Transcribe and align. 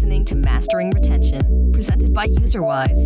listening 0.00 0.24
to 0.24 0.34
Mastering 0.34 0.90
Retention, 0.92 1.72
presented 1.74 2.14
by 2.14 2.26
UserWise. 2.26 2.96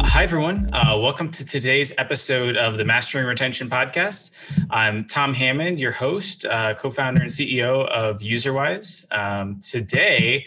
Hi, 0.00 0.22
everyone. 0.22 0.68
Uh, 0.72 0.96
welcome 1.00 1.32
to 1.32 1.44
today's 1.44 1.92
episode 1.98 2.56
of 2.56 2.76
the 2.76 2.84
Mastering 2.84 3.26
Retention 3.26 3.68
podcast. 3.68 4.30
I'm 4.70 5.04
Tom 5.06 5.34
Hammond, 5.34 5.80
your 5.80 5.90
host, 5.90 6.44
uh, 6.44 6.74
co 6.74 6.90
founder 6.90 7.22
and 7.22 7.30
CEO 7.30 7.88
of 7.88 8.20
UserWise. 8.20 9.04
Um, 9.10 9.58
today, 9.58 10.46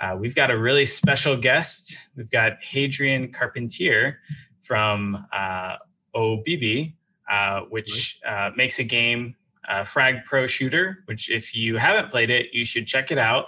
uh, 0.00 0.16
we've 0.18 0.34
got 0.34 0.50
a 0.50 0.58
really 0.58 0.86
special 0.86 1.36
guest. 1.36 1.98
We've 2.16 2.32
got 2.32 2.60
Hadrien 2.62 3.32
Carpentier 3.32 4.18
from 4.60 5.24
uh, 5.32 5.76
OBB, 6.16 6.94
uh, 7.30 7.60
which 7.68 8.18
uh, 8.26 8.50
makes 8.56 8.80
a 8.80 8.84
game, 8.84 9.36
Frag 9.84 10.24
Pro 10.24 10.46
Shooter, 10.46 11.02
which, 11.06 11.30
if 11.30 11.54
you 11.54 11.76
haven't 11.76 12.10
played 12.10 12.30
it, 12.30 12.46
you 12.52 12.64
should 12.64 12.86
check 12.86 13.10
it 13.10 13.18
out 13.18 13.46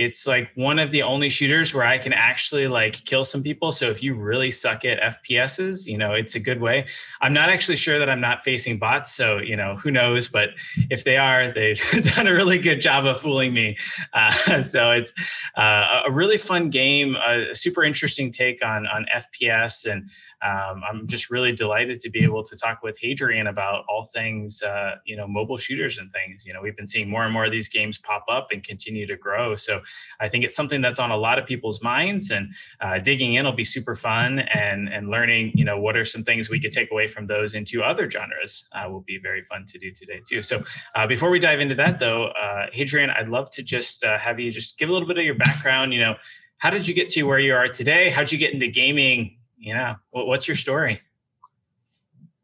it's 0.00 0.26
like 0.26 0.50
one 0.54 0.78
of 0.78 0.90
the 0.92 1.02
only 1.02 1.28
shooters 1.28 1.74
where 1.74 1.84
I 1.84 1.98
can 1.98 2.12
actually 2.12 2.68
like 2.68 3.04
kill 3.04 3.24
some 3.24 3.42
people. 3.42 3.70
So 3.70 3.90
if 3.90 4.02
you 4.02 4.14
really 4.14 4.50
suck 4.50 4.84
at 4.84 4.98
FPSs, 5.00 5.86
you 5.86 5.98
know, 5.98 6.14
it's 6.14 6.34
a 6.34 6.40
good 6.40 6.60
way. 6.60 6.86
I'm 7.20 7.32
not 7.32 7.50
actually 7.50 7.76
sure 7.76 7.98
that 7.98 8.08
I'm 8.08 8.20
not 8.20 8.42
facing 8.44 8.78
bots. 8.78 9.12
So, 9.12 9.38
you 9.38 9.56
know, 9.56 9.76
who 9.76 9.90
knows? 9.90 10.28
But 10.28 10.50
if 10.90 11.04
they 11.04 11.16
are, 11.16 11.50
they've 11.50 11.82
done 12.14 12.26
a 12.26 12.32
really 12.32 12.58
good 12.58 12.80
job 12.80 13.04
of 13.04 13.20
fooling 13.20 13.52
me. 13.52 13.76
Uh, 14.14 14.62
so 14.62 14.90
it's 14.90 15.12
uh, 15.56 16.02
a 16.06 16.10
really 16.10 16.38
fun 16.38 16.70
game, 16.70 17.16
a 17.16 17.54
super 17.54 17.82
interesting 17.82 18.30
take 18.30 18.64
on, 18.64 18.86
on 18.86 19.06
FPS. 19.14 19.90
And 19.90 20.08
um, 20.42 20.82
I'm 20.88 21.06
just 21.06 21.30
really 21.30 21.52
delighted 21.52 22.00
to 22.00 22.10
be 22.10 22.24
able 22.24 22.42
to 22.44 22.56
talk 22.56 22.82
with 22.82 22.98
Hadrien 23.00 23.48
about 23.48 23.84
all 23.88 24.04
things, 24.04 24.62
uh, 24.62 24.96
you 25.04 25.16
know, 25.16 25.26
mobile 25.26 25.56
shooters 25.56 25.98
and 25.98 26.10
things. 26.10 26.46
You 26.46 26.54
know, 26.54 26.62
we've 26.62 26.76
been 26.76 26.86
seeing 26.86 27.10
more 27.10 27.24
and 27.24 27.32
more 27.32 27.44
of 27.44 27.52
these 27.52 27.68
games 27.68 27.98
pop 27.98 28.24
up 28.30 28.48
and 28.50 28.62
continue 28.62 29.06
to 29.06 29.16
grow. 29.16 29.54
So 29.54 29.80
I 30.20 30.28
think 30.28 30.44
it's 30.44 30.56
something 30.56 30.80
that's 30.80 30.98
on 30.98 31.10
a 31.10 31.16
lot 31.16 31.38
of 31.38 31.46
people's 31.46 31.82
minds, 31.82 32.30
and 32.30 32.52
uh, 32.80 32.98
digging 32.98 33.34
in 33.34 33.44
will 33.44 33.52
be 33.52 33.64
super 33.64 33.94
fun. 33.94 34.40
And 34.40 34.88
and 34.88 35.10
learning, 35.10 35.52
you 35.54 35.64
know, 35.64 35.78
what 35.78 35.96
are 35.96 36.04
some 36.04 36.24
things 36.24 36.48
we 36.48 36.60
could 36.60 36.72
take 36.72 36.90
away 36.90 37.06
from 37.06 37.26
those 37.26 37.54
into 37.54 37.82
other 37.82 38.10
genres 38.10 38.68
uh, 38.72 38.88
will 38.88 39.02
be 39.02 39.18
very 39.18 39.42
fun 39.42 39.64
to 39.66 39.78
do 39.78 39.90
today 39.90 40.20
too. 40.26 40.42
So 40.42 40.62
uh, 40.94 41.06
before 41.06 41.30
we 41.30 41.38
dive 41.38 41.60
into 41.60 41.74
that, 41.76 41.98
though, 41.98 42.28
uh, 42.28 42.66
Hadrien, 42.74 43.14
I'd 43.14 43.28
love 43.28 43.50
to 43.52 43.62
just 43.62 44.04
uh, 44.04 44.18
have 44.18 44.40
you 44.40 44.50
just 44.50 44.78
give 44.78 44.88
a 44.88 44.92
little 44.92 45.08
bit 45.08 45.18
of 45.18 45.24
your 45.24 45.34
background. 45.34 45.92
You 45.92 46.00
know, 46.00 46.14
how 46.58 46.70
did 46.70 46.86
you 46.86 46.94
get 46.94 47.08
to 47.10 47.22
where 47.24 47.38
you 47.38 47.54
are 47.54 47.68
today? 47.68 48.10
How 48.10 48.20
did 48.20 48.32
you 48.32 48.38
get 48.38 48.52
into 48.52 48.68
gaming? 48.68 49.36
Yeah, 49.60 49.94
what's 50.10 50.48
your 50.48 50.54
story? 50.54 51.00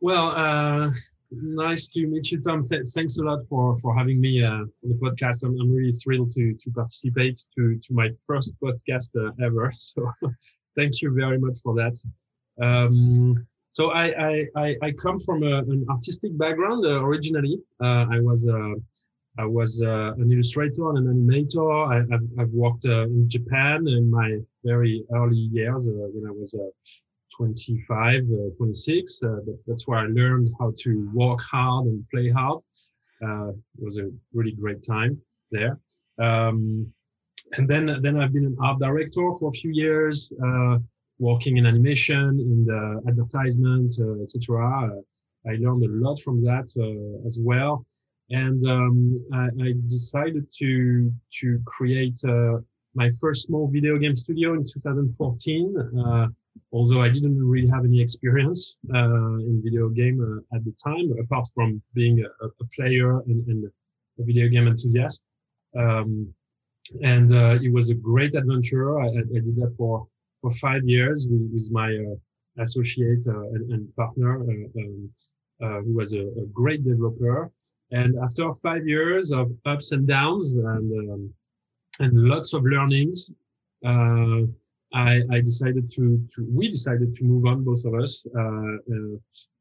Well, 0.01 0.29
uh, 0.37 0.91
nice 1.33 1.89
to 1.89 2.07
meet 2.07 2.31
you, 2.31 2.41
Tom. 2.41 2.61
Thanks 2.63 3.19
a 3.19 3.23
lot 3.23 3.41
for 3.49 3.77
for 3.79 3.97
having 3.97 4.21
me 4.21 4.45
uh, 4.45 4.51
on 4.51 4.71
the 4.83 4.95
podcast. 4.95 5.43
I'm, 5.43 5.59
I'm 5.61 5.73
really 5.75 5.93
thrilled 5.93 6.31
to 6.33 6.55
to 6.55 6.71
participate 6.71 7.45
to 7.57 7.79
to 7.79 7.93
my 7.93 8.11
first 8.27 8.55
podcast 8.63 9.11
uh, 9.17 9.33
ever. 9.45 9.73
So, 9.79 10.13
thank 10.77 11.01
you 11.01 11.15
very 11.15 11.39
much 11.39 11.59
for 11.63 11.75
that. 11.75 11.97
Um, 12.61 13.37
so 13.73 13.91
I, 13.91 14.47
I, 14.57 14.77
I 14.83 14.91
come 14.93 15.19
from 15.19 15.43
a, 15.43 15.59
an 15.59 15.85
artistic 15.91 16.37
background 16.39 16.87
uh, 16.87 17.05
originally. 17.05 17.59
Uh, 17.79 18.07
I 18.11 18.21
was 18.21 18.49
uh, 18.49 18.75
I 19.39 19.45
was 19.45 19.83
uh, 19.83 20.15
an 20.15 20.33
illustrator 20.33 20.89
and 20.91 21.07
an 21.07 21.29
animator. 21.29 21.69
I, 21.93 21.97
have 22.41 22.55
worked 22.55 22.87
in 22.87 23.29
Japan 23.29 23.87
in 23.87 24.11
my 24.11 24.39
very 24.65 25.05
early 25.15 25.37
years 25.37 25.87
when 25.91 26.27
I 26.27 26.33
was 26.33 26.55
25, 27.37 28.25
uh, 28.25 28.57
26. 28.57 29.23
Uh, 29.23 29.37
that's 29.67 29.87
where 29.87 29.99
I 29.99 30.07
learned 30.07 30.51
how 30.59 30.73
to 30.79 31.11
work 31.15 31.41
hard 31.41 31.87
and 31.87 32.05
play 32.11 32.31
hard. 32.31 32.61
Uh, 33.23 33.49
it 33.49 33.85
was 33.85 33.99
a 33.99 34.11
really 34.33 34.53
great 34.53 34.85
time 34.85 35.21
there. 35.51 35.79
Um, 36.19 36.93
and 37.53 37.69
then, 37.69 37.99
then 38.03 38.21
I've 38.21 38.33
been 38.33 38.45
an 38.45 38.57
art 38.61 38.81
director 38.81 39.31
for 39.39 39.49
a 39.49 39.53
few 39.53 39.71
years, 39.73 40.33
working 41.19 41.57
in 41.57 41.67
animation, 41.67 42.41
in 42.41 42.65
the 42.67 43.03
advertisement, 43.09 43.93
etc. 44.23 44.91
I 45.47 45.53
learned 45.53 45.85
a 45.85 45.89
lot 45.89 46.21
from 46.21 46.43
that 46.45 46.69
as 47.25 47.39
well 47.41 47.87
and 48.31 48.65
um, 48.67 49.17
I, 49.33 49.47
I, 49.63 49.75
decided 49.87 50.51
to 50.59 51.13
to 51.41 51.61
create 51.65 52.19
uh, 52.27 52.59
my 52.95 53.09
first 53.21 53.47
small 53.47 53.69
video 53.69 53.99
game 53.99 54.15
studio 54.15 54.55
in 54.55 54.65
2014. 54.65 55.75
Although 56.73 57.03
I 57.03 57.09
didn't 57.09 57.43
really 57.43 57.69
have 57.69 57.85
any 57.85 58.01
experience 58.01 58.77
uh, 58.95 59.37
in 59.49 59.61
video 59.65 59.89
game 59.89 60.21
uh, 60.21 60.57
at 60.57 60.65
the 60.65 60.73
time, 60.73 61.13
apart 61.21 61.47
from 61.55 61.83
being 61.95 62.25
a, 62.25 62.47
a 62.47 62.67
player 62.75 63.21
and, 63.21 63.47
and, 63.49 63.71
a 64.19 64.25
video 64.25 64.49
game 64.49 64.67
enthusiast. 64.67 65.21
Um, 65.79 66.33
and 67.03 67.35
uh, 67.35 67.59
it 67.61 67.71
was 67.71 67.91
a 67.91 67.95
great 67.95 68.35
adventure. 68.35 68.99
I, 68.99 69.09
I, 69.09 69.41
did 69.47 69.57
that 69.57 69.75
for 69.77 70.07
for 70.41 70.51
five 70.53 70.85
years 70.85 71.27
with, 71.31 71.51
with 71.53 71.69
my 71.71 71.91
uh, 71.95 72.63
associate 72.63 73.27
uh, 73.27 73.49
and, 73.55 73.73
and, 73.73 73.97
partner, 73.97 74.41
uh, 74.41 75.67
um, 75.67 75.85
who 75.85 75.95
was 75.95 76.15
a, 76.15 76.21
a, 76.21 76.47
great 76.53 76.83
developer. 76.83 77.51
And 77.91 78.17
after 78.23 78.53
five 78.55 78.87
years 78.87 79.33
of 79.33 79.53
ups 79.67 79.93
and 79.93 80.07
downs 80.07 80.57
and 80.57 81.13
um, 81.13 81.35
and 82.01 82.13
lots 82.29 82.53
of 82.53 82.65
learnings, 82.65 83.31
I, 84.93 85.23
I 85.31 85.41
decided 85.41 85.91
to, 85.93 86.27
to, 86.35 86.47
we 86.49 86.69
decided 86.69 87.15
to 87.17 87.25
move 87.25 87.47
on, 87.47 87.65
both 87.65 87.85
of 87.85 87.95
us. 87.95 88.25
Uh, 88.37 88.41
uh, 88.41 89.17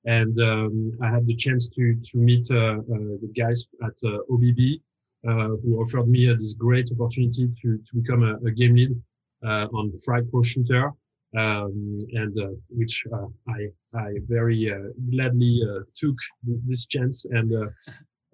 and 0.05 0.39
um, 0.39 0.91
I 1.01 1.09
had 1.09 1.25
the 1.25 1.35
chance 1.35 1.67
to, 1.69 1.95
to 1.95 2.17
meet 2.17 2.45
uh, 2.51 2.77
the 2.87 3.31
guys 3.35 3.65
at 3.83 3.97
OBB 4.29 4.81
who 5.23 5.81
offered 5.81 6.07
me 6.07 6.27
this 6.27 6.53
great 6.53 6.89
opportunity 6.91 7.49
to, 7.61 7.77
to 7.79 7.95
become 7.95 8.23
a, 8.23 8.35
a 8.47 8.51
game 8.51 8.75
lead 8.75 9.01
on 9.43 9.91
Frag 10.05 10.29
Pro 10.29 10.43
Shooter. 10.43 10.91
Um, 11.35 11.97
and 12.13 12.39
uh, 12.39 12.55
which 12.69 13.03
uh, 13.11 13.25
I 13.49 13.67
I 13.93 14.13
very 14.25 14.71
uh, 14.71 14.87
gladly 15.11 15.59
took 15.93 16.15
th- 16.45 16.59
this 16.63 16.85
chance 16.85 17.25
and 17.25 17.51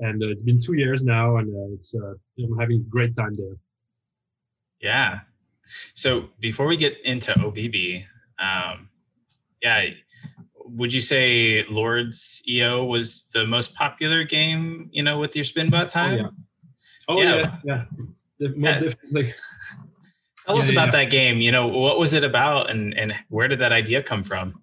and 0.02 0.22
it's 0.22 0.44
been 0.44 0.60
two 0.60 0.74
years 0.74 1.04
now 1.04 1.38
and 1.38 1.52
it's 1.74 1.96
I'm 1.96 2.60
having 2.60 2.82
a 2.82 2.90
great 2.92 3.16
time 3.16 3.34
there. 3.34 3.58
Yeah, 4.82 5.22
so 5.94 6.30
before 6.40 6.68
we 6.68 6.78
get 6.78 6.98
into 7.06 7.32
OBB, 7.34 8.06
um, 8.40 8.90
yeah, 9.62 9.86
would 10.66 10.94
you 10.94 11.02
say 11.02 11.64
Lords.io 11.64 12.86
was 12.86 13.30
the 13.34 13.46
most 13.46 13.76
popular 13.76 14.24
game? 14.24 14.90
You 14.92 15.04
know, 15.04 15.20
with 15.20 15.36
your 15.36 15.46
Spinbot 15.46 15.90
time. 15.90 16.46
Oh 17.08 17.22
yeah, 17.22 17.32
oh, 17.32 17.36
yeah, 17.38 17.58
yeah. 17.64 17.84
yeah. 18.40 18.48
most 18.56 18.82
yeah. 18.82 18.90
definitely. 18.90 19.34
Tell 20.46 20.58
us 20.58 20.72
about 20.72 20.92
that 20.94 21.12
game. 21.12 21.40
You 21.40 21.52
know, 21.52 21.68
what 21.68 22.00
was 22.00 22.14
it 22.14 22.24
about, 22.24 22.70
and 22.70 22.94
and 22.98 23.14
where 23.30 23.48
did 23.48 23.60
that 23.60 23.72
idea 23.72 24.02
come 24.02 24.24
from? 24.24 24.62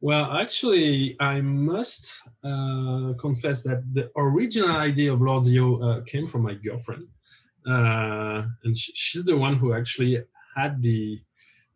Well, 0.00 0.32
actually, 0.32 1.16
I 1.18 1.40
must 1.40 2.22
uh, 2.44 3.14
confess 3.18 3.62
that 3.62 3.82
the 3.92 4.10
original 4.16 4.76
idea 4.76 5.12
of 5.12 5.20
Lords.io 5.20 5.82
uh, 5.82 6.00
came 6.04 6.26
from 6.28 6.42
my 6.42 6.54
girlfriend 6.54 7.08
uh, 7.68 8.44
and 8.64 8.76
she, 8.76 8.92
she's 8.94 9.24
the 9.24 9.36
one 9.36 9.56
who 9.56 9.74
actually 9.74 10.22
had 10.56 10.80
the 10.82 11.20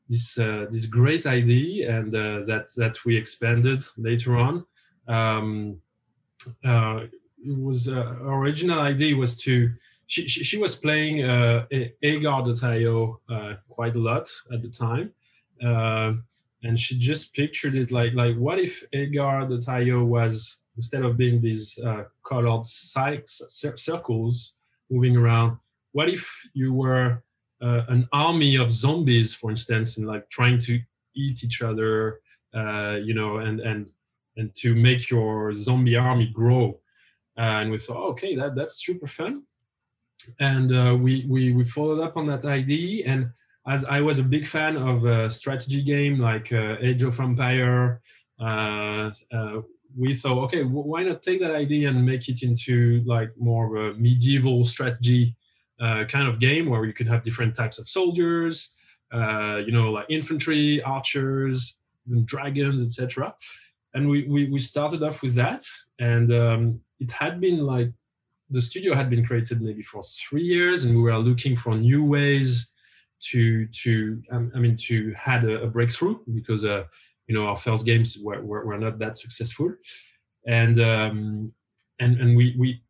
this 0.09 0.37
uh, 0.39 0.67
this 0.71 0.87
great 0.87 1.27
idea 1.27 1.99
and 1.99 2.15
uh, 2.15 2.41
that 2.47 2.71
that 2.77 3.05
we 3.05 3.17
expanded 3.17 3.85
later 3.97 4.37
on. 4.37 4.65
Um, 5.09 5.81
uh, 6.65 7.01
it 7.45 7.59
was 7.59 7.89
uh, 7.89 8.17
original 8.23 8.81
idea 8.81 9.17
was 9.17 9.41
to 9.43 9.71
she, 10.07 10.29
she, 10.29 10.45
she 10.45 10.59
was 10.59 10.75
playing 10.75 11.25
uh, 11.25 11.67
Agar.io 12.03 13.21
quite 13.69 13.95
a 13.95 13.99
lot 13.99 14.29
at 14.53 14.61
the 14.63 14.69
time, 14.69 15.13
and 15.61 16.79
she 16.79 16.99
just 16.99 17.35
pictured 17.35 17.75
it 17.75 17.91
like 17.91 18.13
like 18.15 18.37
what 18.37 18.59
if 18.59 18.83
Agar.io 18.93 20.05
was 20.05 20.59
instead 20.77 21.03
of 21.05 21.17
being 21.17 21.41
these 21.41 21.79
uh, 21.79 22.05
colored 22.25 22.65
circles 22.65 24.55
moving 24.91 25.17
around, 25.17 25.59
what 25.93 26.09
if 26.09 26.43
you 26.55 26.73
were 26.73 27.23
uh, 27.63 27.83
an 27.89 28.09
army 28.13 28.57
of 28.57 28.73
zombies, 28.73 29.35
for 29.35 29.51
instance, 29.51 29.97
and 29.97 30.07
like 30.07 30.29
trying 30.31 30.59
to 30.59 30.81
eat 31.15 31.45
each 31.45 31.63
other, 31.63 32.21
uh, 32.55 32.97
you 33.03 33.15
know, 33.15 33.39
and 33.39 33.61
and 33.61 33.93
and 34.37 34.55
to 34.57 34.75
make 34.75 35.11
your 35.11 35.55
zombie 35.55 35.97
army 35.97 36.27
grow. 36.27 36.81
Uh, 37.39 37.61
and 37.61 37.71
we 37.71 37.79
thought, 37.79 38.11
okay, 38.11 38.35
that 38.35 38.55
that's 38.55 38.85
super 38.85 39.07
fun. 39.07 39.43
And 40.41 40.73
uh, 40.73 40.97
we 40.97 41.27
we 41.29 41.53
we 41.53 41.65
followed 41.65 42.03
up 42.03 42.17
on 42.17 42.27
that 42.27 42.45
idea. 42.45 43.05
And 43.07 43.31
as 43.67 43.85
I 43.85 44.01
was 44.01 44.19
a 44.19 44.25
big 44.25 44.47
fan 44.47 44.77
of 44.77 45.05
a 45.05 45.31
strategy 45.31 45.83
game 45.83 46.19
like 46.19 46.53
uh, 46.53 46.77
Age 46.81 47.03
of 47.05 47.21
Empire, 47.21 48.01
we 49.97 50.15
thought, 50.15 50.45
okay, 50.45 50.65
why 50.65 51.05
not 51.05 51.23
take 51.23 51.41
that 51.41 51.55
idea 51.55 51.89
and 51.89 52.05
make 52.05 52.29
it 52.29 52.43
into 52.43 53.03
like 53.05 53.31
more 53.39 53.77
of 53.77 53.95
a 53.95 53.99
medieval 53.99 54.65
strategy 54.65 55.37
uh, 55.83 56.05
kind 56.05 56.29
of 56.29 56.39
game 56.39 56.71
where 56.71 56.85
you 56.85 56.93
could 56.93 57.09
have 57.09 57.25
different 57.25 57.55
types 57.55 57.79
of 57.79 57.89
soldiers, 57.89 58.71
uh, 59.13 59.61
you 59.67 59.73
know, 59.73 59.91
like 59.91 60.07
infantry, 60.09 60.81
archers, 60.83 61.79
dragons, 62.25 62.83
etc. 62.83 63.35
And 63.95 64.09
we, 64.09 64.25
we, 64.29 64.49
we 64.49 64.59
started 64.59 65.03
off 65.03 65.23
with 65.23 65.35
that, 65.35 65.65
and 65.99 66.33
um, 66.33 66.81
it 67.01 67.11
had 67.11 67.41
been 67.41 67.59
like 67.67 67.91
the 68.49 68.63
studio 68.63 68.95
had 68.95 69.11
been 69.11 69.27
created 69.27 69.61
maybe 69.61 69.83
for 69.83 70.03
three 70.03 70.45
years, 70.45 70.85
and 70.85 70.95
we 70.95 71.03
were 71.03 71.19
looking 71.19 71.57
for 71.57 71.75
new 71.75 72.05
ways 72.05 72.69
to 73.31 73.67
to 73.67 74.23
um, 74.31 74.53
I 74.55 74.59
mean 74.59 74.77
to 74.89 75.13
had 75.17 75.45
a, 75.45 75.63
a 75.63 75.67
breakthrough 75.67 76.19
because 76.33 76.65
uh, 76.65 76.85
you 77.27 77.35
know 77.35 77.47
our 77.47 77.57
first 77.57 77.85
games 77.85 78.19
were, 78.19 78.41
were, 78.43 78.65
were 78.65 78.79
not 78.79 78.99
that 79.01 79.19
successful, 79.19 79.75
and 80.47 80.81
um, 80.81 81.53
and 81.99 82.21
and 82.21 82.37
we 82.37 82.55
we 82.59 82.83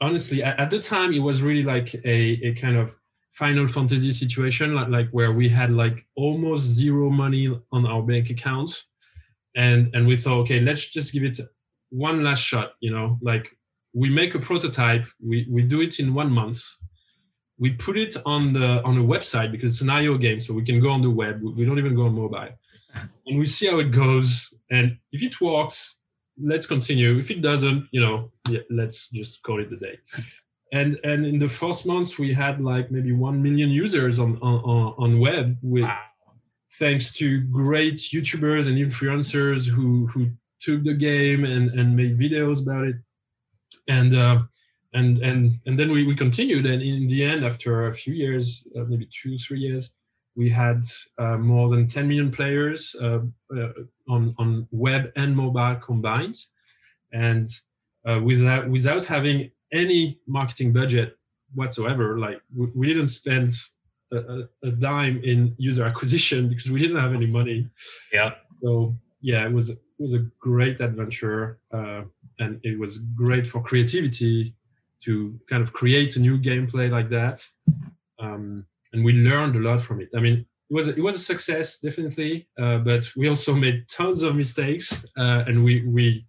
honestly 0.00 0.42
at, 0.42 0.58
at 0.58 0.70
the 0.70 0.78
time 0.78 1.12
it 1.12 1.18
was 1.18 1.42
really 1.42 1.62
like 1.62 1.94
a, 1.94 2.48
a 2.48 2.54
kind 2.54 2.76
of 2.76 2.94
Final 3.32 3.66
Fantasy 3.68 4.10
situation, 4.12 4.74
like, 4.74 4.88
like 4.88 5.08
where 5.10 5.32
we 5.32 5.48
had 5.48 5.70
like 5.70 6.04
almost 6.16 6.62
zero 6.62 7.10
money 7.10 7.48
on 7.72 7.86
our 7.86 8.02
bank 8.02 8.28
account, 8.30 8.84
and 9.54 9.94
and 9.94 10.06
we 10.06 10.16
thought, 10.16 10.40
okay, 10.40 10.60
let's 10.60 10.88
just 10.88 11.12
give 11.12 11.22
it 11.22 11.38
one 11.90 12.24
last 12.24 12.40
shot. 12.40 12.72
You 12.80 12.90
know, 12.90 13.18
like 13.22 13.48
we 13.94 14.10
make 14.10 14.34
a 14.34 14.40
prototype, 14.40 15.06
we 15.24 15.46
we 15.48 15.62
do 15.62 15.80
it 15.80 16.00
in 16.00 16.12
one 16.12 16.30
month, 16.30 16.60
we 17.58 17.70
put 17.70 17.96
it 17.96 18.16
on 18.26 18.52
the 18.52 18.82
on 18.82 18.98
a 18.98 19.02
website 19.02 19.52
because 19.52 19.72
it's 19.72 19.80
an 19.80 19.90
IO 19.90 20.18
game, 20.18 20.40
so 20.40 20.52
we 20.52 20.64
can 20.64 20.80
go 20.80 20.90
on 20.90 21.02
the 21.02 21.10
web. 21.10 21.40
We 21.40 21.64
don't 21.64 21.78
even 21.78 21.94
go 21.94 22.06
on 22.06 22.14
mobile, 22.14 22.48
and 23.26 23.38
we 23.38 23.44
see 23.44 23.68
how 23.68 23.78
it 23.78 23.92
goes. 23.92 24.52
And 24.72 24.98
if 25.12 25.22
it 25.22 25.40
works, 25.40 25.99
let's 26.42 26.66
continue. 26.66 27.18
If 27.18 27.30
it 27.30 27.42
doesn't, 27.42 27.88
you 27.92 28.00
know, 28.00 28.30
yeah, 28.48 28.60
let's 28.70 29.08
just 29.10 29.42
call 29.42 29.60
it 29.60 29.72
a 29.72 29.76
day 29.76 29.98
and 30.72 30.98
and 31.04 31.26
in 31.26 31.38
the 31.38 31.48
first 31.48 31.86
months 31.86 32.18
we 32.18 32.32
had 32.32 32.60
like 32.60 32.90
maybe 32.90 33.12
1 33.12 33.42
million 33.42 33.70
users 33.70 34.18
on 34.18 34.36
on, 34.42 34.94
on 34.98 35.20
web 35.20 35.58
with 35.62 35.84
wow. 35.84 35.98
thanks 36.78 37.12
to 37.12 37.40
great 37.40 37.96
youtubers 37.96 38.66
and 38.66 38.78
influencers 38.78 39.66
who 39.66 40.06
who 40.06 40.30
took 40.60 40.82
the 40.84 40.94
game 40.94 41.44
and 41.44 41.70
and 41.78 41.96
made 41.96 42.18
videos 42.18 42.60
about 42.62 42.86
it 42.86 42.96
and 43.88 44.14
uh, 44.14 44.42
and 44.94 45.18
and 45.18 45.58
and 45.66 45.78
then 45.78 45.90
we, 45.90 46.06
we 46.06 46.14
continued 46.14 46.66
and 46.66 46.82
in 46.82 47.06
the 47.06 47.24
end 47.24 47.44
after 47.44 47.86
a 47.86 47.92
few 47.92 48.14
years 48.14 48.66
uh, 48.76 48.84
maybe 48.84 49.08
two 49.10 49.38
three 49.38 49.60
years 49.60 49.92
we 50.36 50.48
had 50.48 50.82
uh, 51.18 51.36
more 51.36 51.68
than 51.68 51.86
10 51.86 52.08
million 52.08 52.30
players 52.30 52.94
uh, 53.00 53.20
uh, 53.56 53.68
on 54.08 54.34
on 54.38 54.66
web 54.70 55.12
and 55.16 55.36
mobile 55.36 55.76
combined 55.76 56.36
and 57.12 57.48
uh, 58.08 58.20
without 58.22 58.68
without 58.68 59.04
having 59.04 59.50
any 59.72 60.18
marketing 60.26 60.72
budget 60.72 61.16
whatsoever. 61.54 62.18
Like 62.18 62.40
we, 62.54 62.66
we 62.74 62.86
didn't 62.86 63.08
spend 63.08 63.52
a, 64.12 64.42
a, 64.64 64.70
dime 64.70 65.20
in 65.22 65.54
user 65.58 65.84
acquisition 65.84 66.48
because 66.48 66.70
we 66.70 66.80
didn't 66.80 66.96
have 66.96 67.14
any 67.14 67.26
money. 67.26 67.68
Yeah. 68.12 68.34
So 68.62 68.96
yeah, 69.20 69.44
it 69.46 69.52
was 69.52 69.70
it 69.70 69.78
was 69.98 70.14
a 70.14 70.26
great 70.40 70.80
adventure, 70.80 71.58
uh, 71.72 72.02
and 72.38 72.60
it 72.62 72.78
was 72.78 72.98
great 72.98 73.46
for 73.46 73.62
creativity 73.62 74.54
to 75.04 75.38
kind 75.48 75.62
of 75.62 75.72
create 75.72 76.16
a 76.16 76.20
new 76.20 76.38
gameplay 76.38 76.90
like 76.90 77.08
that. 77.08 77.46
Um, 78.18 78.66
and 78.92 79.04
we 79.04 79.12
learned 79.12 79.56
a 79.56 79.60
lot 79.60 79.80
from 79.80 80.00
it. 80.00 80.08
I 80.14 80.20
mean, 80.20 80.46
it 80.70 80.74
was 80.74 80.88
a, 80.88 80.94
it 80.94 81.02
was 81.02 81.16
a 81.16 81.18
success 81.18 81.78
definitely, 81.78 82.48
uh, 82.58 82.78
but 82.78 83.04
we 83.16 83.28
also 83.28 83.54
made 83.54 83.88
tons 83.88 84.22
of 84.22 84.36
mistakes, 84.36 85.04
uh, 85.16 85.44
and 85.46 85.64
we 85.64 85.86
we 85.86 86.26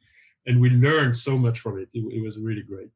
and 0.47 0.59
we 0.59 0.69
learned 0.69 1.15
so 1.15 1.37
much 1.37 1.59
from 1.59 1.77
it. 1.79 1.89
It, 1.93 2.03
it 2.17 2.21
was 2.23 2.37
really 2.37 2.63
great. 2.63 2.89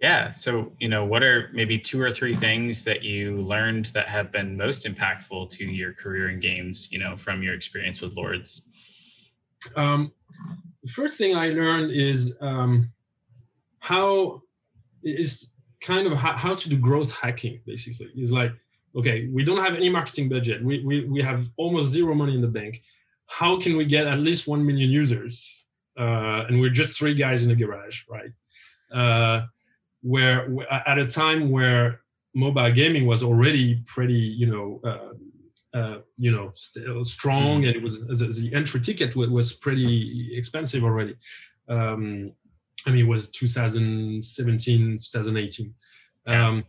Yeah. 0.00 0.30
So, 0.30 0.72
you 0.78 0.88
know, 0.88 1.04
what 1.04 1.22
are 1.22 1.50
maybe 1.52 1.76
two 1.78 2.00
or 2.00 2.10
three 2.10 2.34
things 2.34 2.84
that 2.84 3.02
you 3.02 3.42
learned 3.42 3.86
that 3.86 4.08
have 4.08 4.32
been 4.32 4.56
most 4.56 4.86
impactful 4.86 5.50
to 5.50 5.64
your 5.66 5.92
career 5.92 6.30
in 6.30 6.40
games, 6.40 6.88
you 6.90 6.98
know, 6.98 7.16
from 7.18 7.42
your 7.42 7.52
experience 7.52 8.00
with 8.00 8.16
Lords? 8.16 8.62
Um, 9.76 10.12
the 10.82 10.90
first 10.90 11.18
thing 11.18 11.36
I 11.36 11.50
learned 11.50 11.90
is 11.90 12.32
um, 12.40 12.92
how 13.80 14.40
is 15.04 15.50
kind 15.82 16.06
of 16.06 16.14
how, 16.14 16.34
how 16.34 16.54
to 16.54 16.68
do 16.70 16.78
growth 16.78 17.12
hacking, 17.12 17.60
basically. 17.66 18.08
Is 18.16 18.32
like, 18.32 18.52
okay, 18.96 19.28
we 19.32 19.44
don't 19.44 19.62
have 19.64 19.74
any 19.74 19.88
marketing 19.88 20.28
budget. 20.28 20.64
We, 20.64 20.84
we, 20.84 21.04
we 21.04 21.22
have 21.22 21.48
almost 21.56 21.90
zero 21.90 22.14
money 22.14 22.34
in 22.34 22.40
the 22.40 22.48
bank. 22.48 22.82
How 23.26 23.60
can 23.60 23.76
we 23.76 23.84
get 23.84 24.06
at 24.06 24.18
least 24.18 24.48
1 24.48 24.64
million 24.64 24.90
users? 24.90 25.64
Uh, 25.98 26.44
and 26.48 26.60
we're 26.60 26.70
just 26.70 26.98
three 26.98 27.14
guys 27.14 27.44
in 27.44 27.50
a 27.50 27.54
garage, 27.54 28.02
right? 28.08 28.30
Uh, 28.92 29.46
where 30.02 30.48
at 30.86 30.98
a 30.98 31.06
time 31.06 31.50
where 31.50 32.00
mobile 32.34 32.72
gaming 32.72 33.06
was 33.06 33.22
already 33.22 33.82
pretty, 33.86 34.14
you 34.14 34.46
know, 34.46 34.80
uh, 34.84 35.78
uh, 35.78 35.98
you 36.16 36.32
know, 36.32 36.50
still 36.54 37.04
strong, 37.04 37.60
mm-hmm. 37.60 37.68
and 37.68 37.76
it 37.76 37.82
was 37.82 38.00
the 38.00 38.50
entry 38.52 38.80
ticket 38.80 39.14
was 39.14 39.52
pretty 39.52 40.30
expensive 40.36 40.82
already. 40.82 41.14
Um, 41.68 42.32
I 42.86 42.90
mean, 42.90 43.04
it 43.04 43.08
was 43.08 43.28
2017, 43.30 44.96
2018. 44.98 45.74
Um, 46.26 46.64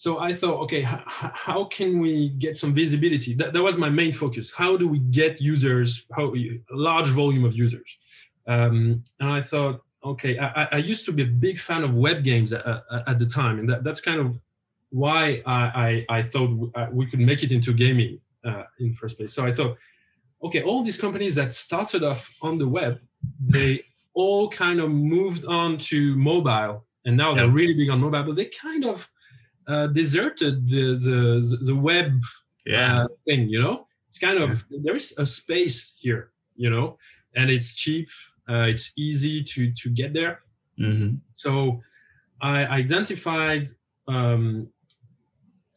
so 0.00 0.18
I 0.18 0.32
thought, 0.32 0.58
okay, 0.62 0.80
h- 0.80 1.04
how 1.46 1.64
can 1.64 1.98
we 1.98 2.30
get 2.30 2.56
some 2.56 2.72
visibility? 2.72 3.34
That, 3.34 3.52
that 3.52 3.62
was 3.62 3.76
my 3.76 3.90
main 3.90 4.14
focus. 4.14 4.50
How 4.50 4.74
do 4.74 4.88
we 4.88 4.98
get 4.98 5.42
users, 5.42 6.06
how 6.16 6.34
a 6.34 6.58
large 6.70 7.08
volume 7.08 7.44
of 7.44 7.52
users? 7.54 7.98
Um, 8.46 9.04
and 9.20 9.28
I 9.30 9.42
thought, 9.42 9.82
okay, 10.02 10.38
I, 10.38 10.68
I, 10.72 10.76
used 10.78 11.04
to 11.04 11.12
be 11.12 11.24
a 11.24 11.26
big 11.26 11.60
fan 11.60 11.84
of 11.84 11.96
web 11.96 12.24
games 12.24 12.54
at, 12.54 12.64
at 13.06 13.18
the 13.18 13.26
time, 13.26 13.58
and 13.58 13.68
that, 13.68 13.84
that's 13.84 14.00
kind 14.00 14.20
of 14.20 14.40
why 14.88 15.42
I, 15.44 16.06
I, 16.08 16.18
I 16.18 16.22
thought 16.22 16.48
uh, 16.76 16.86
we 16.90 17.04
could 17.04 17.20
make 17.20 17.42
it 17.42 17.52
into 17.52 17.74
gaming 17.74 18.20
uh, 18.42 18.62
in 18.78 18.94
first 18.94 19.18
place. 19.18 19.34
So 19.34 19.44
I 19.44 19.52
thought, 19.52 19.76
okay, 20.42 20.62
all 20.62 20.82
these 20.82 20.98
companies 20.98 21.34
that 21.34 21.52
started 21.52 22.02
off 22.04 22.34
on 22.40 22.56
the 22.56 22.66
web, 22.66 22.98
they 23.38 23.82
all 24.14 24.48
kind 24.48 24.80
of 24.80 24.90
moved 24.90 25.44
on 25.44 25.76
to 25.90 26.16
mobile, 26.16 26.86
and 27.04 27.18
now 27.18 27.34
they're 27.34 27.50
really 27.50 27.74
big 27.74 27.90
on 27.90 28.00
mobile, 28.00 28.22
but 28.22 28.36
they 28.36 28.46
kind 28.46 28.86
of 28.86 29.06
uh, 29.66 29.86
deserted 29.88 30.68
the 30.68 30.94
the 30.94 31.58
the 31.62 31.74
web 31.74 32.20
yeah. 32.66 33.02
uh, 33.02 33.08
thing. 33.26 33.48
You 33.48 33.62
know, 33.62 33.86
it's 34.08 34.18
kind 34.18 34.38
of 34.38 34.64
yeah. 34.70 34.78
there 34.82 34.96
is 34.96 35.14
a 35.18 35.26
space 35.26 35.94
here, 35.98 36.32
you 36.56 36.70
know, 36.70 36.98
and 37.34 37.50
it's 37.50 37.74
cheap 37.74 38.08
uh, 38.50 38.66
it's 38.66 38.92
easy 38.96 39.42
to 39.42 39.72
to 39.72 39.90
get 39.90 40.12
there. 40.12 40.40
Mm-hmm. 40.78 41.16
So 41.34 41.80
I 42.40 42.66
identified 42.66 43.68
um, 44.08 44.68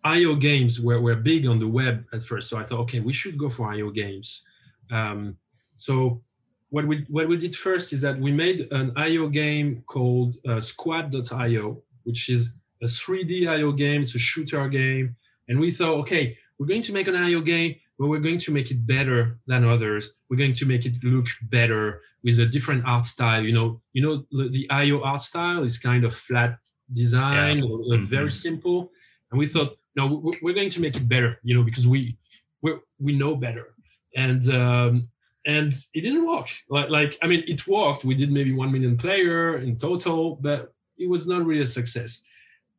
IO 0.03 0.35
games 0.35 0.79
were, 0.79 0.99
were 1.01 1.15
big 1.15 1.45
on 1.45 1.59
the 1.59 1.67
web 1.67 2.05
at 2.13 2.23
first. 2.23 2.49
So 2.49 2.57
I 2.57 2.63
thought, 2.63 2.79
okay, 2.81 2.99
we 2.99 3.13
should 3.13 3.37
go 3.37 3.49
for 3.49 3.71
IO 3.71 3.91
games. 3.91 4.43
Um, 4.91 5.37
so 5.75 6.21
what 6.69 6.87
we 6.87 7.05
what 7.09 7.27
we 7.27 7.37
did 7.37 7.55
first 7.55 7.93
is 7.93 8.01
that 8.01 8.17
we 8.17 8.31
made 8.31 8.71
an 8.71 8.91
IO 8.95 9.27
game 9.27 9.83
called 9.85 10.37
uh, 10.47 10.59
Squad.io, 10.59 11.81
which 12.03 12.29
is 12.29 12.53
a 12.83 12.87
3D 12.87 13.47
IO 13.47 13.71
game. 13.71 14.01
It's 14.01 14.15
a 14.15 14.19
shooter 14.19 14.67
game, 14.67 15.15
and 15.47 15.59
we 15.59 15.71
thought, 15.71 15.97
okay, 15.99 16.37
we're 16.57 16.67
going 16.67 16.81
to 16.83 16.93
make 16.93 17.07
an 17.07 17.15
IO 17.15 17.41
game, 17.41 17.75
but 17.97 18.07
we're 18.07 18.19
going 18.19 18.37
to 18.39 18.51
make 18.51 18.71
it 18.71 18.85
better 18.85 19.39
than 19.47 19.63
others. 19.63 20.11
We're 20.29 20.37
going 20.37 20.53
to 20.53 20.65
make 20.65 20.85
it 20.85 20.95
look 21.03 21.27
better 21.43 22.01
with 22.23 22.39
a 22.39 22.45
different 22.45 22.85
art 22.85 23.05
style. 23.05 23.43
You 23.43 23.53
know, 23.53 23.81
you 23.93 24.01
know 24.03 24.25
the 24.49 24.67
IO 24.69 25.01
art 25.01 25.21
style 25.21 25.63
is 25.63 25.77
kind 25.77 26.03
of 26.03 26.15
flat 26.15 26.57
design, 26.91 27.57
yeah. 27.57 27.63
mm-hmm. 27.63 28.05
very 28.05 28.31
simple. 28.31 28.91
And 29.31 29.39
we 29.39 29.47
thought, 29.47 29.77
no, 29.95 30.31
we're 30.41 30.53
going 30.53 30.69
to 30.69 30.81
make 30.81 30.95
it 30.95 31.07
better. 31.07 31.39
You 31.43 31.55
know, 31.55 31.63
because 31.63 31.87
we 31.87 32.17
we 32.61 32.73
we 32.99 33.17
know 33.17 33.35
better. 33.35 33.73
And 34.15 34.47
um, 34.53 35.07
and 35.45 35.73
it 35.93 36.01
didn't 36.01 36.25
work. 36.25 36.49
Like 36.69 36.89
like 36.89 37.17
I 37.21 37.27
mean, 37.27 37.43
it 37.47 37.67
worked. 37.67 38.03
We 38.03 38.15
did 38.15 38.31
maybe 38.31 38.53
one 38.53 38.71
million 38.71 38.97
player 38.97 39.57
in 39.57 39.77
total, 39.77 40.35
but 40.35 40.73
it 40.97 41.09
was 41.09 41.27
not 41.27 41.45
really 41.45 41.63
a 41.63 41.67
success. 41.67 42.21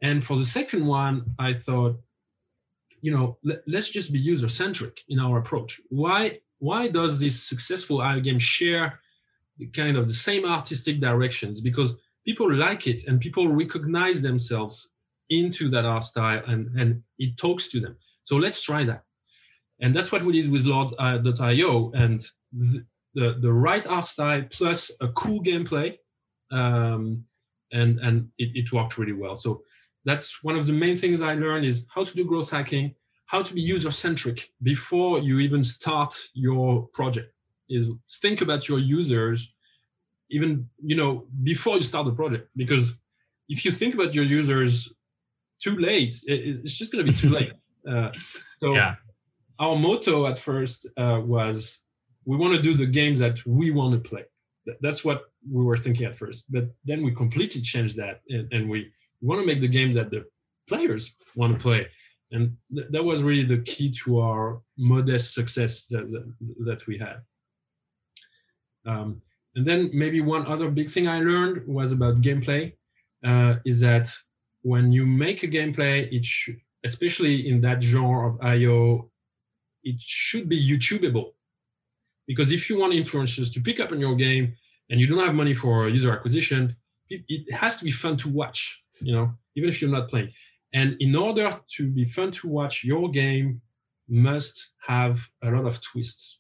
And 0.05 0.23
for 0.23 0.37
the 0.37 0.45
second 0.45 0.87
one, 0.87 1.25
I 1.39 1.55
thought, 1.55 1.99
you 3.01 3.11
know, 3.11 3.39
let, 3.43 3.67
us 3.75 3.89
just 3.89 4.13
be 4.13 4.19
user 4.19 4.49
centric 4.49 5.01
in 5.09 5.19
our 5.19 5.39
approach. 5.39 5.81
Why 5.89 6.41
why 6.59 6.89
does 6.89 7.19
this 7.19 7.43
successful 7.43 8.03
IO 8.03 8.21
game 8.21 8.39
share 8.39 9.01
kind 9.73 9.97
of 9.97 10.07
the 10.07 10.15
same 10.29 10.45
artistic 10.45 11.01
directions 11.01 11.61
because 11.61 11.97
people 12.25 12.53
like 12.53 12.87
it 12.87 13.05
and 13.07 13.21
people 13.21 13.49
recognize 13.49 14.21
themselves 14.21 14.89
into 15.31 15.69
that 15.71 15.85
art 15.85 16.05
style 16.05 16.43
and, 16.47 16.69
and 16.79 17.03
it 17.19 17.37
talks 17.37 17.67
to 17.69 17.81
them. 17.81 17.97
So 18.25 18.37
let's 18.37 18.61
try 18.63 18.85
that. 18.85 19.05
And 19.81 19.95
that's 19.95 20.13
what 20.13 20.23
we 20.23 20.33
did 20.41 20.51
with 20.51 20.65
Lords.io 20.65 21.93
and 21.93 22.21
the, 22.53 22.85
the, 23.15 23.39
the, 23.41 23.53
right 23.53 23.87
art 23.87 24.07
style 24.07 24.45
plus 24.51 24.91
a 25.01 25.09
cool 25.09 25.43
gameplay. 25.43 25.99
Um, 26.51 27.25
and 27.73 27.99
and 28.01 28.29
it, 28.39 28.51
it 28.55 28.73
worked 28.73 28.97
really 28.99 29.13
well. 29.13 29.37
So 29.37 29.63
that's 30.05 30.43
one 30.43 30.57
of 30.57 30.67
the 30.67 30.73
main 30.73 30.97
things 30.97 31.23
I 31.23 31.35
learned 31.35 31.65
is 31.65 31.87
how 31.95 32.05
to 32.05 32.15
do 32.15 32.25
growth 32.25 32.51
hacking, 32.51 32.95
how 33.27 33.43
to 33.43 33.55
be 33.55 33.61
user 33.61 33.91
centric 33.91 34.51
before 34.63 35.19
you 35.19 35.39
even 35.39 35.65
start 35.65 36.15
your 36.35 36.87
project 36.89 37.33
is 37.71 37.91
think 38.23 38.43
about 38.43 38.69
your 38.69 38.79
users 38.79 39.53
even 40.31 40.69
you 40.83 40.95
know 40.95 41.27
before 41.43 41.77
you 41.77 41.83
start 41.83 42.05
the 42.05 42.13
project 42.13 42.51
because 42.57 42.99
if 43.49 43.65
you 43.65 43.71
think 43.71 43.95
about 43.95 44.15
your 44.15 44.25
users 44.25 44.93
too 45.59 45.77
late 45.77 46.15
it's 46.27 46.75
just 46.75 46.93
going 46.93 47.05
to 47.05 47.11
be 47.11 47.17
too 47.17 47.31
late 47.31 47.53
uh, 47.91 48.11
so 48.59 48.75
yeah. 48.75 48.97
our 49.59 49.77
motto 49.77 50.27
at 50.27 50.39
first 50.39 50.87
uh, 50.99 51.21
was 51.25 51.81
we 52.27 52.37
want 52.37 52.55
to 52.55 52.61
do 52.61 52.75
the 52.75 52.87
games 52.87 53.19
that 53.19 53.45
we 53.47 53.71
want 53.71 53.95
to 53.95 54.09
play 54.11 54.25
that's 54.81 55.05
what 55.05 55.23
we 55.51 55.65
were 55.65 55.77
thinking 55.77 56.07
at 56.07 56.17
first. 56.17 56.51
But 56.51 56.65
then 56.85 57.03
we 57.03 57.15
completely 57.15 57.61
changed 57.61 57.97
that, 57.97 58.21
and, 58.29 58.53
and 58.53 58.71
we 58.71 58.91
want 59.27 59.41
to 59.41 59.47
make 59.47 59.61
the 59.61 59.69
game 59.69 59.93
that 59.93 60.11
the 60.11 60.25
players 60.69 61.13
want 61.35 61.53
to 61.53 61.63
play, 61.63 61.87
and 62.33 62.57
th- 62.75 62.89
that 62.91 63.05
was 63.05 63.23
really 63.23 63.45
the 63.45 63.63
key 63.63 63.91
to 64.05 64.21
our 64.21 64.61
modest 64.77 65.35
success 65.35 65.87
that 65.87 66.09
that, 66.11 66.25
that 66.61 66.87
we 66.87 66.99
had. 66.99 67.19
Um, 68.87 69.23
and 69.57 69.65
then 69.65 69.91
maybe 69.93 70.21
one 70.21 70.47
other 70.47 70.71
big 70.71 70.91
thing 70.91 71.09
I 71.09 71.21
learned 71.21 71.67
was 71.67 71.93
about 71.93 72.21
gameplay, 72.21 72.75
uh, 73.25 73.57
is 73.65 73.81
that 73.81 74.13
when 74.63 74.93
you 74.93 75.07
make 75.07 75.43
a 75.43 75.49
gameplay, 75.49 76.13
it 76.13 76.25
should, 76.25 76.59
especially 76.85 77.49
in 77.49 77.61
that 77.61 77.83
genre 77.83 78.29
of 78.29 78.41
IO, 78.43 79.11
it 79.85 80.01
should 80.01 80.49
be 80.49 80.59
YouTubeable. 80.71 81.33
Because 82.27 82.51
if 82.51 82.69
you 82.69 82.79
want 82.79 82.95
influencers 82.95 83.53
to 83.55 83.61
pick 83.61 83.81
up 83.81 83.93
on 83.93 84.01
your 84.01 84.15
game 84.15 84.55
and 84.91 84.99
you 85.01 85.07
don't 85.07 85.25
have 85.25 85.35
money 85.35 85.55
for 85.55 85.89
user 85.89 86.13
acquisition, 86.13 86.75
it, 87.11 87.23
it 87.29 87.53
has 87.53 87.77
to 87.79 87.85
be 87.85 87.91
fun 87.91 88.17
to 88.19 88.29
watch, 88.29 88.83
you 89.01 89.13
know, 89.13 89.33
even 89.57 89.69
if 89.69 89.81
you're 89.81 89.91
not 89.91 90.09
playing. 90.09 90.31
And 90.73 90.97
in 91.01 91.15
order 91.15 91.61
to 91.77 91.89
be 91.89 92.05
fun 92.05 92.33
to 92.33 92.49
watch, 92.49 92.83
your 92.85 93.09
game 93.11 93.61
must 94.09 94.71
have 94.87 95.29
a 95.43 95.51
lot 95.51 95.67
of 95.67 95.81
twists. 95.81 96.39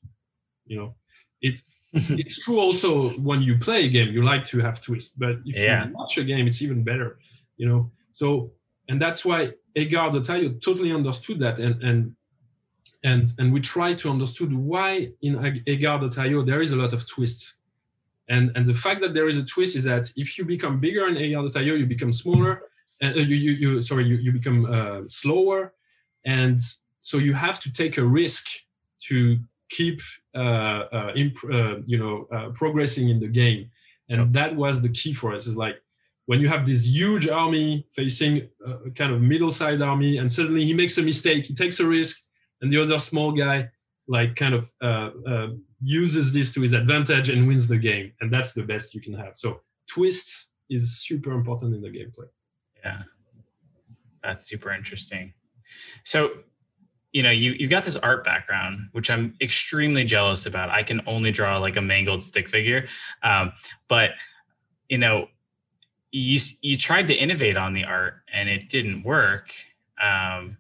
You 0.66 0.76
know, 0.78 0.94
it 1.40 1.60
it's 1.92 2.44
true 2.44 2.58
also 2.58 3.10
when 3.20 3.40
you 3.42 3.56
play 3.56 3.84
a 3.84 3.88
game, 3.88 4.12
you 4.12 4.24
like 4.24 4.44
to 4.46 4.58
have 4.58 4.80
twists, 4.80 5.14
but 5.16 5.36
if 5.46 5.56
Yeah. 5.56 5.86
you 5.86 5.92
watch 5.94 6.18
a 6.18 6.24
game, 6.24 6.46
it's 6.48 6.60
even 6.62 6.82
better. 6.82 7.18
You 7.56 7.68
know, 7.68 7.92
so 8.10 8.52
and 8.88 9.00
that's 9.00 9.24
why 9.24 9.52
Agar.io 9.76 10.48
totally 10.54 10.92
understood 10.92 11.38
that, 11.40 11.58
and 11.60 11.80
and 11.82 12.16
and 13.04 13.32
and 13.38 13.52
we 13.52 13.60
try 13.60 13.94
to 13.94 14.10
understood 14.10 14.52
why 14.52 15.08
in 15.22 15.62
Agar.io 15.66 16.42
there 16.42 16.60
is 16.62 16.72
a 16.72 16.76
lot 16.76 16.92
of 16.92 17.06
twists. 17.08 17.54
And, 18.28 18.50
and 18.54 18.64
the 18.64 18.74
fact 18.74 19.00
that 19.02 19.14
there 19.14 19.28
is 19.28 19.36
a 19.36 19.44
twist 19.44 19.76
is 19.76 19.84
that 19.84 20.10
if 20.16 20.38
you 20.38 20.44
become 20.44 20.80
bigger 20.80 21.06
in 21.08 21.16
Agar.io, 21.16 21.74
you 21.74 21.86
become 21.86 22.12
smaller, 22.12 22.62
and 23.00 23.14
uh, 23.16 23.20
you, 23.20 23.36
you, 23.36 23.52
you 23.52 23.82
sorry, 23.82 24.06
you, 24.06 24.16
you 24.16 24.32
become 24.32 24.66
uh, 24.66 25.00
slower, 25.06 25.74
and 26.24 26.58
so 27.00 27.18
you 27.18 27.34
have 27.34 27.60
to 27.60 27.72
take 27.72 27.98
a 27.98 28.04
risk 28.04 28.46
to 29.08 29.38
keep 29.68 30.00
uh, 30.34 30.38
uh, 30.92 31.12
imp- 31.16 31.52
uh, 31.52 31.76
you 31.84 31.98
know 31.98 32.26
uh, 32.32 32.48
progressing 32.50 33.10
in 33.10 33.20
the 33.20 33.28
game, 33.28 33.70
and 34.08 34.32
that 34.32 34.54
was 34.54 34.80
the 34.80 34.88
key 34.88 35.12
for 35.12 35.34
us. 35.34 35.46
Is 35.46 35.56
like 35.56 35.82
when 36.26 36.40
you 36.40 36.48
have 36.48 36.64
this 36.64 36.86
huge 36.86 37.28
army 37.28 37.86
facing 37.90 38.48
a 38.64 38.90
kind 38.90 39.12
of 39.12 39.20
middle-sized 39.20 39.82
army, 39.82 40.16
and 40.16 40.32
suddenly 40.32 40.64
he 40.64 40.72
makes 40.72 40.96
a 40.96 41.02
mistake, 41.02 41.44
he 41.44 41.54
takes 41.54 41.80
a 41.80 41.86
risk, 41.86 42.22
and 42.62 42.72
the 42.72 42.80
other 42.80 42.98
small 42.98 43.32
guy 43.32 43.68
like 44.06 44.36
kind 44.36 44.54
of 44.54 44.70
uh, 44.82 45.10
uh, 45.26 45.48
uses 45.84 46.32
this 46.32 46.54
to 46.54 46.60
his 46.62 46.72
advantage 46.72 47.28
and 47.28 47.46
wins 47.46 47.66
the 47.68 47.78
game 47.78 48.12
and 48.20 48.32
that's 48.32 48.52
the 48.52 48.62
best 48.62 48.94
you 48.94 49.00
can 49.00 49.12
have 49.14 49.36
so 49.36 49.60
twist 49.86 50.46
is 50.70 50.98
super 50.98 51.32
important 51.32 51.74
in 51.74 51.82
the 51.82 51.88
gameplay 51.88 52.28
Yeah. 52.84 53.02
That's 54.22 54.46
super 54.46 54.72
interesting. 54.72 55.34
So, 56.02 56.30
you 57.12 57.22
know, 57.22 57.30
you 57.30 57.52
you've 57.52 57.70
got 57.70 57.84
this 57.84 57.96
art 57.96 58.24
background, 58.24 58.88
which 58.92 59.10
I'm 59.10 59.34
extremely 59.40 60.02
jealous 60.04 60.46
about. 60.46 60.70
I 60.70 60.82
can 60.82 61.02
only 61.06 61.30
draw 61.30 61.58
like 61.58 61.76
a 61.76 61.82
mangled 61.82 62.22
stick 62.22 62.48
figure, 62.48 62.88
um, 63.22 63.52
but 63.86 64.12
you 64.88 64.98
know, 64.98 65.28
you 66.10 66.38
you 66.62 66.76
tried 66.76 67.06
to 67.08 67.14
innovate 67.14 67.56
on 67.56 67.74
the 67.74 67.84
art 67.84 68.14
and 68.32 68.48
it 68.48 68.68
didn't 68.68 69.02
work. 69.04 69.52
Um, 70.02 70.56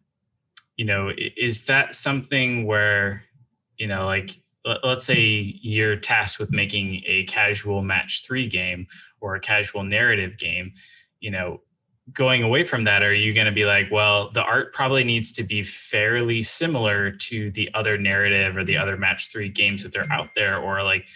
you 0.76 0.84
know, 0.84 1.10
is 1.16 1.64
that 1.66 1.94
something 1.94 2.66
where, 2.66 3.24
you 3.78 3.86
know, 3.86 4.04
like 4.04 4.30
let's 4.82 5.04
say 5.04 5.58
you're 5.62 5.96
tasked 5.96 6.38
with 6.38 6.50
making 6.50 7.02
a 7.06 7.24
casual 7.24 7.82
match 7.82 8.24
three 8.26 8.46
game 8.46 8.86
or 9.20 9.34
a 9.34 9.40
casual 9.40 9.82
narrative 9.82 10.38
game, 10.38 10.72
you 11.20 11.30
know, 11.30 11.60
going 12.12 12.42
away 12.42 12.64
from 12.64 12.84
that, 12.84 13.02
are 13.02 13.14
you 13.14 13.32
going 13.32 13.46
to 13.46 13.52
be 13.52 13.64
like, 13.64 13.90
well, 13.90 14.30
the 14.32 14.42
art 14.42 14.72
probably 14.74 15.04
needs 15.04 15.32
to 15.32 15.42
be 15.42 15.62
fairly 15.62 16.42
similar 16.42 17.10
to 17.10 17.50
the 17.52 17.70
other 17.72 17.96
narrative 17.96 18.56
or 18.56 18.64
the 18.64 18.76
other 18.76 18.96
match 18.96 19.30
three 19.32 19.48
games 19.48 19.82
that 19.82 19.92
they're 19.92 20.10
out 20.12 20.28
there? 20.34 20.58
Or 20.58 20.82
like, 20.82 21.06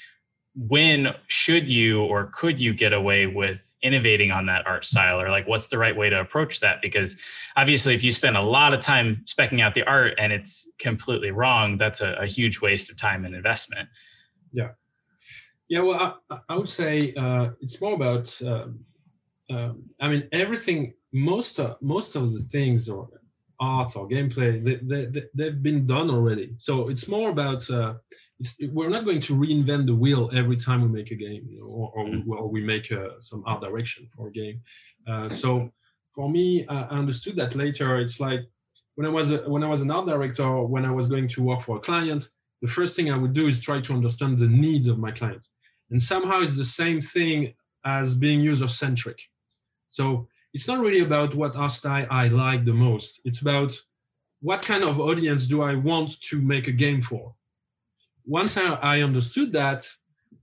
when 0.66 1.14
should 1.28 1.70
you 1.70 2.02
or 2.02 2.30
could 2.34 2.60
you 2.60 2.74
get 2.74 2.92
away 2.92 3.26
with 3.26 3.72
innovating 3.82 4.32
on 4.32 4.46
that 4.46 4.66
art 4.66 4.84
style? 4.84 5.20
Or 5.20 5.30
like, 5.30 5.46
what's 5.46 5.68
the 5.68 5.78
right 5.78 5.96
way 5.96 6.10
to 6.10 6.20
approach 6.20 6.60
that? 6.60 6.82
Because 6.82 7.20
obviously, 7.56 7.94
if 7.94 8.02
you 8.02 8.10
spend 8.10 8.36
a 8.36 8.42
lot 8.42 8.74
of 8.74 8.80
time 8.80 9.22
specking 9.24 9.60
out 9.60 9.74
the 9.74 9.84
art 9.84 10.14
and 10.18 10.32
it's 10.32 10.72
completely 10.78 11.30
wrong, 11.30 11.78
that's 11.78 12.00
a, 12.00 12.14
a 12.14 12.26
huge 12.26 12.60
waste 12.60 12.90
of 12.90 12.96
time 12.96 13.24
and 13.24 13.34
investment. 13.34 13.88
yeah 14.52 14.70
yeah 15.68 15.80
well 15.80 16.18
i, 16.30 16.38
I 16.48 16.56
would 16.56 16.68
say 16.68 17.12
uh, 17.14 17.50
it's 17.60 17.80
more 17.80 17.94
about 17.94 18.26
um, 18.42 18.80
um, 19.50 19.84
i 20.00 20.08
mean 20.08 20.28
everything 20.32 20.94
most 21.12 21.58
of 21.58 21.76
most 21.80 22.16
of 22.16 22.32
the 22.32 22.40
things 22.40 22.88
or 22.88 23.08
art 23.60 23.96
or 23.96 24.08
gameplay 24.08 24.62
they, 24.62 24.76
they, 24.76 25.06
they, 25.06 25.22
they've 25.34 25.62
been 25.62 25.86
done 25.86 26.10
already 26.10 26.54
so 26.58 26.88
it's 26.88 27.08
more 27.08 27.30
about 27.30 27.68
uh, 27.70 27.94
we're 28.70 28.88
not 28.88 29.04
going 29.04 29.20
to 29.20 29.34
reinvent 29.34 29.86
the 29.86 29.94
wheel 29.94 30.30
every 30.32 30.56
time 30.56 30.82
we 30.82 30.88
make 30.88 31.10
a 31.10 31.16
game 31.16 31.44
you 31.50 31.58
know, 31.58 31.66
or, 31.66 31.90
or, 31.94 32.04
we, 32.04 32.22
or 32.28 32.48
we 32.48 32.62
make 32.62 32.92
uh, 32.92 33.18
some 33.18 33.42
art 33.46 33.60
direction 33.60 34.06
for 34.14 34.28
a 34.28 34.32
game. 34.32 34.60
Uh, 35.06 35.28
so 35.28 35.70
for 36.14 36.30
me 36.30 36.66
I 36.68 36.82
I 36.82 36.98
understood 36.98 37.36
that 37.36 37.54
later. 37.54 37.98
It's 37.98 38.20
like 38.20 38.42
when 38.98 39.06
i 39.06 39.10
was 39.10 39.30
a, 39.30 39.38
when 39.48 39.62
i 39.62 39.68
was 39.68 39.80
an 39.80 39.92
art 39.92 40.06
director 40.06 40.62
when 40.74 40.84
i 40.84 40.90
was 40.90 41.06
going 41.06 41.28
to 41.28 41.40
work 41.40 41.60
for 41.60 41.76
a 41.76 41.80
client 41.80 42.28
the 42.62 42.72
first 42.76 42.96
thing 42.96 43.12
i 43.12 43.16
would 43.16 43.32
do 43.32 43.46
is 43.46 43.62
try 43.62 43.80
to 43.80 43.92
understand 43.92 44.36
the 44.36 44.48
needs 44.64 44.88
of 44.88 44.98
my 44.98 45.12
clients 45.12 45.50
and 45.90 46.02
somehow 46.02 46.40
it's 46.40 46.56
the 46.56 46.64
same 46.82 47.00
thing 47.00 47.54
as 47.84 48.16
being 48.16 48.40
user 48.40 48.66
centric 48.66 49.20
so 49.86 50.26
it's 50.52 50.66
not 50.66 50.80
really 50.80 51.02
about 51.08 51.32
what 51.36 51.54
art 51.54 51.70
style 51.70 52.08
i 52.10 52.26
like 52.26 52.64
the 52.64 52.72
most. 52.72 53.20
It's 53.24 53.40
about 53.40 53.72
what 54.40 54.62
kind 54.62 54.82
of 54.82 54.98
audience 54.98 55.46
do 55.46 55.62
i 55.62 55.76
want 55.76 56.20
to 56.30 56.42
make 56.42 56.66
a 56.66 56.78
game 56.84 57.00
for 57.00 57.34
once 58.28 58.56
i, 58.56 58.66
I 58.92 59.02
understood 59.02 59.52
that 59.52 59.88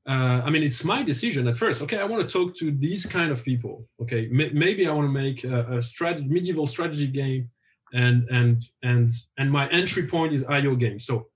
uh, 0.10 0.42
i 0.46 0.50
mean 0.50 0.64
it's 0.64 0.84
my 0.84 1.02
decision 1.04 1.48
at 1.48 1.58
first. 1.58 1.82
Okay 1.82 2.00
i 2.00 2.04
want 2.04 2.22
to 2.28 2.34
talk 2.38 2.56
to 2.58 2.72
these 2.72 3.06
kind 3.06 3.32
of 3.32 3.44
people. 3.44 3.88
Okay 4.02 4.24
m- 4.40 4.58
maybe 4.58 4.88
i 4.88 4.92
want 4.92 5.08
to 5.08 5.12
make 5.26 5.44
a, 5.44 5.78
a 5.78 5.82
strategy 5.82 6.28
medieval 6.28 6.66
strategy 6.66 7.08
game 7.08 7.50
and 7.94 8.28
and 8.30 8.64
and 8.84 9.10
and 9.38 9.52
my 9.52 9.70
entry 9.70 10.08
point 10.08 10.34
is 10.34 10.44
io 10.46 10.76
game. 10.76 11.00
So 11.00 11.28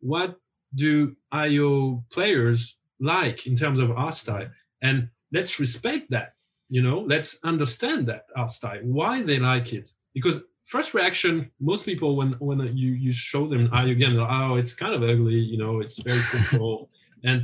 what 0.00 0.36
do 0.74 1.14
io 1.30 2.04
players 2.10 2.76
like 3.00 3.46
in 3.46 3.54
terms 3.56 3.78
of 3.80 3.90
art 3.92 4.14
style? 4.14 4.48
And 4.82 5.08
let's 5.32 5.60
respect 5.60 6.10
that 6.10 6.34
you 6.72 6.80
know? 6.80 7.00
Let's 7.06 7.38
understand 7.44 8.06
that 8.08 8.24
art 8.34 8.50
style 8.50 8.80
why 8.82 9.22
they 9.22 9.38
like 9.38 9.74
it. 9.74 9.90
Because 10.14 10.40
first 10.74 10.94
reaction 10.94 11.34
most 11.60 11.84
people 11.84 12.10
when 12.18 12.30
when 12.48 12.58
you 12.82 12.90
you 13.04 13.12
show 13.12 13.44
them 13.52 13.62
game 14.02 14.14
they're 14.16 14.34
oh 14.38 14.54
it's 14.60 14.74
kind 14.82 14.94
of 14.96 15.02
ugly 15.12 15.40
you 15.52 15.58
know 15.62 15.80
it's 15.84 15.98
very 16.08 16.24
simple 16.34 16.88
and 17.28 17.38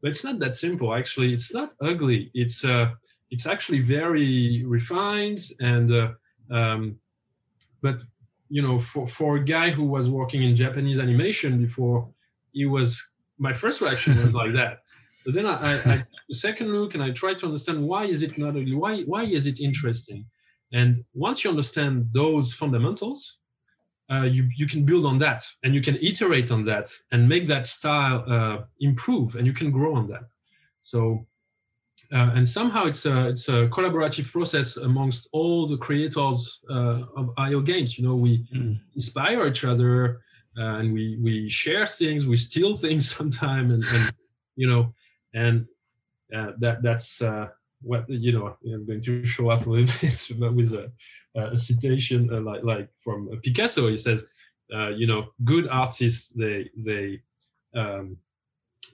but 0.00 0.08
it's 0.12 0.24
not 0.28 0.38
that 0.38 0.54
simple 0.54 0.88
actually 1.00 1.30
it's 1.36 1.52
not 1.58 1.68
ugly 1.90 2.30
it's 2.42 2.64
uh 2.64 2.86
it's 3.34 3.46
actually 3.54 3.80
very 3.98 4.64
refined 4.76 5.40
and 5.72 5.86
uh, 6.02 6.08
um 6.58 6.82
but 7.82 7.96
you 8.48 8.62
know 8.64 8.76
for 8.78 9.04
for 9.06 9.30
a 9.36 9.44
guy 9.56 9.68
who 9.76 9.84
was 9.96 10.04
working 10.20 10.42
in 10.46 10.56
japanese 10.64 10.98
animation 11.06 11.52
before 11.66 11.98
he 12.52 12.64
was 12.76 12.88
my 13.46 13.52
first 13.62 13.78
reaction 13.82 14.14
was 14.14 14.34
like 14.42 14.54
that 14.60 14.74
but 15.24 15.34
then 15.34 15.46
I, 15.46 15.54
I, 15.70 15.74
I 15.92 15.96
took 15.96 16.28
a 16.30 16.34
second 16.34 16.68
look 16.72 16.94
and 16.94 17.02
I 17.02 17.10
tried 17.10 17.38
to 17.40 17.46
understand 17.46 17.78
why 17.86 18.04
is 18.04 18.22
it 18.22 18.38
not 18.38 18.56
ugly? 18.60 18.74
Why 18.74 19.02
why 19.12 19.24
is 19.24 19.44
it 19.46 19.60
interesting? 19.60 20.24
And 20.72 21.04
once 21.14 21.42
you 21.44 21.50
understand 21.50 22.08
those 22.12 22.52
fundamentals, 22.52 23.38
uh, 24.10 24.22
you 24.22 24.48
you 24.56 24.66
can 24.66 24.84
build 24.84 25.06
on 25.06 25.18
that 25.18 25.42
and 25.62 25.74
you 25.74 25.80
can 25.80 25.96
iterate 25.96 26.50
on 26.50 26.64
that 26.64 26.88
and 27.12 27.28
make 27.28 27.46
that 27.46 27.66
style 27.66 28.24
uh, 28.28 28.58
improve 28.80 29.36
and 29.36 29.46
you 29.46 29.52
can 29.52 29.70
grow 29.70 29.94
on 29.94 30.08
that. 30.08 30.22
So 30.80 31.26
uh, 32.12 32.30
and 32.34 32.48
somehow 32.48 32.86
it's 32.86 33.06
a 33.06 33.28
it's 33.28 33.48
a 33.48 33.68
collaborative 33.68 34.30
process 34.32 34.76
amongst 34.76 35.28
all 35.32 35.66
the 35.66 35.76
creators 35.76 36.60
uh, 36.68 37.02
of 37.16 37.30
IO 37.36 37.60
games. 37.60 37.98
You 37.98 38.04
know, 38.06 38.16
we 38.16 38.46
Mm. 38.52 38.80
inspire 38.96 39.46
each 39.46 39.64
other 39.64 40.20
uh, 40.58 40.78
and 40.80 40.92
we 40.92 41.18
we 41.22 41.48
share 41.48 41.86
things, 41.86 42.26
we 42.26 42.36
steal 42.36 42.74
things 42.74 43.08
sometimes, 43.16 43.72
and, 43.72 43.82
and 43.94 44.12
you 44.56 44.68
know, 44.68 44.92
and 45.34 45.66
uh, 46.34 46.52
that 46.58 46.82
that's 46.82 47.22
uh, 47.22 47.46
what 47.82 48.08
you 48.08 48.32
know. 48.32 48.56
I'm 48.64 48.86
going 48.86 49.00
to 49.02 49.24
show 49.24 49.50
off 49.50 49.66
a 49.66 49.70
little 49.70 49.94
bit 50.00 50.26
but 50.38 50.54
with 50.54 50.72
a, 50.72 50.90
a 51.34 51.56
citation 51.56 52.32
uh, 52.32 52.40
like 52.40 52.62
like 52.62 52.88
from 52.98 53.28
Picasso. 53.42 53.88
He 53.88 53.96
says, 53.96 54.24
uh, 54.74 54.88
you 54.88 55.06
know, 55.06 55.28
good 55.44 55.68
artists 55.68 56.28
they 56.28 56.70
they 56.76 57.20
um, 57.74 58.16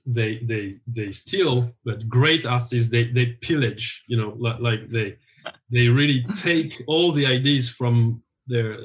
they 0.06 0.34
they 0.36 0.76
they 0.86 1.10
steal, 1.10 1.72
but 1.84 2.08
great 2.08 2.46
artists 2.46 2.88
they 2.88 3.10
they 3.10 3.26
pillage. 3.26 4.04
You 4.06 4.16
know, 4.16 4.34
like, 4.38 4.60
like 4.60 4.90
they 4.90 5.16
they 5.70 5.88
really 5.88 6.24
take 6.36 6.82
all 6.86 7.12
the 7.12 7.26
ideas 7.26 7.68
from 7.68 8.22
their 8.46 8.78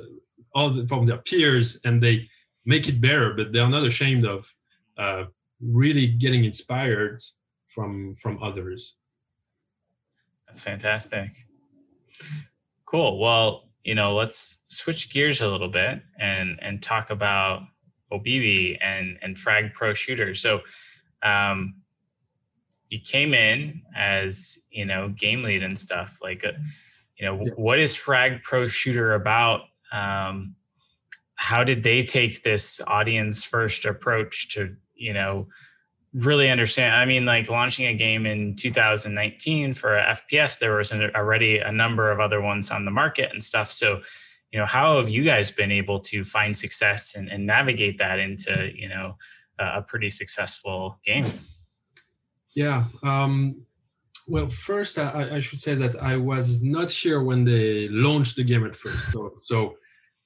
all 0.54 0.70
the, 0.70 0.88
from 0.88 1.06
their 1.06 1.18
peers 1.18 1.80
and 1.86 2.02
they 2.02 2.28
make 2.66 2.88
it 2.90 3.00
better. 3.00 3.34
But 3.34 3.52
they 3.52 3.60
are 3.60 3.70
not 3.70 3.86
ashamed 3.86 4.26
of 4.26 4.52
uh, 4.98 5.26
really 5.62 6.08
getting 6.08 6.44
inspired 6.44 7.22
from 7.68 8.14
from 8.16 8.42
others. 8.42 8.96
That's 10.52 10.66
fantastic. 10.66 11.30
Cool. 12.84 13.20
Well, 13.20 13.70
you 13.86 13.96
know, 13.96 14.18
let's 14.18 14.60
switch 14.68 15.10
gears 15.10 15.40
a 15.40 15.48
little 15.48 15.70
bit 15.70 16.02
and 16.20 16.60
and 16.62 16.84
talk 16.84 17.10
about 17.10 17.62
OBB 18.12 18.78
and 18.82 19.18
and 19.22 19.40
Frag 19.40 19.74
Pro 19.74 19.94
Shooter. 19.94 20.36
So, 20.36 20.60
um, 21.24 21.76
you 22.90 23.00
came 23.00 23.34
in 23.34 23.82
as 23.96 24.60
you 24.72 24.84
know 24.84 25.08
game 25.18 25.42
lead 25.42 25.64
and 25.64 25.80
stuff. 25.80 26.20
Like, 26.22 26.44
uh, 26.44 26.52
you 27.18 27.26
know, 27.26 27.40
yeah. 27.42 27.52
what 27.56 27.80
is 27.80 27.96
Frag 27.96 28.44
Pro 28.44 28.68
Shooter 28.68 29.14
about? 29.14 29.62
Um, 29.94 30.58
how 31.36 31.64
did 31.64 31.82
they 31.82 32.04
take 32.04 32.44
this 32.44 32.82
audience 32.88 33.46
first 33.46 33.86
approach 33.86 34.54
to 34.56 34.76
you 34.96 35.14
know 35.14 35.48
really 36.14 36.50
understand 36.50 36.94
i 36.94 37.06
mean 37.06 37.26
like 37.26 37.50
launching 37.50 37.86
a 37.86 37.94
game 37.94 38.26
in 38.26 38.54
2019 38.58 39.74
for 39.74 39.92
fps 39.92 40.60
there 40.60 40.76
was 40.76 40.92
already 40.92 41.60
a 41.60 41.72
number 41.72 42.12
of 42.12 42.20
other 42.20 42.42
ones 42.42 42.70
on 42.70 42.86
the 42.86 42.92
market 42.92 43.30
and 43.32 43.44
stuff. 43.44 43.72
So 43.72 44.02
you 44.52 44.60
know 44.60 44.66
how 44.66 44.98
have 44.98 45.10
you 45.10 45.24
guys 45.24 45.50
been 45.52 45.72
able 45.72 46.00
to 46.02 46.24
find 46.24 46.58
success 46.58 47.16
and, 47.16 47.30
and 47.30 47.46
navigate 47.46 47.98
that 48.00 48.20
into 48.20 48.70
you 48.76 48.90
know 48.90 49.16
a 49.60 49.82
pretty 49.82 50.10
successful 50.10 51.00
game? 51.06 51.26
Yeah 52.56 52.86
um, 53.04 53.66
well 54.28 54.48
first 54.50 54.98
I, 54.98 55.36
I, 55.36 55.40
should 55.40 55.60
say 55.60 55.74
that 55.76 55.96
i 56.02 56.16
was 56.16 56.62
not 56.62 56.92
here 56.92 57.24
when 57.24 57.44
they 57.44 57.88
launched 57.90 58.36
the 58.36 58.44
game 58.44 58.66
at 58.66 58.76
first. 58.76 59.12
So 59.12 59.34
so 59.40 59.76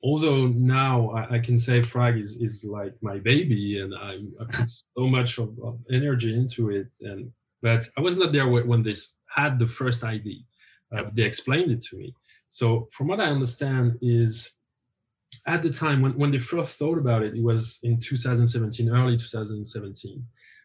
although 0.05 0.45
now 0.47 1.09
I, 1.09 1.35
I, 1.35 1.39
can 1.39 1.57
say 1.57 1.81
Frag 1.81 2.15
is, 2.17 2.35
is 2.35 2.63
like 2.63 2.93
my 3.01 3.17
baby 3.17 3.79
and 3.79 3.93
I, 3.95 4.19
I 4.39 4.45
put 4.45 4.69
so 4.97 5.07
much 5.07 5.39
of, 5.39 5.50
of, 5.63 5.79
energy 5.91 6.31
into 6.38 6.69
it. 6.69 6.89
And 7.01 7.31
but 7.63 7.88
I 7.97 8.01
was 8.01 8.15
not 8.15 8.31
there 8.31 8.47
when 8.47 8.83
they 8.83 8.95
had 9.27 9.57
the 9.57 9.65
first 9.65 10.03
idea. 10.03 10.41
Uh, 10.95 11.05
they 11.13 11.24
explained 11.24 11.71
it 11.71 11.81
to 11.85 11.97
me. 11.97 12.13
So 12.50 12.88
from 12.91 13.07
what 13.07 13.19
I 13.19 13.25
understand 13.25 13.97
is 14.01 14.51
at 15.47 15.63
the 15.63 15.71
time 15.71 16.03
when, 16.03 16.12
when 16.12 16.31
they 16.31 16.38
first 16.38 16.77
thought 16.77 17.00
about 17.00 17.24
it, 17.24 17.35
it 17.35 17.43
was 17.43 17.79
in 17.81 18.00
2017, 18.00 18.89
early 18.89 19.17
2017. 19.17 20.24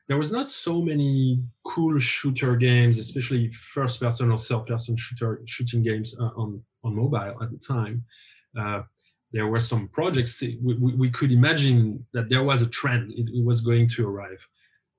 There 0.09 0.19
was 0.19 0.31
not 0.31 0.51
so 0.51 0.83
many 0.83 1.43
cool 1.65 1.99
shooter 1.99 2.57
games, 2.57 2.99
especially 2.99 3.51
first 3.53 4.01
person 4.01 4.31
or 4.31 4.37
third 4.37 4.67
person 4.67 4.97
shooter 4.97 5.41
shooting 5.47 5.83
games 5.83 6.15
uh, 6.21 6.31
on, 6.37 6.63
on 6.85 6.95
mobile 6.95 7.43
at 7.43 7.51
the 7.51 7.59
time. 7.59 8.05
Uh, 8.59 8.83
there 9.33 9.47
were 9.47 9.61
some 9.61 9.89
projects 9.89 10.41
we, 10.41 10.75
we, 10.75 11.11
could 11.11 11.31
imagine 11.31 12.05
that 12.13 12.29
there 12.29 12.43
was 12.43 12.63
a 12.63 12.67
trend 12.67 13.13
it, 13.13 13.29
it 13.33 13.45
was 13.45 13.61
going 13.61 13.89
to 13.89 14.09
arrive. 14.09 14.47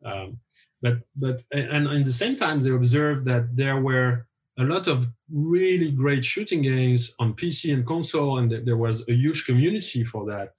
Um, 0.06 0.40
but 0.82 1.00
but 1.16 1.44
and 1.52 1.88
in 1.88 2.04
the 2.04 2.14
same 2.14 2.36
time 2.36 2.60
they 2.60 2.72
observed 2.72 3.26
that 3.26 3.56
there 3.56 3.80
were 3.80 4.26
a 4.58 4.64
lot 4.64 4.88
of 4.88 5.08
really 5.32 5.92
great 5.92 6.26
shooting 6.26 6.62
games 6.62 7.14
on 7.20 7.34
pc 7.34 7.74
and 7.74 7.86
console 7.86 8.40
and 8.40 8.52
there 8.66 8.78
was 8.78 9.08
a 9.08 9.14
huge 9.14 9.46
community 9.46 10.04
for 10.04 10.26
that. 10.28 10.54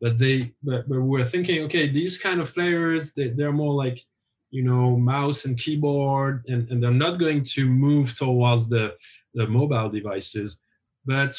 But 0.00 0.18
they 0.18 0.52
but, 0.62 0.88
but 0.88 1.00
we 1.00 1.18
were 1.18 1.24
thinking 1.24 1.64
okay 1.64 1.88
these 1.88 2.18
kind 2.18 2.40
of 2.40 2.54
players 2.54 3.12
they, 3.14 3.28
they're 3.28 3.52
more 3.52 3.74
like 3.74 4.04
you 4.50 4.62
know 4.62 4.96
mouse 4.96 5.46
and 5.46 5.58
keyboard 5.58 6.44
and, 6.46 6.70
and 6.70 6.82
they're 6.82 6.90
not 7.06 7.18
going 7.18 7.42
to 7.42 7.66
move 7.66 8.16
towards 8.16 8.68
the 8.68 8.94
the 9.34 9.46
mobile 9.46 9.90
devices. 9.90 10.60
But 11.04 11.38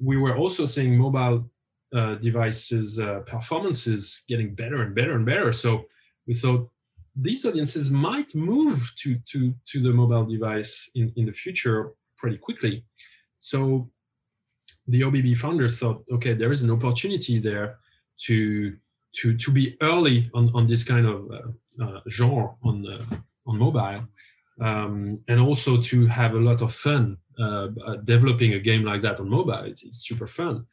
we 0.00 0.16
were 0.16 0.36
also 0.36 0.64
seeing 0.64 0.96
mobile 0.96 1.50
uh, 1.94 2.14
devices 2.16 2.98
uh, 2.98 3.20
performances 3.20 4.22
getting 4.28 4.54
better 4.54 4.82
and 4.82 4.94
better 4.94 5.14
and 5.16 5.24
better. 5.24 5.52
So 5.52 5.86
we 6.26 6.34
thought 6.34 6.68
these 7.16 7.44
audiences 7.44 7.90
might 7.90 8.34
move 8.34 8.92
to 8.98 9.18
to 9.32 9.54
to 9.70 9.80
the 9.80 9.92
mobile 9.92 10.26
device 10.26 10.90
in 10.94 11.12
in 11.16 11.26
the 11.26 11.32
future 11.32 11.92
pretty 12.16 12.38
quickly. 12.38 12.84
So 13.38 13.90
the 14.86 15.02
OBB 15.02 15.36
founders 15.36 15.78
thought, 15.78 16.04
okay, 16.10 16.34
there 16.34 16.52
is 16.52 16.62
an 16.62 16.70
opportunity 16.70 17.38
there 17.38 17.78
to 18.26 18.76
to 19.16 19.36
to 19.36 19.50
be 19.50 19.76
early 19.80 20.30
on 20.34 20.50
on 20.54 20.66
this 20.66 20.84
kind 20.84 21.06
of 21.06 21.30
uh, 21.30 21.84
uh 21.84 22.00
genre 22.08 22.54
on 22.62 22.86
uh, 22.86 23.04
on 23.46 23.58
mobile, 23.58 24.06
um, 24.60 25.20
and 25.28 25.40
also 25.40 25.80
to 25.80 26.06
have 26.06 26.34
a 26.34 26.40
lot 26.40 26.62
of 26.62 26.74
fun 26.74 27.16
uh, 27.38 27.68
uh, 27.86 27.96
developing 28.04 28.54
a 28.54 28.58
game 28.58 28.84
like 28.84 29.00
that 29.02 29.20
on 29.20 29.28
mobile. 29.28 29.64
It's, 29.64 29.82
it's 29.82 30.06
super 30.06 30.26
fun 30.26 30.66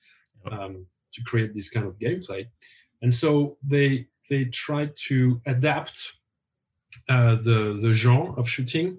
um, 0.51 0.85
to 1.13 1.21
create 1.23 1.53
this 1.53 1.69
kind 1.69 1.85
of 1.85 1.99
gameplay. 1.99 2.47
And 3.01 3.13
so 3.13 3.57
they 3.63 4.07
they 4.29 4.45
tried 4.45 4.95
to 5.07 5.39
adapt 5.45 6.13
uh, 7.09 7.35
the 7.35 7.77
the 7.81 7.93
genre 7.93 8.33
of 8.33 8.49
shooting 8.49 8.97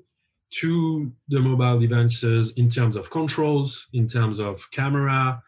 to 0.51 1.12
the 1.29 1.40
mobile 1.40 1.79
devices 1.79 2.53
in 2.57 2.68
terms 2.68 2.94
of 2.94 3.11
controls, 3.11 3.88
in 3.92 4.07
terms 4.07 4.38
of 4.38 4.70
camera, 4.70 5.42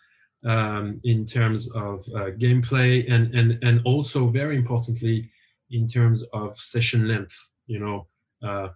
um, 0.44 1.00
in 1.04 1.24
terms 1.24 1.70
of 1.72 2.00
uh, 2.14 2.30
gameplay, 2.38 3.10
and 3.10 3.34
and 3.34 3.58
and 3.62 3.80
also 3.84 4.26
very 4.26 4.56
importantly 4.56 5.30
in 5.70 5.86
terms 5.86 6.24
of 6.32 6.56
session 6.56 7.06
length. 7.06 7.50
You 7.66 7.78
know, 7.78 8.06
uh, 8.42 8.68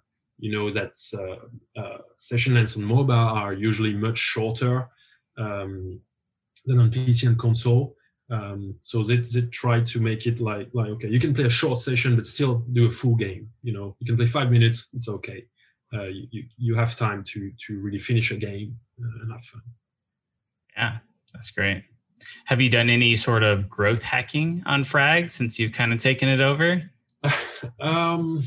you 0.42 0.50
know 0.50 0.72
that 0.72 0.94
uh, 1.14 1.80
uh, 1.80 1.98
session 2.16 2.54
lengths 2.54 2.76
on 2.76 2.82
mobile 2.82 3.14
are 3.14 3.52
usually 3.52 3.94
much 3.94 4.18
shorter 4.18 4.88
um, 5.38 6.00
than 6.66 6.80
on 6.80 6.90
PC 6.90 7.28
and 7.28 7.38
console. 7.38 7.94
Um, 8.28 8.74
so 8.80 9.04
they, 9.04 9.18
they 9.18 9.42
try 9.42 9.80
to 9.82 10.00
make 10.00 10.26
it 10.26 10.40
like 10.40 10.68
like 10.72 10.88
okay, 10.88 11.08
you 11.08 11.20
can 11.20 11.32
play 11.32 11.44
a 11.44 11.58
short 11.60 11.78
session 11.78 12.16
but 12.16 12.26
still 12.26 12.64
do 12.72 12.86
a 12.86 12.90
full 12.90 13.14
game. 13.14 13.50
You 13.62 13.72
know, 13.72 13.96
you 14.00 14.06
can 14.06 14.16
play 14.16 14.26
five 14.26 14.50
minutes, 14.50 14.88
it's 14.92 15.08
okay. 15.08 15.44
Uh, 15.94 16.10
you, 16.32 16.42
you 16.56 16.74
have 16.74 16.96
time 16.96 17.22
to 17.28 17.52
to 17.66 17.78
really 17.78 18.00
finish 18.00 18.32
a 18.32 18.36
game 18.36 18.76
uh, 19.00 19.22
and 19.22 19.30
have 19.30 19.42
fun. 19.42 19.62
Yeah, 20.76 20.98
that's 21.32 21.52
great. 21.52 21.84
Have 22.46 22.60
you 22.60 22.68
done 22.68 22.90
any 22.90 23.14
sort 23.14 23.44
of 23.44 23.68
growth 23.68 24.02
hacking 24.02 24.64
on 24.66 24.82
Frag 24.82 25.30
since 25.30 25.60
you've 25.60 25.72
kind 25.72 25.92
of 25.92 26.00
taken 26.00 26.28
it 26.28 26.40
over? 26.40 26.82
um, 27.80 28.42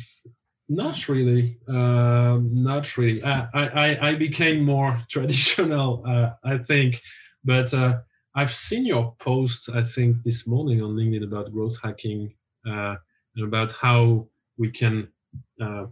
not 0.67 1.08
really. 1.08 1.58
Uh, 1.67 2.39
not 2.41 2.97
really. 2.97 3.23
I, 3.23 3.47
I, 3.54 4.10
I 4.10 4.15
became 4.15 4.63
more 4.63 4.99
traditional, 5.10 6.04
uh, 6.06 6.32
I 6.43 6.58
think. 6.58 7.01
But 7.43 7.73
uh, 7.73 7.99
I've 8.34 8.51
seen 8.51 8.86
your 8.86 9.15
post, 9.19 9.69
I 9.73 9.84
think, 9.84 10.23
this 10.23 10.47
morning 10.47 10.82
on 10.82 10.95
LinkedIn 10.95 11.23
about 11.23 11.51
growth 11.51 11.78
hacking 11.84 12.34
uh, 12.67 12.95
and 13.36 13.45
about 13.45 13.71
how 13.71 14.28
we 14.58 14.71
can, 14.71 15.08
uh, 15.62 15.86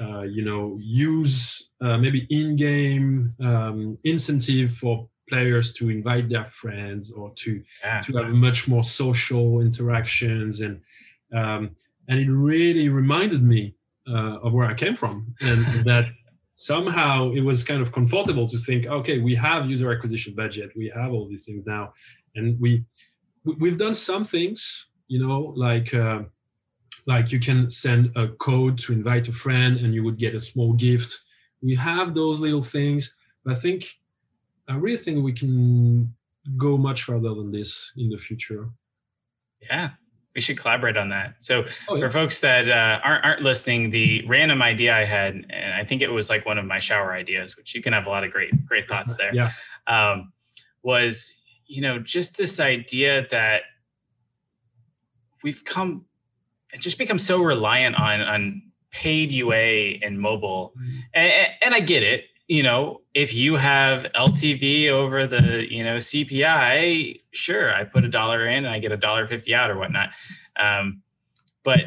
uh, 0.00 0.22
you 0.22 0.44
know, 0.44 0.78
use 0.80 1.70
maybe 1.80 2.26
in-game 2.30 3.34
um, 3.40 3.98
incentive 4.04 4.70
for 4.72 5.08
players 5.28 5.72
to 5.72 5.90
invite 5.90 6.28
their 6.28 6.44
friends 6.44 7.10
or 7.10 7.32
to 7.34 7.62
yeah. 7.82 8.00
to 8.00 8.16
have 8.16 8.28
much 8.28 8.68
more 8.68 8.84
social 8.84 9.60
interactions 9.60 10.60
and 10.60 10.80
um, 11.34 11.74
and 12.08 12.20
it 12.20 12.30
really 12.30 12.88
reminded 12.88 13.42
me 13.42 13.74
uh, 14.08 14.38
of 14.42 14.54
where 14.54 14.66
I 14.66 14.74
came 14.74 14.94
from, 14.94 15.34
and 15.40 15.84
that 15.84 16.06
somehow 16.56 17.30
it 17.32 17.40
was 17.40 17.62
kind 17.62 17.82
of 17.82 17.92
comfortable 17.92 18.48
to 18.48 18.58
think, 18.58 18.86
okay, 18.86 19.18
we 19.18 19.34
have 19.34 19.68
user 19.68 19.92
acquisition 19.92 20.34
budget, 20.34 20.70
we 20.76 20.90
have 20.94 21.12
all 21.12 21.26
these 21.26 21.44
things 21.44 21.66
now, 21.66 21.92
and 22.34 22.58
we 22.60 22.84
we've 23.58 23.78
done 23.78 23.94
some 23.94 24.24
things, 24.24 24.86
you 25.08 25.24
know, 25.24 25.52
like 25.56 25.94
uh, 25.94 26.22
like 27.06 27.30
you 27.30 27.38
can 27.38 27.70
send 27.70 28.10
a 28.16 28.28
code 28.28 28.78
to 28.78 28.92
invite 28.92 29.28
a 29.28 29.32
friend, 29.32 29.78
and 29.78 29.94
you 29.94 30.02
would 30.02 30.18
get 30.18 30.34
a 30.34 30.40
small 30.40 30.72
gift. 30.72 31.18
We 31.62 31.74
have 31.76 32.14
those 32.14 32.40
little 32.40 32.62
things, 32.62 33.14
but 33.44 33.56
I 33.56 33.58
think 33.58 33.86
I 34.68 34.76
really 34.76 34.96
think 34.96 35.24
we 35.24 35.32
can 35.32 36.14
go 36.56 36.76
much 36.78 37.02
further 37.02 37.34
than 37.34 37.50
this 37.50 37.92
in 37.96 38.10
the 38.10 38.18
future. 38.18 38.70
Yeah, 39.62 39.90
we 40.36 40.42
should 40.42 40.58
collaborate 40.58 40.98
on 40.98 41.08
that. 41.08 41.34
So 41.38 41.64
oh, 41.88 41.94
yeah. 41.96 42.04
for 42.04 42.10
folks 42.10 42.40
that 42.42 42.68
uh, 42.68 43.00
aren't 43.02 43.24
aren't 43.24 43.40
listening, 43.40 43.88
the 43.88 44.22
random 44.28 44.60
idea 44.60 44.94
I 44.94 45.04
had, 45.04 45.46
and 45.48 45.74
I 45.74 45.82
think 45.82 46.02
it 46.02 46.12
was 46.12 46.28
like 46.28 46.44
one 46.44 46.58
of 46.58 46.66
my 46.66 46.78
shower 46.78 47.12
ideas, 47.14 47.56
which 47.56 47.74
you 47.74 47.82
can 47.82 47.94
have 47.94 48.06
a 48.06 48.10
lot 48.10 48.22
of 48.22 48.30
great 48.30 48.66
great 48.66 48.86
thoughts 48.86 49.16
there. 49.16 49.34
Yeah, 49.34 49.50
um, 49.86 50.32
was 50.82 51.34
you 51.66 51.80
know 51.80 51.98
just 51.98 52.36
this 52.36 52.60
idea 52.60 53.26
that 53.30 53.62
we've 55.42 55.64
come 55.64 56.04
just 56.78 56.98
become 56.98 57.18
so 57.18 57.42
reliant 57.42 57.98
on 57.98 58.20
on 58.20 58.62
paid 58.90 59.32
UA 59.32 60.00
and 60.02 60.20
mobile, 60.20 60.74
mm-hmm. 60.78 60.98
and, 61.14 61.48
and 61.62 61.74
I 61.74 61.80
get 61.80 62.02
it 62.02 62.26
you 62.48 62.62
know, 62.62 63.00
if 63.12 63.34
you 63.34 63.56
have 63.56 64.06
LTV 64.14 64.90
over 64.90 65.26
the, 65.26 65.66
you 65.68 65.82
know, 65.82 65.96
CPI, 65.96 67.20
sure, 67.32 67.74
I 67.74 67.84
put 67.84 68.04
a 68.04 68.08
dollar 68.08 68.46
in 68.46 68.64
and 68.64 68.68
I 68.68 68.78
get 68.78 68.92
a 68.92 68.96
dollar 68.96 69.26
fifty 69.26 69.54
out 69.54 69.70
or 69.70 69.76
whatnot. 69.76 70.10
Um, 70.58 71.02
but 71.64 71.80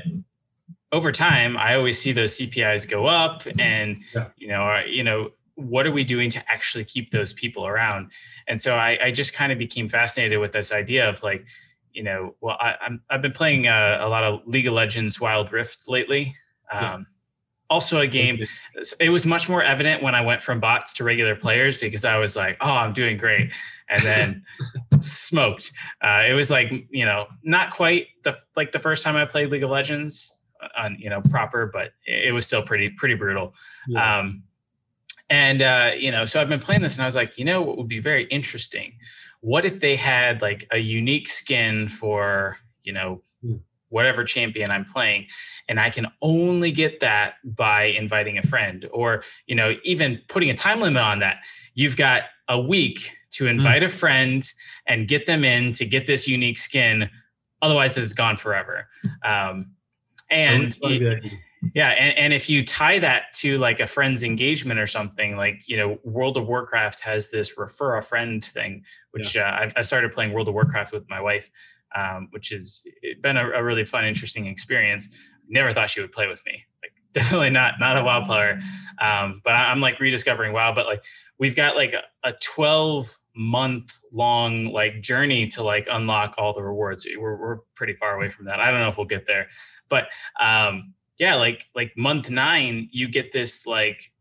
over 0.92 1.12
time, 1.12 1.56
I 1.56 1.76
always 1.76 2.00
see 2.00 2.12
those 2.12 2.38
CPIs 2.38 2.90
go 2.90 3.06
up, 3.06 3.44
and 3.58 4.04
yeah. 4.14 4.28
you 4.36 4.50
know, 4.50 4.62
are, 4.62 4.86
you 4.86 5.04
know, 5.04 5.30
what 5.56 5.88
are 5.88 5.92
we 5.92 6.04
doing 6.04 6.30
to 6.32 6.52
actually 6.52 6.84
keep 6.84 7.12
those 7.12 7.32
people 7.32 7.66
around? 7.66 8.12
And 8.48 8.62
so 8.62 8.76
I, 8.76 8.98
I 9.02 9.12
just 9.12 9.34
kind 9.34 9.52
of 9.52 9.58
became 9.58 9.88
fascinated 9.88 10.40
with 10.40 10.52
this 10.52 10.74
idea 10.74 11.08
of 11.08 11.22
like, 11.24 11.48
you 11.94 12.04
know, 12.04 12.36
well, 12.42 12.58
I, 12.60 12.76
am 12.82 13.02
I've 13.10 13.22
been 13.22 13.34
playing 13.34 13.68
a, 13.68 13.72
uh, 13.72 14.08
a, 14.08 14.10
lot 14.10 14.24
of 14.24 14.42
League 14.46 14.68
of 14.68 14.74
Legends 14.74 15.20
Wild 15.20 15.52
Rift 15.52 15.88
lately. 15.88 16.34
Um, 16.72 16.82
yeah 16.82 16.98
also 17.70 18.00
a 18.00 18.08
game. 18.08 18.40
It 19.00 19.10
was 19.10 19.26
much 19.26 19.50
more 19.50 19.64
evident 19.64 20.02
when 20.02 20.16
I 20.16 20.22
went 20.22 20.42
from 20.42 20.60
bots 20.60 20.94
to 20.94 21.04
regular 21.04 21.36
players 21.36 21.78
because 21.78 22.06
I 22.06 22.18
was 22.18 22.36
like, 22.36 22.58
"Oh, 22.62 22.72
I'm 22.72 22.94
doing 22.94 23.18
great," 23.18 23.54
and 23.90 24.04
then 24.04 24.44
smoked. 25.00 25.72
Uh, 26.02 26.24
it 26.28 26.34
was 26.34 26.50
like 26.50 26.72
you 26.90 27.06
know, 27.06 27.28
not 27.44 27.72
quite 27.72 28.08
the 28.24 28.38
like 28.56 28.72
the 28.72 28.80
first 28.80 29.04
time 29.04 29.16
I 29.16 29.26
played 29.26 29.50
League 29.50 29.64
of 29.64 29.70
Legends 29.70 30.38
on 30.78 30.98
you 31.00 31.10
know 31.10 31.22
proper, 31.22 31.70
but 31.72 31.94
it 32.06 32.34
was 32.34 32.46
still 32.46 32.64
pretty 32.64 32.90
pretty 32.90 33.16
brutal. 33.16 33.54
Yeah. 33.88 34.20
Um, 34.20 34.44
and 35.30 35.62
uh, 35.62 35.92
you 35.98 36.12
know, 36.12 36.26
so 36.26 36.42
I've 36.42 36.50
been 36.50 36.60
playing 36.60 36.82
this, 36.82 36.96
and 36.96 37.04
I 37.04 37.06
was 37.06 37.16
like, 37.16 37.38
you 37.38 37.46
know, 37.46 37.62
what 37.62 37.78
would 37.78 37.88
be 37.88 38.00
very 38.00 38.24
interesting? 38.26 38.94
What 39.42 39.64
if 39.64 39.80
they 39.80 39.96
had 39.96 40.42
like 40.42 40.68
a 40.72 40.80
unique 40.80 41.28
skin 41.28 41.88
for 41.88 42.58
you 42.90 42.94
know. 42.94 43.22
Whatever 43.90 44.24
champion 44.24 44.72
I'm 44.72 44.86
playing, 44.86 45.28
and 45.68 45.80
I 45.80 45.90
can 45.90 46.08
only 46.22 46.72
get 46.72 47.00
that 47.02 47.36
by 47.44 47.86
inviting 47.86 48.38
a 48.38 48.44
friend, 48.44 48.88
or 48.92 49.24
you 49.48 49.56
know, 49.56 49.76
even 49.84 50.22
putting 50.28 50.50
a 50.50 50.56
time 50.56 50.82
limit 50.82 51.02
on 51.02 51.20
that. 51.20 51.38
You've 51.74 51.98
got 51.98 52.24
a 52.48 52.60
week 52.60 53.12
to 53.32 53.46
hmm. 53.46 53.52
invite 53.52 53.84
mm. 53.84 53.86
a 53.86 53.90
friend 53.90 54.54
and 54.88 55.08
get 55.08 55.26
them 55.26 55.44
in 55.44 55.72
to 55.74 55.86
get 55.86 56.08
this 56.08 56.28
unique 56.28 56.58
skin. 56.58 57.10
Otherwise, 57.62 57.98
it's 57.98 58.14
gone 58.14 58.36
forever. 58.36 58.88
Um, 59.24 59.72
and 60.30 60.78
yeah 61.74 61.90
and, 61.90 62.18
and 62.18 62.34
if 62.34 62.50
you 62.50 62.64
tie 62.64 63.00
that 63.00 63.34
to 63.34 63.58
like 63.58 63.80
a 63.80 63.88
friend's 63.88 64.24
engagement 64.24 64.80
or 64.80 64.88
something 64.88 65.36
like 65.36 65.68
you 65.68 65.76
know 65.76 65.98
world 66.04 66.38
of 66.38 66.48
warcraft 66.48 67.02
has 67.02 67.32
this 67.32 67.58
refer 67.58 67.98
a 67.98 68.02
friend 68.02 68.44
thing 68.44 68.84
which 69.12 69.36
yeah. 69.36 69.50
uh, 69.50 69.64
I've, 69.64 69.74
i 69.76 69.82
started 69.82 70.12
playing 70.12 70.32
world 70.32 70.48
of 70.48 70.54
warcraft 70.54 70.94
with 70.94 71.10
my 71.10 71.20
wife 71.20 71.50
um, 71.96 72.28
which 72.32 72.50
has 72.50 72.84
been 73.22 73.38
a, 73.38 73.50
a, 73.50 73.64
really 73.64 73.84
fun 73.84 74.06
interesting 74.06 74.46
experience. 74.46 75.10
Never 75.48 75.72
thought 75.72 75.90
she 75.90 76.02
would 76.02 76.12
play 76.12 76.28
with 76.28 76.42
me. 76.46 76.64
Like 76.84 76.94
definitely 77.14 77.50
not 77.50 77.76
not 77.80 77.98
a 77.98 78.04
wow 78.04 78.24
player. 78.24 78.60
Um, 79.02 79.42
but 79.44 79.52
i'm 79.52 79.80
like 79.80 80.00
rediscovering 80.00 80.52
wow 80.54 80.74
but 80.74 80.86
like 80.86 81.04
we've 81.40 81.56
got 81.56 81.76
like 81.76 81.94
a, 81.94 82.04
a 82.24 82.34
12 82.34 83.18
month 83.36 84.02
long 84.12 84.66
like 84.66 85.02
journey 85.02 85.48
to 85.48 85.64
like 85.64 85.88
unlock 85.90 86.36
all 86.38 86.54
the 86.54 86.62
rewards. 86.62 87.08
We're, 87.18 87.38
we're 87.38 87.58
pretty 87.74 87.94
far 87.94 88.16
away 88.16 88.30
from 88.30 88.46
that. 88.46 88.60
I 88.60 88.70
don't 88.70 88.82
know 88.82 88.90
if 88.90 88.98
we'll 88.98 89.08
get 89.08 89.26
there. 89.26 89.48
But 89.88 90.10
um, 90.40 90.94
yeah, 91.18 91.36
like 91.36 91.66
like 91.74 91.94
month 91.98 92.30
nine, 92.30 92.90
you 92.92 93.08
get 93.08 93.32
this 93.32 93.66
like 93.66 94.12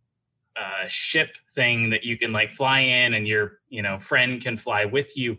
uh, 0.57 0.87
ship 0.87 1.37
thing 1.51 1.91
that 1.91 2.05
you 2.05 2.17
can 2.17 2.33
like 2.33 2.51
fly 2.51 2.81
in, 2.81 3.15
and 3.15 3.27
your 3.29 3.59
you 3.69 3.83
know 3.83 3.99
friend 3.99 4.41
can 4.41 4.57
fly 4.57 4.85
with 4.85 5.17
you. 5.17 5.37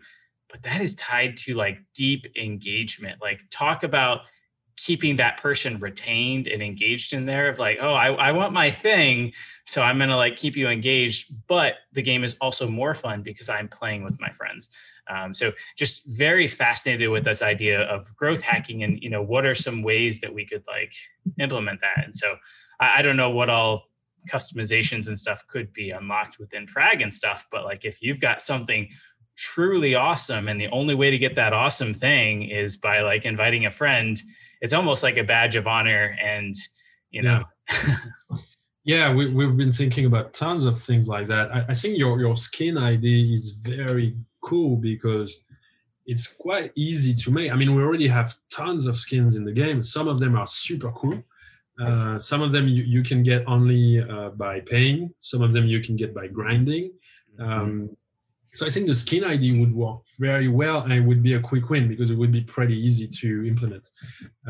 But 0.50 0.64
that 0.64 0.82
is 0.82 0.96
tied 0.96 1.38
to 1.38 1.54
like 1.54 1.80
deep 1.94 2.26
engagement. 2.36 3.22
Like 3.22 3.42
talk 3.52 3.84
about 3.84 4.22
keeping 4.78 5.18
that 5.18 5.38
person 5.38 5.78
retained 5.80 6.48
and 6.48 6.64
engaged 6.64 7.12
in 7.12 7.26
there 7.26 7.50
of 7.50 7.60
like 7.60 7.80
oh 7.82 7.94
I, 7.94 8.14
I 8.14 8.32
want 8.32 8.54
my 8.54 8.72
thing 8.72 9.34
so 9.66 9.82
i'm 9.82 10.00
gonna 10.00 10.16
like 10.16 10.38
keep 10.38 10.56
you 10.56 10.70
engaged 10.70 11.34
but 11.50 11.74
the 11.92 12.02
game 12.02 12.24
is 12.24 12.38
also 12.40 12.66
more 12.66 12.94
fun 12.94 13.22
because 13.22 13.50
i'm 13.50 13.68
playing 13.68 14.06
with 14.06 14.18
my 14.22 14.32
friends 14.32 14.70
um, 15.10 15.34
so 15.34 15.52
just 15.76 16.06
very 16.06 16.48
fascinated 16.48 17.10
with 17.10 17.24
this 17.24 17.42
idea 17.42 17.82
of 17.82 18.16
growth 18.16 18.42
hacking 18.42 18.84
and 18.84 19.02
you 19.02 19.10
know 19.10 19.22
what 19.22 19.46
are 19.46 19.56
some 19.56 19.82
ways 19.82 20.22
that 20.22 20.34
we 20.34 20.46
could 20.46 20.64
like 20.68 20.94
implement 21.40 21.82
that. 21.82 22.04
And 22.04 22.16
so 22.16 22.36
I, 22.80 23.00
I 23.00 23.02
don't 23.02 23.18
know 23.18 23.32
what 23.32 23.50
all 23.50 23.84
customizations 24.32 25.08
and 25.08 25.18
stuff 25.18 25.46
could 25.48 25.74
be 25.74 25.90
unlocked 25.90 26.40
within 26.40 26.68
Frag 26.68 27.02
and 27.02 27.14
stuff, 27.14 27.46
but 27.52 27.64
like 27.64 27.86
if 27.86 28.02
you've 28.02 28.20
got 28.20 28.42
something 28.42 28.90
truly 29.40 29.96
awesome 29.96 30.50
and 30.50 30.60
the 30.60 30.68
only 30.68 30.94
way 30.94 31.10
to 31.10 31.18
get 31.18 31.36
that 31.36 31.54
awesome 31.54 31.94
thing 31.94 32.44
is 32.44 32.76
by 32.76 33.02
like 33.02 33.26
inviting 33.26 33.66
a 33.66 33.72
friend, 33.72 34.22
it's 34.60 34.74
almost 34.74 35.02
like 35.02 35.16
a 35.16 35.24
badge 35.24 35.56
of 35.56 35.66
honor 35.66 36.18
and 36.22 36.54
you 37.10 37.24
know. 37.24 37.44
Yeah. 37.70 37.96
yeah, 38.84 39.16
we, 39.16 39.34
we've 39.34 39.56
been 39.56 39.72
thinking 39.72 40.06
about 40.06 40.34
tons 40.34 40.66
of 40.66 40.80
things 40.80 41.08
like 41.08 41.28
that. 41.28 41.52
I, 41.52 41.66
I 41.70 41.74
think 41.74 41.98
your, 41.98 42.20
your 42.20 42.36
skin 42.36 42.78
ID 42.78 43.34
is 43.34 43.52
very 43.52 44.18
cool 44.42 44.76
because 44.76 45.40
it's 46.06 46.28
quite 46.28 46.72
easy 46.76 47.14
to 47.14 47.32
make. 47.32 47.52
I 47.52 47.56
mean, 47.56 47.74
we 47.74 47.82
already 47.82 48.08
have 48.08 48.36
tons 48.52 48.88
of 48.88 48.98
skins 48.98 49.36
in 49.36 49.46
the 49.46 49.54
game. 49.54 49.82
Some 49.82 50.08
of 50.08 50.20
them 50.20 50.36
are 50.36 50.48
super 50.48 50.92
cool. 50.92 51.24
Uh, 51.80 52.20
some 52.20 52.42
of 52.42 52.52
them 52.52 52.68
you, 52.68 52.84
you 52.84 53.02
can 53.04 53.24
get 53.24 53.42
only 53.48 54.02
uh, 54.02 54.30
by 54.32 54.60
paying. 54.60 55.14
Some 55.22 55.42
of 55.42 55.54
them 55.54 55.66
you 55.66 55.80
can 55.80 55.96
get 55.96 56.14
by 56.14 56.28
grinding. 56.28 56.92
Mm-hmm. 57.40 57.52
Um, 57.52 57.98
so 58.60 58.66
I 58.66 58.70
think 58.70 58.88
the 58.88 58.94
skin 58.94 59.24
ID 59.24 59.62
would 59.62 59.74
work 59.74 60.02
very 60.20 60.50
well 60.50 60.82
and 60.82 60.92
it 60.92 61.00
would 61.00 61.24
be 61.24 61.36
a 61.36 61.40
quick 61.40 61.70
win 61.70 61.88
because 61.88 62.12
it 62.12 62.18
would 62.18 62.34
be 62.34 62.42
pretty 62.42 62.78
easy 62.78 63.08
to 63.08 63.48
implement. 63.48 63.88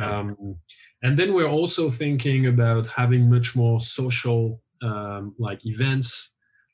Um, 0.02 0.56
and 1.04 1.15
then 1.15 1.32
we're 1.32 1.48
also 1.48 1.91
thinking 1.91 2.48
about 2.48 2.88
having 2.88 3.30
much 3.30 3.56
more 3.56 3.80
social 3.80 4.63
um, 4.82 5.36
like 5.38 5.63
events 5.63 6.32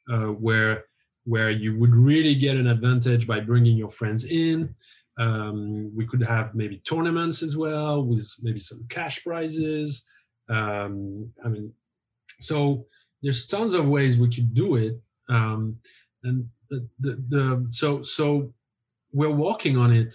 uh, 0.09 0.27
where 0.45 0.85
where 1.25 1.51
you 1.51 1.77
would 1.77 1.93
really 1.93 2.35
get 2.35 2.55
an 2.55 2.67
advantage 2.67 3.27
by 3.27 3.41
bringing 3.41 3.75
your 3.75 3.89
friends 3.89 4.23
in. 4.23 4.73
Um, 5.19 5.91
we 5.93 6.07
could 6.07 6.23
have 6.23 6.55
maybe 6.55 6.81
tournaments 6.87 7.43
as 7.43 7.57
well 7.57 8.01
with 8.01 8.33
maybe 8.43 8.59
some 8.59 8.85
cash 8.87 9.21
prizes. 9.25 10.03
Um, 10.47 11.27
I 11.43 11.49
mean, 11.49 11.73
so 12.39 12.85
there's 13.21 13.45
tons 13.45 13.73
of 13.73 13.89
ways 13.89 14.17
we 14.17 14.33
could 14.33 14.53
do 14.53 14.77
it. 14.77 15.01
Um, 15.27 15.79
and 16.23 16.47
the, 16.69 16.87
the, 16.99 17.65
so 17.69 18.01
so 18.01 18.51
we're 19.11 19.29
working 19.29 19.77
on 19.77 19.93
it. 19.93 20.13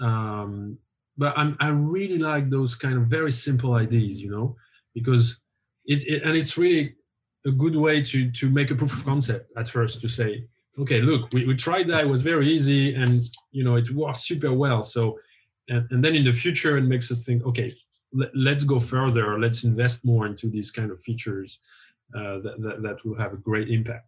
Um, 0.00 0.78
but 1.18 1.36
I'm, 1.36 1.56
I 1.60 1.68
really 1.68 2.18
like 2.18 2.48
those 2.48 2.74
kind 2.74 2.96
of 2.96 3.04
very 3.04 3.30
simple 3.30 3.74
ideas, 3.74 4.20
you 4.20 4.30
know, 4.30 4.56
because 4.94 5.38
it, 5.84 6.06
it 6.06 6.22
and 6.22 6.36
it's 6.36 6.56
really 6.56 6.94
a 7.46 7.50
good 7.50 7.76
way 7.76 8.02
to 8.02 8.30
to 8.30 8.48
make 8.48 8.70
a 8.70 8.74
proof 8.74 8.98
of 8.98 9.04
concept 9.04 9.50
at 9.56 9.68
first 9.68 10.00
to 10.00 10.08
say 10.08 10.44
okay 10.78 11.00
look 11.00 11.32
we, 11.32 11.44
we 11.46 11.56
tried 11.56 11.88
that 11.88 12.04
it 12.04 12.08
was 12.08 12.22
very 12.22 12.48
easy 12.48 12.94
and 12.94 13.28
you 13.50 13.64
know 13.64 13.76
it 13.76 13.90
worked 13.90 14.20
super 14.20 14.52
well 14.52 14.82
so 14.82 15.18
and, 15.68 15.86
and 15.90 16.04
then 16.04 16.14
in 16.14 16.24
the 16.24 16.32
future 16.32 16.76
it 16.76 16.82
makes 16.82 17.10
us 17.10 17.24
think 17.24 17.44
okay 17.44 17.72
let, 18.12 18.56
us 18.56 18.64
go 18.64 18.78
further 18.78 19.38
let's 19.40 19.64
invest 19.64 20.04
more 20.04 20.26
into 20.26 20.48
these 20.48 20.70
kind 20.70 20.90
of 20.90 21.00
features 21.00 21.58
uh, 22.14 22.38
that, 22.40 22.56
that, 22.60 22.82
that 22.82 23.04
will 23.04 23.16
have 23.16 23.32
a 23.32 23.38
great 23.38 23.70
impact 23.70 24.06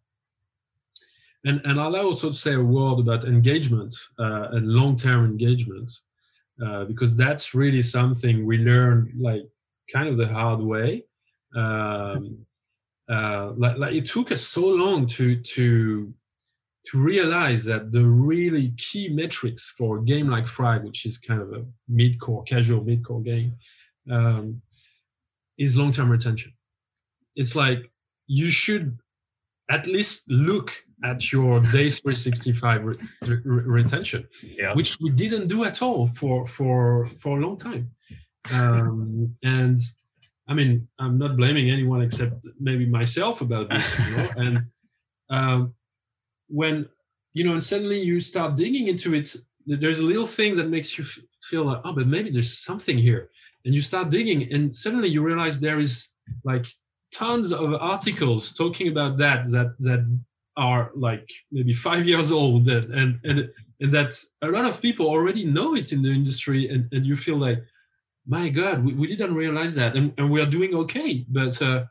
and 1.45 1.61
and 1.65 1.81
i'll 1.81 1.97
also 1.97 2.31
say 2.31 2.55
a 2.55 2.63
word 2.63 2.99
about 3.01 3.25
engagement 3.25 3.95
uh, 4.19 4.49
and 4.53 4.69
long-term 4.69 5.25
engagement 5.25 5.91
uh, 6.65 6.85
because 6.85 7.17
that's 7.17 7.55
really 7.55 7.83
something 7.83 8.47
we 8.47 8.59
learned 8.59 9.11
like 9.19 9.43
kind 9.93 10.09
of 10.09 10.17
the 10.17 10.27
hard 10.27 10.61
way 10.61 11.05
um, 11.57 12.45
uh, 13.11 13.53
like, 13.57 13.77
like 13.77 13.95
it 13.95 14.07
took 14.07 14.33
us 14.33 14.43
so 14.43 14.67
long 14.67 15.07
to 15.07 15.37
to 15.43 16.13
to 16.87 16.99
realize 16.99 17.65
that 17.65 17.93
the 17.93 18.05
really 18.05 18.71
key 18.77 19.09
metrics 19.09 19.73
for 19.77 19.99
a 19.99 20.05
game 20.05 20.29
like 20.29 20.47
Frag, 20.47 20.85
which 20.85 21.07
is 21.07 21.17
kind 21.17 21.41
of 21.41 21.51
a 21.55 21.65
mid-core, 21.89 22.43
casual 22.45 22.85
mid-core 22.85 23.23
game, 23.23 23.55
um, 24.11 24.61
is 25.57 25.77
long-term 25.77 26.11
retention. 26.11 26.53
It's 27.37 27.57
like 27.57 27.91
you 28.27 28.51
should 28.51 28.99
at 29.71 29.87
least 29.87 30.25
look 30.29 30.73
at 31.05 31.33
your 31.33 31.61
days 31.61 31.99
365 32.01 32.85
re- 32.85 32.97
re- 33.23 33.41
retention, 33.45 34.27
yeah. 34.43 34.75
which 34.75 34.99
we 35.01 35.11
didn't 35.11 35.49
do 35.49 35.65
at 35.65 35.83
all 35.83 36.09
for 36.09 36.47
for 36.47 37.07
for 37.17 37.39
a 37.39 37.41
long 37.41 37.57
time. 37.57 37.91
Um, 38.53 39.35
and 39.43 39.79
I 40.49 40.55
mean, 40.55 40.89
I'm 40.99 41.19
not 41.19 41.37
blaming 41.37 41.71
anyone 41.71 42.03
except 42.03 42.35
maybe 42.61 42.87
myself 42.87 43.41
about 43.41 43.71
this, 43.71 43.99
you 43.99 44.17
know? 44.17 44.29
and 44.37 44.67
um, 45.31 45.75
when 46.49 46.89
you 47.33 47.45
know 47.45 47.53
and 47.53 47.63
suddenly 47.63 48.01
you 48.01 48.21
start 48.21 48.57
digging 48.57 48.89
into 48.89 49.15
it 49.15 49.35
there's 49.67 49.99
a 49.99 50.03
little 50.03 50.27
thing 50.27 50.55
that 50.57 50.69
makes 50.69 50.97
you 50.99 51.05
feel 51.43 51.65
like 51.65 51.81
oh 51.85 51.93
but 51.93 52.07
maybe 52.07 52.31
there's 52.31 52.59
something 52.59 52.99
here 52.99 53.31
and 53.65 53.75
you 53.75 53.81
start 53.81 54.11
digging 54.11 54.53
and 54.53 54.75
suddenly 54.75 55.09
you 55.09 55.23
realize 55.23 55.59
there 55.59 55.81
is 55.81 56.09
like 56.45 56.67
tons 57.15 57.53
of 57.53 57.75
articles 57.75 58.53
talking 58.53 58.89
about 58.89 59.17
that 59.19 59.45
that 59.51 59.75
that 59.79 60.03
are 60.57 60.91
like 60.95 61.29
maybe 61.51 61.73
five 61.73 62.07
years 62.07 62.31
old 62.33 62.69
and 62.69 62.85
and 63.01 63.21
and, 63.25 63.51
and 63.81 63.93
that 63.93 64.13
a 64.43 64.49
lot 64.49 64.65
of 64.65 64.81
people 64.83 65.07
already 65.07 65.45
know 65.45 65.75
it 65.75 65.93
in 65.93 66.03
the 66.03 66.11
industry 66.11 66.69
and, 66.69 66.93
and 66.93 67.07
you 67.07 67.17
feel 67.17 67.37
like 67.37 67.63
my 68.27 68.49
god 68.49 68.85
we, 68.85 68.93
we 68.95 69.07
didn't 69.07 69.35
realize 69.35 69.75
that 69.75 69.97
and, 69.97 70.13
and 70.19 70.31
we 70.31 70.41
are 70.41 70.47
doing 70.47 70.75
okay 70.75 71.25
but 71.29 71.61
uh, 71.63 71.85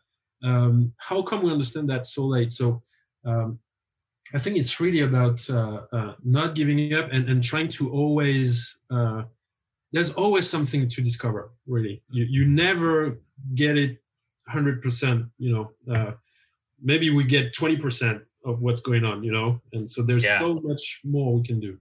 um, 0.43 0.93
how 0.97 1.21
come 1.21 1.43
we 1.43 1.51
understand 1.51 1.89
that 1.89 2.05
so 2.05 2.25
late 2.25 2.51
so 2.51 2.81
um, 3.25 3.59
I 4.33 4.39
think 4.39 4.57
it's 4.57 4.79
really 4.79 5.01
about 5.01 5.47
uh, 5.49 5.81
uh, 5.91 6.13
not 6.23 6.55
giving 6.55 6.93
up 6.93 7.11
and, 7.11 7.29
and 7.29 7.43
trying 7.43 7.69
to 7.69 7.91
always. 7.91 8.77
Uh, 8.89 9.23
there's 9.91 10.11
always 10.13 10.49
something 10.49 10.87
to 10.87 11.01
discover. 11.01 11.51
Really, 11.67 12.01
you 12.09 12.25
you 12.27 12.45
never 12.45 13.19
get 13.53 13.77
it 13.77 14.02
hundred 14.47 14.81
percent. 14.81 15.25
You 15.37 15.53
know, 15.53 15.95
uh, 15.95 16.11
maybe 16.81 17.09
we 17.09 17.23
get 17.23 17.53
twenty 17.53 17.77
percent 17.77 18.21
of 18.45 18.61
what's 18.61 18.79
going 18.79 19.05
on. 19.05 19.23
You 19.23 19.31
know, 19.31 19.61
and 19.73 19.89
so 19.89 20.01
there's 20.01 20.25
yeah. 20.25 20.39
so 20.39 20.55
much 20.55 21.01
more 21.03 21.33
we 21.33 21.43
can 21.43 21.59
do. 21.59 21.77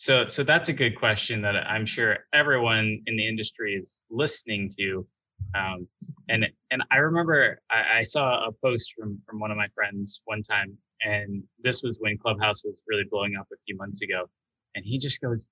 So, 0.00 0.26
so 0.30 0.42
that's 0.42 0.70
a 0.70 0.72
good 0.72 0.96
question 0.96 1.42
that 1.42 1.56
I'm 1.56 1.84
sure 1.84 2.20
everyone 2.32 3.02
in 3.04 3.16
the 3.18 3.28
industry 3.28 3.74
is 3.74 4.02
listening 4.08 4.70
to. 4.78 5.06
Um, 5.54 5.86
and 6.30 6.46
and 6.70 6.82
I 6.90 6.96
remember 6.96 7.60
I, 7.70 7.98
I, 7.98 8.02
saw 8.02 8.46
a 8.46 8.52
post 8.64 8.94
from 8.96 9.20
from 9.26 9.40
one 9.40 9.50
of 9.50 9.58
my 9.58 9.68
friends 9.74 10.22
one 10.24 10.40
time, 10.40 10.74
and 11.02 11.42
this 11.62 11.82
was 11.82 11.98
when 12.00 12.16
Clubhouse 12.16 12.64
was 12.64 12.76
really 12.88 13.04
blowing 13.10 13.36
up 13.38 13.46
a 13.52 13.56
few 13.66 13.76
months 13.76 14.00
ago, 14.00 14.24
and 14.74 14.86
he 14.86 14.96
just 14.96 15.20
goes, 15.20 15.46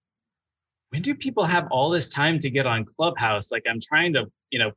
"When 0.90 1.02
do 1.02 1.14
people 1.14 1.44
have 1.44 1.68
all 1.70 1.90
this 1.90 2.08
time 2.08 2.38
to 2.38 2.48
get 2.48 2.66
on 2.66 2.86
Clubhouse? 2.96 3.52
Like 3.52 3.64
I'm 3.68 3.80
trying 3.80 4.14
to, 4.14 4.32
you 4.50 4.60
know, 4.60 4.70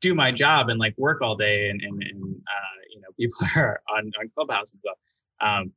do 0.00 0.14
my 0.14 0.30
job 0.30 0.68
and 0.68 0.78
like 0.78 0.94
work 0.96 1.22
all 1.22 1.36
day, 1.36 1.68
and 1.68 1.80
and, 1.82 2.02
and 2.02 2.22
uh, 2.22 2.78
you 2.92 3.00
know, 3.00 3.08
people 3.18 3.46
are 3.56 3.80
on 3.90 4.10
on 4.20 4.28
Clubhouse 4.34 4.72
and 4.72 4.80
stuff." 4.80 4.98
Um, 5.40 5.72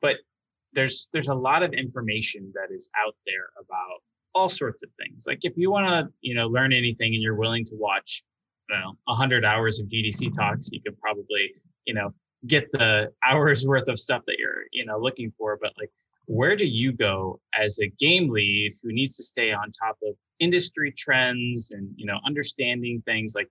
but 0.00 0.16
there's 0.72 1.08
there's 1.12 1.28
a 1.28 1.34
lot 1.34 1.62
of 1.62 1.72
information 1.72 2.52
that 2.54 2.74
is 2.74 2.90
out 3.04 3.14
there 3.26 3.48
about 3.58 4.02
all 4.34 4.48
sorts 4.48 4.82
of 4.82 4.90
things. 4.98 5.24
Like 5.26 5.40
if 5.42 5.54
you 5.56 5.70
want 5.70 5.86
to, 5.86 6.12
you 6.20 6.34
know, 6.34 6.46
learn 6.46 6.72
anything 6.72 7.14
and 7.14 7.22
you're 7.22 7.34
willing 7.34 7.64
to 7.66 7.74
watch, 7.74 8.22
don't 8.68 8.80
know, 8.80 8.92
100 9.06 9.44
hours 9.44 9.80
of 9.80 9.86
GDC 9.88 10.32
talks, 10.32 10.68
you 10.70 10.80
could 10.80 10.98
probably, 11.00 11.52
you 11.86 11.94
know, 11.94 12.12
get 12.46 12.70
the 12.72 13.12
hours 13.24 13.66
worth 13.66 13.88
of 13.88 13.98
stuff 13.98 14.22
that 14.26 14.36
you're, 14.38 14.64
you 14.72 14.84
know, 14.84 14.98
looking 14.98 15.30
for. 15.30 15.58
But 15.60 15.72
like, 15.78 15.90
where 16.28 16.54
do 16.56 16.66
you 16.66 16.92
go 16.92 17.40
as 17.58 17.78
a 17.80 17.88
game 17.98 18.28
lead 18.28 18.72
who 18.82 18.92
needs 18.92 19.16
to 19.16 19.24
stay 19.24 19.50
on 19.50 19.70
top 19.70 19.96
of 20.06 20.14
industry 20.40 20.92
trends 20.92 21.70
and, 21.70 21.90
you 21.96 22.04
know, 22.04 22.18
understanding 22.26 23.02
things 23.06 23.32
like 23.34 23.48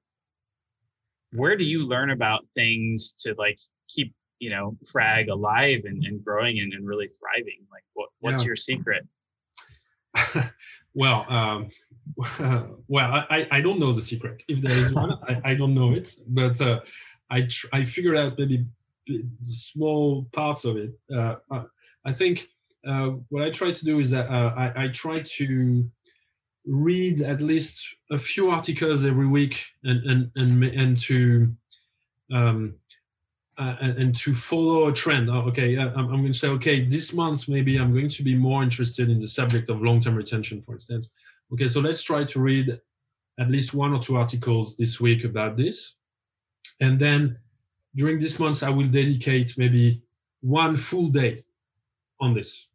where 1.34 1.58
do 1.58 1.66
you 1.66 1.86
learn 1.86 2.12
about 2.12 2.46
things 2.54 3.14
to 3.24 3.34
like 3.38 3.60
keep 3.90 4.14
you 4.40 4.50
know 4.52 4.78
frag 4.90 5.28
alive 5.30 5.82
and, 5.86 6.04
and 6.06 6.24
growing 6.24 6.60
and, 6.60 6.72
and 6.72 6.88
really 6.88 7.08
thriving 7.08 7.66
like 7.72 7.84
what, 7.96 8.10
what's 8.20 8.44
yeah. 8.44 8.48
your 8.48 8.56
secret 8.56 9.06
well, 10.94 11.26
um, 11.30 11.70
well, 12.88 13.26
I, 13.30 13.48
I 13.52 13.62
don't 13.62 13.80
know 13.80 13.92
the 13.92 14.02
secret. 14.02 14.44
If 14.48 14.62
there 14.62 14.76
is 14.76 14.94
one, 14.94 15.14
I, 15.28 15.52
I 15.52 15.54
don't 15.54 15.76
know 15.76 15.94
it, 15.94 16.16
but 16.28 16.60
uh, 16.62 16.80
I 17.30 17.42
tr- 17.42 17.68
I 17.74 17.84
figured 17.84 18.18
out 18.18 18.38
maybe 18.38 18.66
small 19.42 20.28
parts 20.32 20.66
of 20.66 20.78
it. 20.78 20.92
Uh, 21.14 21.36
I 22.06 22.12
think 22.12 22.48
uh, 22.88 23.10
what 23.30 23.44
I 23.44 23.50
try 23.50 23.72
to 23.72 23.86
do 23.86 24.00
is 24.00 24.10
that 24.12 24.30
uh, 24.30 24.54
I, 24.56 24.86
I 24.86 24.88
try 24.90 25.20
to 25.20 25.90
read 26.66 27.22
at 27.22 27.42
least 27.42 27.96
a 28.12 28.18
few 28.18 28.50
articles 28.50 29.06
every 29.06 29.28
week 29.28 29.66
and 29.84 30.04
and 30.06 30.32
and 30.36 30.64
and 30.64 31.00
to 31.00 31.56
um, 32.32 32.76
uh, 33.58 33.76
and, 33.80 34.16
to 34.16 34.34
follow 34.34 34.88
a 34.88 34.94
trend. 34.94 35.30
Oh, 35.30 35.40
okay, 35.48 35.78
uh, 35.78 35.90
I'm, 35.96 36.14
I'm, 36.14 36.22
going 36.22 36.32
to 36.32 36.38
say, 36.38 36.50
okay, 36.50 36.86
this 36.86 37.12
month 37.14 37.48
maybe 37.48 37.78
I'm 37.78 37.92
going 37.92 38.10
to 38.10 38.24
be 38.24 38.36
more 38.36 38.62
interested 38.62 39.10
in 39.10 39.20
the 39.20 39.28
subject 39.28 39.72
of 39.72 39.82
long-term 39.82 40.14
retention, 40.14 40.62
for 40.62 40.74
instance. 40.74 41.10
Okay, 41.52 41.68
so 41.68 41.80
let's 41.80 42.04
try 42.04 42.24
to 42.24 42.40
read 42.40 42.80
at 43.40 43.50
least 43.50 43.74
one 43.74 43.94
or 43.94 44.00
two 44.00 44.16
articles 44.16 44.76
this 44.76 45.00
week 45.00 45.24
about 45.24 45.58
this, 45.58 45.96
and 46.82 47.00
then 47.00 47.40
during 47.96 48.20
this 48.20 48.40
month 48.40 48.62
I 48.62 48.70
will 48.70 48.88
dedicate 48.88 49.58
maybe 49.58 50.04
one 50.42 50.78
full 50.78 51.08
day 51.08 51.44
on 52.20 52.36
this, 52.36 52.68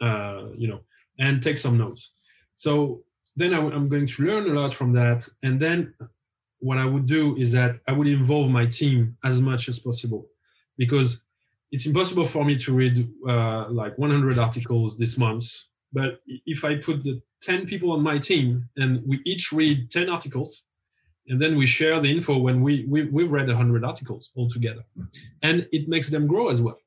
uh, 0.00 0.44
you 0.56 0.68
know, 0.68 0.80
and 1.18 1.42
take 1.42 1.58
some 1.58 1.78
notes. 1.78 2.12
So 2.54 3.02
then 3.36 3.52
i 3.52 3.56
w- 3.56 3.74
I'm 3.74 3.88
going 3.88 4.06
to 4.06 4.22
learn 4.22 4.50
a 4.50 4.60
lot 4.60 4.72
from 4.72 4.92
that, 4.92 5.28
and 5.42 5.60
then 5.60 5.94
what 6.58 6.78
I 6.78 6.84
would 6.84 7.06
do 7.06 7.36
is 7.36 7.52
that 7.52 7.80
I 7.86 7.92
would 7.92 8.08
involve 8.08 8.50
my 8.50 8.66
team 8.66 9.16
as 9.24 9.40
much 9.40 9.68
as 9.68 9.78
possible 9.78 10.26
because 10.78 11.20
it's 11.70 11.86
impossible 11.86 12.24
for 12.24 12.44
me 12.44 12.56
to 12.56 12.72
read 12.72 13.08
uh, 13.28 13.68
like 13.68 13.96
100 13.98 14.38
articles 14.38 14.96
this 14.96 15.18
month. 15.18 15.44
But 15.92 16.20
if 16.26 16.64
I 16.64 16.76
put 16.76 17.04
the 17.04 17.20
10 17.42 17.66
people 17.66 17.92
on 17.92 18.02
my 18.02 18.18
team 18.18 18.68
and 18.76 19.02
we 19.06 19.20
each 19.24 19.52
read 19.52 19.90
10 19.90 20.08
articles, 20.08 20.62
and 21.28 21.40
then 21.40 21.56
we 21.56 21.66
share 21.66 22.00
the 22.00 22.10
info 22.10 22.38
when 22.38 22.62
we, 22.62 22.84
we 22.88 23.04
we've 23.04 23.32
read 23.32 23.48
100 23.48 23.84
articles 23.84 24.30
all 24.36 24.48
together, 24.48 24.84
and 25.42 25.66
it 25.72 25.88
makes 25.88 26.08
them 26.08 26.26
grow 26.26 26.48
as 26.48 26.60
well. 26.60 26.78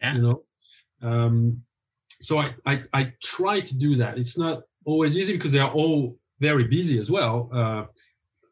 Yeah. 0.00 0.14
You 0.14 0.22
know, 0.22 0.42
um, 1.02 1.62
so 2.20 2.38
I, 2.38 2.54
I 2.66 2.82
I 2.92 3.12
try 3.22 3.60
to 3.60 3.74
do 3.74 3.96
that. 3.96 4.18
It's 4.18 4.38
not 4.38 4.62
always 4.84 5.16
easy 5.16 5.32
because 5.32 5.52
they 5.52 5.58
are 5.58 5.72
all 5.72 6.18
very 6.40 6.64
busy 6.64 6.98
as 6.98 7.10
well. 7.10 7.50
Uh, 7.52 7.84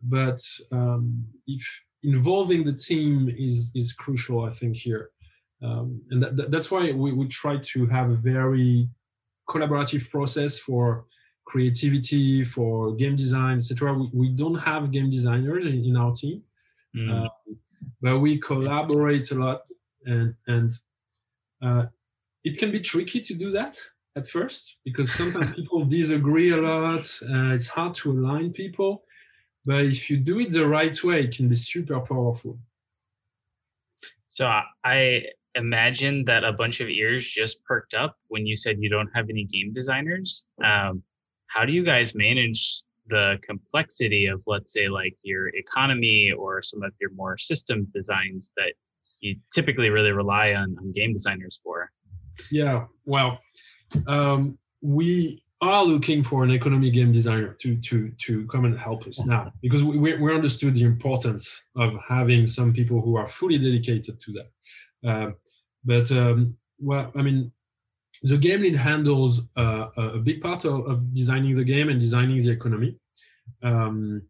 but 0.02 0.40
um, 0.72 1.24
if 1.46 1.84
involving 2.02 2.64
the 2.64 2.72
team 2.72 3.32
is 3.36 3.70
is 3.74 3.92
crucial, 3.92 4.44
I 4.44 4.50
think 4.50 4.76
here, 4.76 5.10
um, 5.62 6.00
and 6.10 6.22
that, 6.22 6.50
that's 6.50 6.70
why 6.70 6.92
we, 6.92 7.12
we 7.12 7.26
try 7.28 7.56
to 7.56 7.86
have 7.86 8.10
a 8.10 8.14
very 8.14 8.88
collaborative 9.48 10.08
process 10.10 10.58
for 10.58 11.06
creativity, 11.44 12.44
for 12.44 12.94
game 12.94 13.16
design, 13.16 13.56
etc. 13.58 13.94
We, 13.94 14.10
we 14.12 14.28
don't 14.28 14.56
have 14.56 14.92
game 14.92 15.10
designers 15.10 15.66
in, 15.66 15.84
in 15.84 15.96
our 15.96 16.12
team, 16.12 16.42
mm. 16.94 17.24
uh, 17.24 17.28
but 18.00 18.18
we 18.18 18.38
collaborate 18.38 19.30
a 19.30 19.34
lot, 19.34 19.62
and 20.04 20.34
and 20.46 20.70
uh, 21.62 21.86
it 22.48 22.58
can 22.58 22.70
be 22.70 22.80
tricky 22.80 23.20
to 23.20 23.34
do 23.34 23.50
that 23.52 23.78
at 24.16 24.26
first 24.26 24.76
because 24.84 25.12
sometimes 25.12 25.54
people 25.56 25.84
disagree 25.84 26.50
a 26.50 26.56
lot. 26.56 27.06
Uh, 27.22 27.54
it's 27.56 27.68
hard 27.68 27.94
to 27.94 28.10
align 28.10 28.52
people 28.52 29.04
but 29.68 29.84
if 29.84 30.08
you 30.08 30.16
do 30.16 30.40
it 30.40 30.50
the 30.50 30.66
right 30.66 30.96
way, 31.04 31.24
it 31.24 31.36
can 31.36 31.46
be 31.46 31.54
super 31.54 32.00
powerful. 32.00 32.58
So 34.28 34.50
I 34.82 35.24
imagine 35.56 36.24
that 36.24 36.42
a 36.42 36.54
bunch 36.54 36.80
of 36.80 36.88
ears 36.88 37.28
just 37.28 37.62
perked 37.64 37.92
up 37.92 38.16
when 38.28 38.46
you 38.46 38.56
said 38.56 38.78
you 38.80 38.88
don't 38.88 39.10
have 39.14 39.28
any 39.28 39.44
game 39.44 39.70
designers. 39.70 40.46
Um, 40.64 41.02
how 41.48 41.66
do 41.66 41.72
you 41.72 41.84
guys 41.84 42.14
manage 42.14 42.82
the 43.08 43.36
complexity 43.42 44.24
of, 44.24 44.42
let's 44.46 44.72
say, 44.72 44.88
like 44.88 45.18
your 45.22 45.48
economy 45.48 46.32
or 46.32 46.62
some 46.62 46.82
of 46.82 46.94
your 46.98 47.10
more 47.14 47.36
systems 47.36 47.88
designs 47.92 48.52
that 48.56 48.72
you 49.20 49.36
typically 49.52 49.90
really 49.90 50.12
rely 50.12 50.54
on, 50.54 50.76
on 50.78 50.92
game 50.92 51.12
designers 51.12 51.60
for? 51.62 51.90
Yeah, 52.50 52.86
well, 53.04 53.38
um, 54.06 54.58
we 54.80 55.42
are 55.60 55.84
looking 55.84 56.22
for 56.22 56.44
an 56.44 56.50
economy 56.50 56.90
game 56.90 57.12
designer 57.12 57.52
to 57.54 57.76
to 57.76 58.10
to 58.10 58.46
come 58.46 58.64
and 58.64 58.78
help 58.78 59.06
us 59.06 59.24
now 59.24 59.52
because 59.60 59.82
we 59.82 60.14
we 60.14 60.34
understood 60.34 60.74
the 60.74 60.84
importance 60.84 61.62
of 61.76 61.96
having 62.06 62.46
some 62.46 62.72
people 62.72 63.00
who 63.00 63.16
are 63.16 63.26
fully 63.26 63.58
dedicated 63.58 64.20
to 64.20 64.32
that. 64.32 65.08
Uh, 65.08 65.30
but 65.84 66.10
um, 66.12 66.56
well, 66.78 67.10
I 67.16 67.22
mean, 67.22 67.50
the 68.22 68.38
game 68.38 68.62
lead 68.62 68.76
handles 68.76 69.42
uh, 69.56 69.88
a 69.96 70.18
big 70.18 70.40
part 70.40 70.64
of, 70.64 70.86
of, 70.86 71.14
designing 71.14 71.56
the 71.56 71.64
game 71.64 71.88
and 71.88 72.00
designing 72.00 72.38
the 72.38 72.50
economy. 72.50 72.96
Um, 73.62 74.22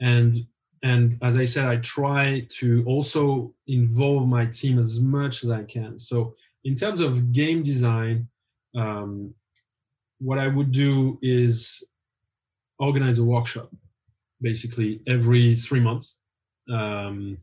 and 0.00 0.46
and 0.82 1.16
as 1.22 1.36
I 1.36 1.44
said, 1.44 1.66
I 1.66 1.76
try 1.76 2.46
to 2.50 2.84
also 2.86 3.54
involve 3.68 4.26
my 4.26 4.46
team 4.46 4.78
as 4.78 5.00
much 5.00 5.44
as 5.44 5.50
I 5.50 5.62
can. 5.62 5.96
So 5.98 6.34
in 6.64 6.74
terms 6.74 7.00
of 7.00 7.32
game 7.32 7.62
design. 7.62 8.28
Um, 8.76 9.34
what 10.18 10.38
I 10.38 10.46
would 10.46 10.70
do 10.70 11.18
is 11.20 11.82
organize 12.78 13.18
a 13.18 13.24
workshop 13.24 13.70
basically 14.40 15.00
every 15.06 15.54
three 15.54 15.80
months. 15.80 16.16
Um, 16.70 17.38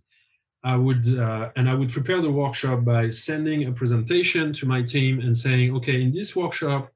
I 0.63 0.75
would 0.75 1.07
uh, 1.17 1.49
and 1.55 1.69
I 1.69 1.73
would 1.73 1.89
prepare 1.89 2.21
the 2.21 2.31
workshop 2.31 2.83
by 2.83 3.09
sending 3.09 3.65
a 3.65 3.71
presentation 3.71 4.51
to 4.53 4.65
my 4.65 4.81
team 4.81 5.21
and 5.21 5.35
saying, 5.35 5.75
okay, 5.77 6.01
in 6.01 6.11
this 6.11 6.35
workshop, 6.35 6.91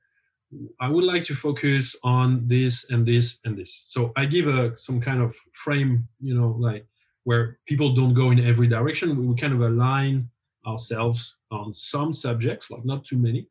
I 0.81 0.89
would 0.89 1.05
like 1.05 1.23
to 1.23 1.35
focus 1.35 1.95
on 2.03 2.45
this 2.47 2.89
and 2.91 3.05
this 3.05 3.39
and 3.45 3.57
this. 3.57 3.83
So 3.85 4.11
I 4.17 4.25
give 4.25 4.47
a 4.47 4.77
some 4.77 4.99
kind 4.99 5.21
of 5.21 5.33
frame, 5.53 6.07
you 6.19 6.35
know, 6.35 6.55
like 6.59 6.85
where 7.23 7.59
people 7.65 7.93
don't 7.93 8.13
go 8.13 8.31
in 8.31 8.39
every 8.39 8.67
direction. 8.67 9.27
We 9.27 9.35
kind 9.35 9.53
of 9.53 9.61
align 9.61 10.29
ourselves 10.65 11.37
on 11.51 11.73
some 11.73 12.13
subjects, 12.13 12.71
like 12.71 12.85
not 12.85 13.03
too 13.05 13.17
many, 13.17 13.47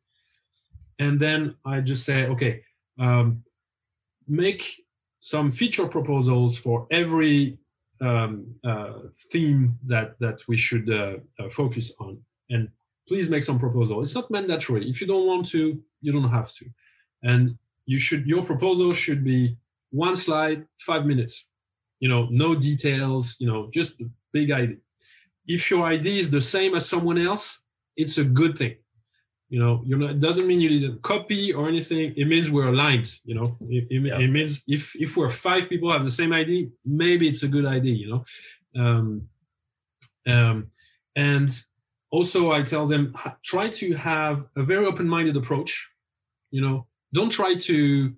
and 0.99 1.19
then 1.19 1.55
I 1.65 1.81
just 1.81 2.05
say, 2.05 2.27
okay, 2.27 2.63
um, 2.99 3.43
make 4.27 4.81
some 5.19 5.51
feature 5.51 5.87
proposals 5.87 6.57
for 6.57 6.87
every 6.91 7.57
um, 8.01 8.53
uh, 8.63 8.93
theme 9.31 9.77
that 9.85 10.17
that 10.19 10.39
we 10.47 10.57
should 10.57 10.89
uh, 10.89 11.15
uh, 11.39 11.49
focus 11.49 11.91
on, 11.99 12.17
and 12.49 12.69
please 13.07 13.29
make 13.29 13.43
some 13.43 13.59
proposal. 13.59 14.01
It's 14.01 14.15
not 14.15 14.29
mandatory. 14.29 14.89
If 14.89 15.01
you 15.01 15.07
don't 15.07 15.27
want 15.27 15.47
to, 15.47 15.81
you 16.01 16.11
don't 16.11 16.29
have 16.29 16.51
to, 16.53 16.65
and 17.23 17.57
you 17.85 17.99
should. 17.99 18.25
Your 18.25 18.43
proposal 18.43 18.93
should 18.93 19.23
be 19.23 19.57
one 19.91 20.15
slide, 20.15 20.65
five 20.79 21.05
minutes. 21.05 21.45
You 21.99 22.09
know, 22.09 22.27
no 22.29 22.53
details. 22.55 23.35
You 23.39 23.47
know, 23.47 23.69
just 23.71 23.97
the 23.97 24.09
big 24.33 24.51
idea. 24.51 24.77
If 25.47 25.69
your 25.69 25.85
idea 25.85 26.19
is 26.19 26.29
the 26.29 26.41
same 26.41 26.75
as 26.75 26.87
someone 26.87 27.17
else, 27.17 27.59
it's 27.95 28.17
a 28.17 28.23
good 28.23 28.57
thing. 28.57 28.75
You 29.49 29.59
know 29.59 29.83
you're 29.85 29.99
not 29.99 30.11
it 30.11 30.19
doesn't 30.19 30.47
mean 30.47 30.61
you 30.61 30.69
didn't 30.69 31.01
copy 31.03 31.53
or 31.53 31.67
anything. 31.67 32.13
It 32.17 32.27
means 32.27 32.49
we're 32.49 32.69
aligned 32.69 33.09
you 33.23 33.35
know. 33.35 33.57
It, 33.69 33.87
it, 33.89 34.01
yeah. 34.01 34.19
it, 34.19 34.29
means 34.29 34.63
if 34.67 34.95
if 34.95 35.15
we're 35.15 35.29
five 35.29 35.69
people 35.69 35.91
have 35.91 36.05
the 36.05 36.11
same 36.11 36.33
idea 36.33 36.67
maybe 36.85 37.27
it's 37.27 37.43
a 37.43 37.47
good 37.47 37.65
idea 37.65 37.93
you 37.93 38.09
know. 38.09 38.25
Um, 38.75 39.27
um, 40.25 40.71
and 41.15 41.49
also 42.09 42.51
i 42.51 42.63
tell 42.63 42.87
them 42.87 43.13
try 43.43 43.69
to 43.69 43.93
have 43.93 44.45
a 44.55 44.63
very 44.63 44.85
open-minded 44.85 45.35
approach 45.35 45.87
you 46.53 46.61
know. 46.61 46.87
Don't 47.13 47.29
try 47.31 47.55
to 47.55 48.13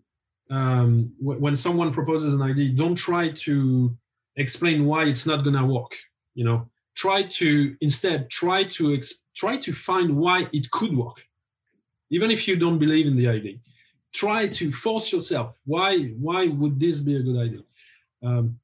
um, 0.52 1.12
w- 1.20 1.40
when 1.40 1.56
someone 1.56 1.92
proposes 1.92 2.34
an 2.34 2.42
idea 2.42 2.70
don't 2.70 2.96
try 2.96 3.30
to 3.30 3.98
explain 4.36 4.86
why 4.86 5.06
it's 5.06 5.26
not 5.26 5.44
gonna 5.44 5.66
work. 5.66 5.96
You 6.36 6.46
know, 6.46 6.70
try 6.96 7.24
to 7.24 7.76
instead 7.82 8.30
try 8.30 8.64
to 8.64 8.94
ex- 8.94 9.22
try 9.36 9.58
to 9.58 9.72
find 9.72 10.16
why 10.16 10.48
it 10.54 10.72
could 10.72 10.96
work, 10.96 11.22
even 12.10 12.32
if 12.32 12.48
you 12.48 12.56
don't 12.56 12.80
believe 12.80 13.08
in 13.08 13.16
the 13.16 13.28
idea. 13.28 13.58
Try 14.14 14.48
to 14.48 14.72
force 14.72 15.12
yourself. 15.12 15.60
Why 15.66 16.00
why 16.28 16.48
would 16.48 16.80
this 16.80 17.00
be 17.00 17.16
a 17.18 17.24
good 17.24 17.40
idea? 17.40 17.64
Um, 18.24 18.60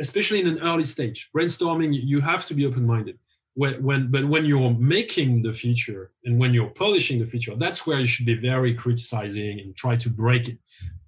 especially 0.00 0.40
in 0.40 0.48
an 0.48 0.60
early 0.60 0.84
stage 0.84 1.28
brainstorming, 1.36 1.90
you 1.92 2.20
have 2.20 2.46
to 2.46 2.54
be 2.54 2.64
open-minded 2.66 3.18
when, 3.54 3.82
when 3.82 4.10
but 4.10 4.24
when 4.28 4.44
you're 4.44 4.74
making 4.74 5.42
the 5.42 5.52
feature 5.52 6.10
and 6.24 6.38
when 6.38 6.52
you're 6.52 6.70
polishing 6.70 7.18
the 7.18 7.26
feature 7.26 7.54
that's 7.56 7.86
where 7.86 8.00
you 8.00 8.06
should 8.06 8.26
be 8.26 8.34
very 8.34 8.74
criticizing 8.74 9.60
and 9.60 9.76
try 9.76 9.96
to 9.96 10.10
break 10.10 10.48
it 10.48 10.58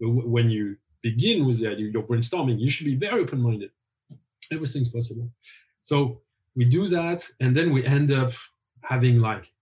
but 0.01 0.09
when 0.09 0.49
you 0.49 0.77
begin 1.03 1.45
with 1.47 1.59
the 1.59 1.67
idea 1.67 1.89
you're 1.89 2.03
brainstorming 2.03 2.59
you 2.59 2.71
should 2.71 2.87
be 2.87 2.95
very 2.95 3.21
open-minded 3.21 3.71
everything's 4.53 4.89
possible 4.89 5.29
so 5.83 6.21
we 6.57 6.65
do 6.65 6.89
that 6.89 7.25
and 7.41 7.55
then 7.55 7.73
we 7.73 7.85
end 7.85 8.11
up 8.11 8.33
having 8.83 9.21
like 9.21 9.53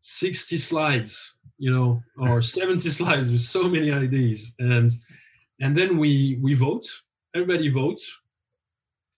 60 0.00 0.58
slides 0.58 1.34
you 1.62 1.70
know 1.70 2.02
or 2.18 2.42
70 2.58 2.88
slides 2.90 3.30
with 3.30 3.40
so 3.40 3.68
many 3.68 3.92
ideas. 3.92 4.52
And 4.58 4.90
and 5.60 5.76
then 5.76 5.96
we 5.96 6.38
we 6.42 6.54
vote. 6.54 6.86
Everybody 7.34 7.68
votes. 7.70 8.04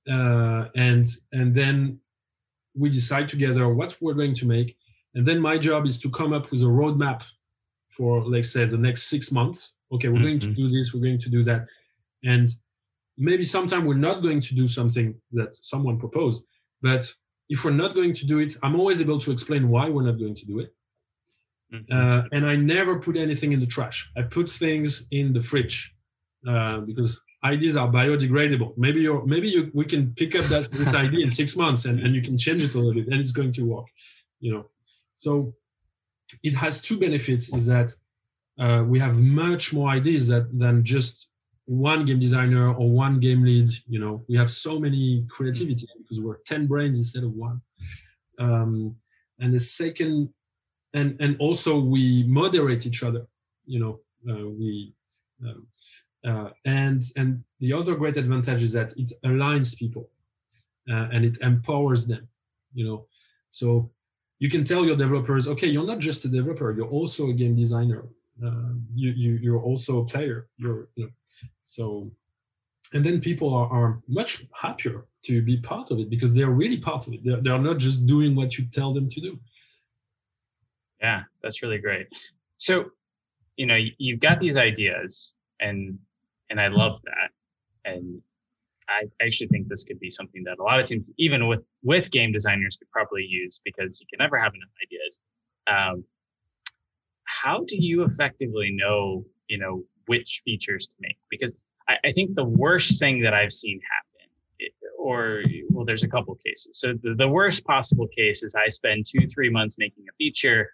Uh, 0.09 0.67
and 0.77 1.07
and 1.33 1.55
then 1.55 1.99
we 2.77 2.91
decide 2.91 3.29
together 3.29 3.69
what 3.69 3.97
we're 4.01 4.21
going 4.23 4.35
to 4.35 4.47
make. 4.47 4.77
And 5.15 5.25
then 5.27 5.41
my 5.41 5.57
job 5.57 5.87
is 5.87 5.99
to 6.01 6.11
come 6.11 6.33
up 6.35 6.51
with 6.51 6.61
a 6.61 6.73
roadmap 6.81 7.21
for 7.97 8.23
let's 8.23 8.51
say 8.51 8.67
the 8.67 8.85
next 8.89 9.05
six 9.05 9.33
months. 9.33 9.73
Okay 9.93 10.09
we're 10.09 10.17
mm-hmm. 10.17 10.25
going 10.25 10.41
to 10.41 10.49
mm-hmm. 10.49 10.63
do 10.63 10.69
this 10.69 10.93
we're 10.93 11.07
going 11.09 11.21
to 11.21 11.31
do 11.31 11.43
that. 11.45 11.67
And 12.25 12.49
maybe 13.17 13.43
sometime 13.43 13.87
we're 13.87 14.07
not 14.09 14.23
going 14.23 14.41
to 14.41 14.55
do 14.55 14.67
something 14.69 15.15
that 15.33 15.55
someone 15.55 15.99
proposed 15.99 16.45
but 16.89 17.03
if 17.53 17.59
we're 17.65 17.81
not 17.85 17.93
going 17.99 18.13
to 18.21 18.25
do 18.33 18.37
it 18.45 18.53
i'm 18.63 18.77
always 18.81 18.99
able 19.01 19.21
to 19.25 19.31
explain 19.37 19.63
why 19.75 19.85
we're 19.93 20.09
not 20.11 20.19
going 20.25 20.39
to 20.41 20.47
do 20.53 20.57
it 20.65 20.71
mm-hmm. 21.73 21.93
uh, 21.97 22.21
and 22.35 22.43
i 22.53 22.55
never 22.75 22.95
put 23.07 23.17
anything 23.27 23.51
in 23.53 23.61
the 23.65 23.71
trash 23.77 23.99
i 24.19 24.23
put 24.37 24.49
things 24.49 25.07
in 25.11 25.33
the 25.37 25.45
fridge 25.51 25.77
uh, 26.47 26.79
because 26.81 27.21
ideas 27.45 27.77
are 27.77 27.89
biodegradable. 27.89 28.77
Maybe 28.77 29.01
you 29.01 29.23
maybe 29.27 29.49
you 29.49 29.71
we 29.75 29.85
can 29.85 30.13
pick 30.15 30.35
up 30.35 30.47
that, 30.47 30.71
that 30.73 30.95
idea 30.95 31.25
in 31.25 31.31
six 31.31 31.57
months 31.57 31.85
and, 31.85 32.01
and 32.01 32.15
you 32.15 32.23
can 32.23 32.37
change 32.39 32.63
it 32.63 32.75
a 32.75 32.79
little 32.79 32.95
bit 32.95 33.07
and 33.09 33.21
it's 33.21 33.33
going 33.33 33.53
to 33.53 33.63
work. 33.63 33.87
You 34.41 34.53
know, 34.53 34.71
so 35.15 35.55
it 36.43 36.55
has 36.55 36.81
two 36.81 36.99
benefits: 36.99 37.49
is 37.51 37.67
that 37.67 37.93
uh, 38.59 38.85
we 38.87 38.99
have 38.99 39.21
much 39.21 39.73
more 39.73 39.89
ideas 39.91 40.29
that, 40.29 40.47
than 40.59 40.85
just 40.85 41.29
one 41.67 42.05
game 42.05 42.19
designer 42.19 42.75
or 42.75 42.91
one 42.91 43.21
game 43.21 43.43
lead. 43.43 43.69
You 43.89 43.99
know, 43.99 44.25
we 44.29 44.37
have 44.37 44.51
so 44.51 44.79
many 44.79 45.25
creativity 45.29 45.87
because 45.99 46.21
we're 46.21 46.39
ten 46.47 46.67
brains 46.67 46.99
instead 46.99 47.25
of 47.25 47.33
one. 47.33 47.61
Um, 48.39 48.97
and 49.41 49.53
the 49.53 49.59
second, 49.59 50.31
and 50.93 51.17
and 51.21 51.37
also 51.39 51.79
we 51.79 52.25
moderate 52.25 52.87
each 52.87 53.03
other. 53.03 53.27
You 53.67 53.81
know, 53.81 54.01
uh, 54.31 54.49
we. 54.49 54.95
Um, 55.45 55.67
uh, 56.27 56.49
and 56.65 57.03
and 57.17 57.45
the 57.61 57.73
other 57.73 57.95
great 57.95 58.17
advantage 58.17 58.63
is 58.63 58.73
that 58.73 58.95
it 58.97 59.13
aligns 59.27 59.77
people 59.77 60.09
uh, 60.91 61.09
and 61.13 61.25
it 61.25 61.37
empowers 61.43 62.07
them. 62.07 62.27
You 62.73 62.87
know, 62.87 63.07
so 63.51 63.91
you 64.39 64.49
can 64.51 64.65
tell 64.65 64.85
your 64.85 64.97
developers, 64.97 65.47
okay, 65.49 65.69
you're 65.69 65.87
not 65.87 65.99
just 66.01 66.25
a 66.25 66.29
developer, 66.29 66.73
you're 66.73 66.89
also 66.89 67.29
a 67.29 67.33
game 67.33 67.57
designer. 67.57 68.05
Uh, 68.43 68.75
you, 68.95 69.11
you 69.11 69.33
you're 69.35 69.61
also 69.61 70.01
a 70.01 70.05
player. 70.05 70.49
You're 70.57 70.89
you 70.97 71.05
know, 71.05 71.11
so, 71.63 72.11
and 72.93 73.05
then 73.05 73.21
people 73.21 73.53
are, 73.55 73.69
are 73.71 74.03
much 74.09 74.45
happier 74.61 75.07
to 75.25 75.43
be 75.43 75.57
part 75.59 75.91
of 75.91 75.99
it 75.99 76.11
because 76.11 76.35
they're 76.35 76.51
really 76.51 76.79
part 76.79 77.07
of 77.07 77.15
it. 77.15 77.21
They're, 77.25 77.41
they're 77.41 77.59
not 77.59 77.79
just 77.79 78.07
doing 78.07 78.35
what 78.35 78.59
you 78.59 78.67
tell 78.67 78.93
them 78.93 79.09
to 79.09 79.21
do. 79.21 79.39
Yeah, 81.01 81.23
that's 81.43 81.63
really 81.63 81.79
great. 81.79 82.09
So, 82.59 82.87
you 83.57 83.67
know, 83.67 83.79
you've 83.99 84.21
got 84.21 84.39
these 84.39 84.57
ideas 84.57 85.35
and 85.61 85.99
and 86.51 86.61
I 86.61 86.69
love 86.69 87.01
that. 87.03 87.31
And 87.85 88.21
I 88.89 89.05
actually 89.23 89.49
think 89.49 89.69
this 89.69 89.85
could 89.85 90.01
be 90.01 90.11
something 90.11 90.43
that 90.45 90.59
a 90.59 90.63
lot 90.63 90.81
of 90.81 90.87
teams, 90.87 91.05
even 91.19 91.47
with 91.49 91.63
with 91.83 92.11
game 92.11 92.33
designers, 92.33 92.77
could 92.77 92.91
probably 92.91 93.25
use 93.25 93.61
because 93.65 94.01
you 94.01 94.07
can 94.11 94.23
never 94.23 94.39
have 94.39 94.55
enough 94.55 94.71
ideas. 94.83 95.21
Um, 95.67 96.05
how 97.45 97.63
do 97.67 97.77
you 97.77 98.05
effectively 98.05 98.71
know, 98.73 99.25
you 99.49 99.59
know, 99.59 99.85
which 100.07 100.41
features 100.45 100.87
to 100.87 100.95
make? 101.01 101.19
Because 101.31 101.55
I, 101.89 101.97
I 102.07 102.11
think 102.11 102.35
the 102.35 102.45
worst 102.45 102.99
thing 102.99 103.21
that 103.21 103.35
I've 103.35 103.53
seen 103.53 103.81
happen, 103.95 104.31
eh, 104.63 104.89
or 104.99 105.43
well, 105.71 105.85
there's 105.85 106.05
a 106.05 106.09
couple 106.09 106.35
cases. 106.37 106.79
So 106.79 106.95
the, 107.03 107.15
the 107.15 107.29
worst 107.29 107.65
possible 107.67 108.09
case 108.17 108.43
is 108.43 108.55
I 108.55 108.69
spend 108.69 109.07
two, 109.07 109.27
three 109.27 109.51
months 109.51 109.77
making 109.79 110.05
a 110.09 110.15
feature, 110.17 110.71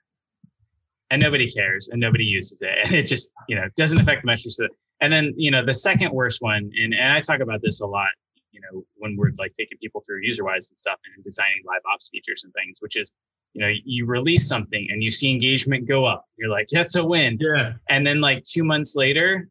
and 1.10 1.20
nobody 1.20 1.50
cares, 1.50 1.88
and 1.88 2.00
nobody 2.00 2.24
uses 2.24 2.62
it, 2.62 2.78
and 2.84 2.94
it 2.94 3.06
just, 3.06 3.32
you 3.48 3.56
know, 3.56 3.66
doesn't 3.76 4.00
affect 4.00 4.22
the 4.22 4.26
metrics. 4.26 4.58
And 5.00 5.12
then, 5.12 5.34
you 5.36 5.50
know, 5.50 5.64
the 5.64 5.72
second 5.72 6.12
worst 6.12 6.40
one, 6.40 6.70
and, 6.80 6.94
and 6.94 7.12
I 7.12 7.18
talk 7.18 7.40
about 7.40 7.62
this 7.62 7.80
a 7.80 7.86
lot, 7.86 8.10
you 8.52 8.60
know, 8.60 8.84
when 8.96 9.16
we're 9.16 9.32
like 9.38 9.54
taking 9.58 9.78
people 9.78 10.02
through 10.06 10.22
UserWise 10.22 10.70
and 10.70 10.78
stuff 10.78 11.00
and 11.16 11.24
designing 11.24 11.62
live 11.66 11.80
ops 11.92 12.10
features 12.10 12.44
and 12.44 12.52
things, 12.52 12.78
which 12.80 12.96
is, 12.96 13.10
you 13.52 13.60
know, 13.60 13.72
you 13.84 14.06
release 14.06 14.48
something 14.48 14.86
and 14.90 15.02
you 15.02 15.10
see 15.10 15.30
engagement 15.30 15.88
go 15.88 16.04
up. 16.04 16.24
You're 16.36 16.50
like, 16.50 16.66
that's 16.70 16.94
a 16.94 17.04
win. 17.04 17.36
Yeah. 17.40 17.72
And 17.88 18.06
then 18.06 18.20
like 18.20 18.44
two 18.44 18.64
months 18.64 18.94
later, 18.94 19.48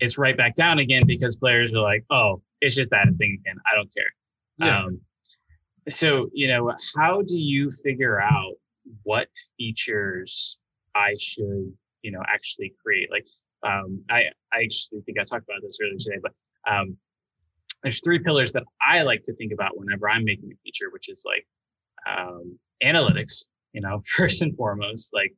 it's 0.00 0.18
right 0.18 0.36
back 0.36 0.56
down 0.56 0.80
again 0.80 1.04
because 1.06 1.36
players 1.36 1.72
are 1.74 1.80
like, 1.80 2.04
oh, 2.10 2.42
it's 2.60 2.74
just 2.74 2.90
that 2.90 3.06
thing 3.18 3.38
again. 3.40 3.56
I 3.70 3.76
don't 3.76 3.92
care. 3.94 4.04
Yeah. 4.58 4.84
Um, 4.84 5.00
so, 5.88 6.28
you 6.32 6.48
know, 6.48 6.72
how 6.96 7.22
do 7.22 7.36
you 7.36 7.70
figure 7.70 8.20
out 8.20 8.54
what 9.04 9.28
features 9.56 10.58
I 10.94 11.14
should, 11.18 11.72
you 12.02 12.10
know, 12.10 12.22
actually 12.26 12.74
create? 12.82 13.10
Like, 13.10 13.26
um, 13.64 14.02
I, 14.10 14.24
I 14.52 14.62
actually 14.64 15.02
think 15.02 15.18
I 15.18 15.24
talked 15.24 15.44
about 15.48 15.62
this 15.62 15.78
earlier 15.80 15.96
today, 15.98 16.18
but 16.20 16.32
um, 16.68 16.96
there's 17.82 18.00
three 18.02 18.18
pillars 18.18 18.52
that 18.52 18.64
I 18.80 19.02
like 19.02 19.22
to 19.24 19.34
think 19.34 19.52
about 19.52 19.76
whenever 19.76 20.08
I'm 20.08 20.24
making 20.24 20.50
a 20.52 20.56
feature, 20.56 20.90
which 20.92 21.08
is 21.08 21.24
like 21.24 21.46
um, 22.06 22.58
analytics, 22.84 23.44
you 23.72 23.80
know, 23.80 24.00
first 24.16 24.42
and 24.42 24.56
foremost, 24.56 25.12
like 25.14 25.34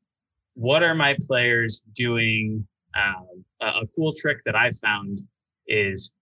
what 0.54 0.82
are 0.82 0.94
my 0.94 1.16
players 1.26 1.82
doing? 1.94 2.66
Um, 2.96 3.44
a, 3.60 3.66
a 3.66 3.86
cool 3.96 4.12
trick 4.16 4.38
that 4.46 4.54
I 4.54 4.70
found 4.70 5.20
is 5.66 6.12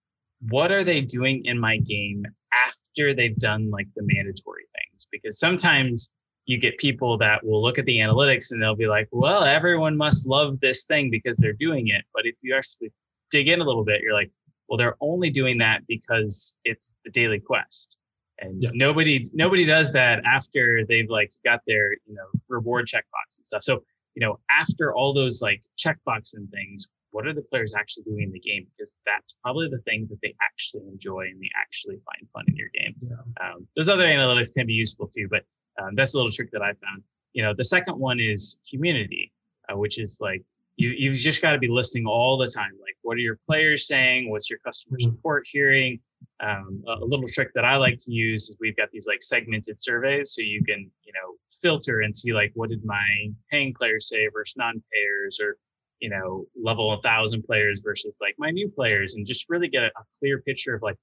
what 0.49 0.71
are 0.71 0.83
they 0.83 1.01
doing 1.01 1.45
in 1.45 1.59
my 1.59 1.77
game 1.77 2.25
after 2.65 3.13
they've 3.13 3.35
done 3.37 3.69
like 3.69 3.87
the 3.95 4.03
mandatory 4.03 4.63
things? 4.73 5.07
Because 5.11 5.39
sometimes 5.39 6.09
you 6.45 6.57
get 6.57 6.77
people 6.77 7.17
that 7.17 7.45
will 7.45 7.61
look 7.61 7.77
at 7.77 7.85
the 7.85 7.97
analytics 7.97 8.51
and 8.51 8.61
they'll 8.61 8.75
be 8.75 8.87
like, 8.87 9.07
well, 9.11 9.43
everyone 9.43 9.95
must 9.95 10.27
love 10.27 10.59
this 10.59 10.83
thing 10.85 11.09
because 11.09 11.37
they're 11.37 11.53
doing 11.53 11.87
it. 11.87 12.03
But 12.13 12.25
if 12.25 12.37
you 12.43 12.55
actually 12.55 12.91
dig 13.31 13.47
in 13.47 13.61
a 13.61 13.63
little 13.63 13.85
bit, 13.85 14.01
you're 14.01 14.13
like, 14.13 14.31
well, 14.67 14.77
they're 14.77 14.97
only 14.99 15.29
doing 15.29 15.57
that 15.59 15.81
because 15.87 16.57
it's 16.65 16.95
the 17.05 17.11
daily 17.11 17.39
quest. 17.39 17.97
And 18.43 18.61
yeah. 18.61 18.69
nobody 18.73 19.25
nobody 19.33 19.65
does 19.65 19.91
that 19.93 20.21
after 20.25 20.85
they've 20.87 21.09
like 21.09 21.31
got 21.45 21.61
their, 21.65 21.93
you 21.93 22.13
know, 22.13 22.25
reward 22.49 22.87
checkbox 22.87 23.37
and 23.37 23.45
stuff. 23.45 23.63
So, 23.63 23.83
you 24.15 24.25
know, 24.25 24.39
after 24.51 24.93
all 24.93 25.13
those 25.13 25.41
like 25.41 25.61
checkbox 25.77 26.35
and 26.35 26.49
things, 26.51 26.87
what 27.11 27.25
are 27.25 27.33
the 27.33 27.43
players 27.43 27.73
actually 27.73 28.03
doing 28.03 28.23
in 28.23 28.31
the 28.31 28.39
game? 28.39 28.67
Because 28.75 28.97
that's 29.05 29.33
probably 29.43 29.69
the 29.69 29.77
thing 29.77 30.07
that 30.09 30.19
they 30.21 30.35
actually 30.41 30.83
enjoy 30.87 31.21
and 31.21 31.41
they 31.41 31.49
actually 31.55 31.95
find 32.05 32.29
fun 32.33 32.43
in 32.47 32.55
your 32.55 32.69
game. 32.73 32.95
Yeah. 32.99 33.15
Um, 33.41 33.67
those 33.75 33.87
other 33.87 34.07
analytics 34.07 34.53
can 34.53 34.67
be 34.67 34.73
useful 34.73 35.07
too, 35.07 35.27
but 35.29 35.43
um, 35.81 35.95
that's 35.95 36.13
a 36.13 36.17
little 36.17 36.31
trick 36.31 36.51
that 36.51 36.61
I 36.61 36.73
found. 36.73 37.03
You 37.33 37.43
know, 37.43 37.53
the 37.55 37.63
second 37.63 37.97
one 37.97 38.19
is 38.19 38.59
community, 38.69 39.31
uh, 39.69 39.77
which 39.77 39.99
is 39.99 40.19
like 40.19 40.43
you 40.77 40.89
you've 40.89 41.17
just 41.17 41.41
got 41.41 41.51
to 41.51 41.59
be 41.59 41.67
listening 41.67 42.05
all 42.05 42.37
the 42.37 42.47
time. 42.47 42.71
Like, 42.81 42.97
what 43.01 43.15
are 43.15 43.21
your 43.21 43.39
players 43.47 43.87
saying? 43.87 44.29
What's 44.29 44.49
your 44.49 44.59
customer 44.59 44.97
mm-hmm. 44.97 45.11
support 45.11 45.45
hearing? 45.49 45.99
Um, 46.39 46.83
a, 46.87 47.03
little 47.03 47.27
trick 47.27 47.49
that 47.53 47.65
I 47.65 47.75
like 47.75 47.97
to 47.99 48.11
use 48.11 48.49
is 48.49 48.55
we've 48.59 48.75
got 48.75 48.89
these 48.91 49.07
like 49.07 49.21
segmented 49.21 49.79
surveys, 49.79 50.33
so 50.33 50.41
you 50.41 50.63
can 50.63 50.89
you 51.03 51.13
know 51.13 51.35
filter 51.61 52.01
and 52.01 52.15
see 52.15 52.33
like 52.33 52.51
what 52.55 52.69
did 52.69 52.83
my 52.83 53.29
paying 53.51 53.73
players 53.73 54.09
say 54.09 54.27
versus 54.33 54.55
non-payers, 54.57 55.39
or 55.41 55.57
you 55.99 56.09
know 56.09 56.45
level 56.61 56.93
a 56.93 57.01
thousand 57.01 57.43
players 57.43 57.81
versus 57.83 58.17
like 58.19 58.35
my 58.37 58.49
new 58.49 58.69
players, 58.69 59.13
and 59.13 59.27
just 59.27 59.49
really 59.49 59.67
get 59.67 59.83
a, 59.83 59.87
a 59.87 60.03
clear 60.19 60.41
picture 60.41 60.73
of 60.73 60.81
like 60.81 60.97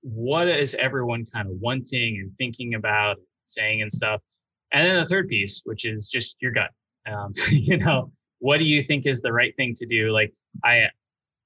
what 0.00 0.48
is 0.48 0.74
everyone 0.74 1.24
kind 1.32 1.48
of 1.48 1.54
wanting 1.60 2.18
and 2.18 2.36
thinking 2.36 2.74
about 2.74 3.16
saying 3.44 3.82
and 3.82 3.92
stuff. 3.92 4.20
And 4.72 4.86
then 4.86 4.96
the 4.96 5.06
third 5.06 5.28
piece, 5.28 5.62
which 5.64 5.84
is 5.84 6.08
just 6.08 6.36
your 6.40 6.50
gut. 6.50 6.70
Um, 7.06 7.32
you 7.50 7.76
know, 7.76 8.10
what 8.42 8.58
do 8.58 8.64
you 8.64 8.82
think 8.82 9.06
is 9.06 9.20
the 9.20 9.32
right 9.32 9.54
thing 9.56 9.72
to 9.72 9.86
do? 9.86 10.10
Like 10.10 10.34
I, 10.64 10.88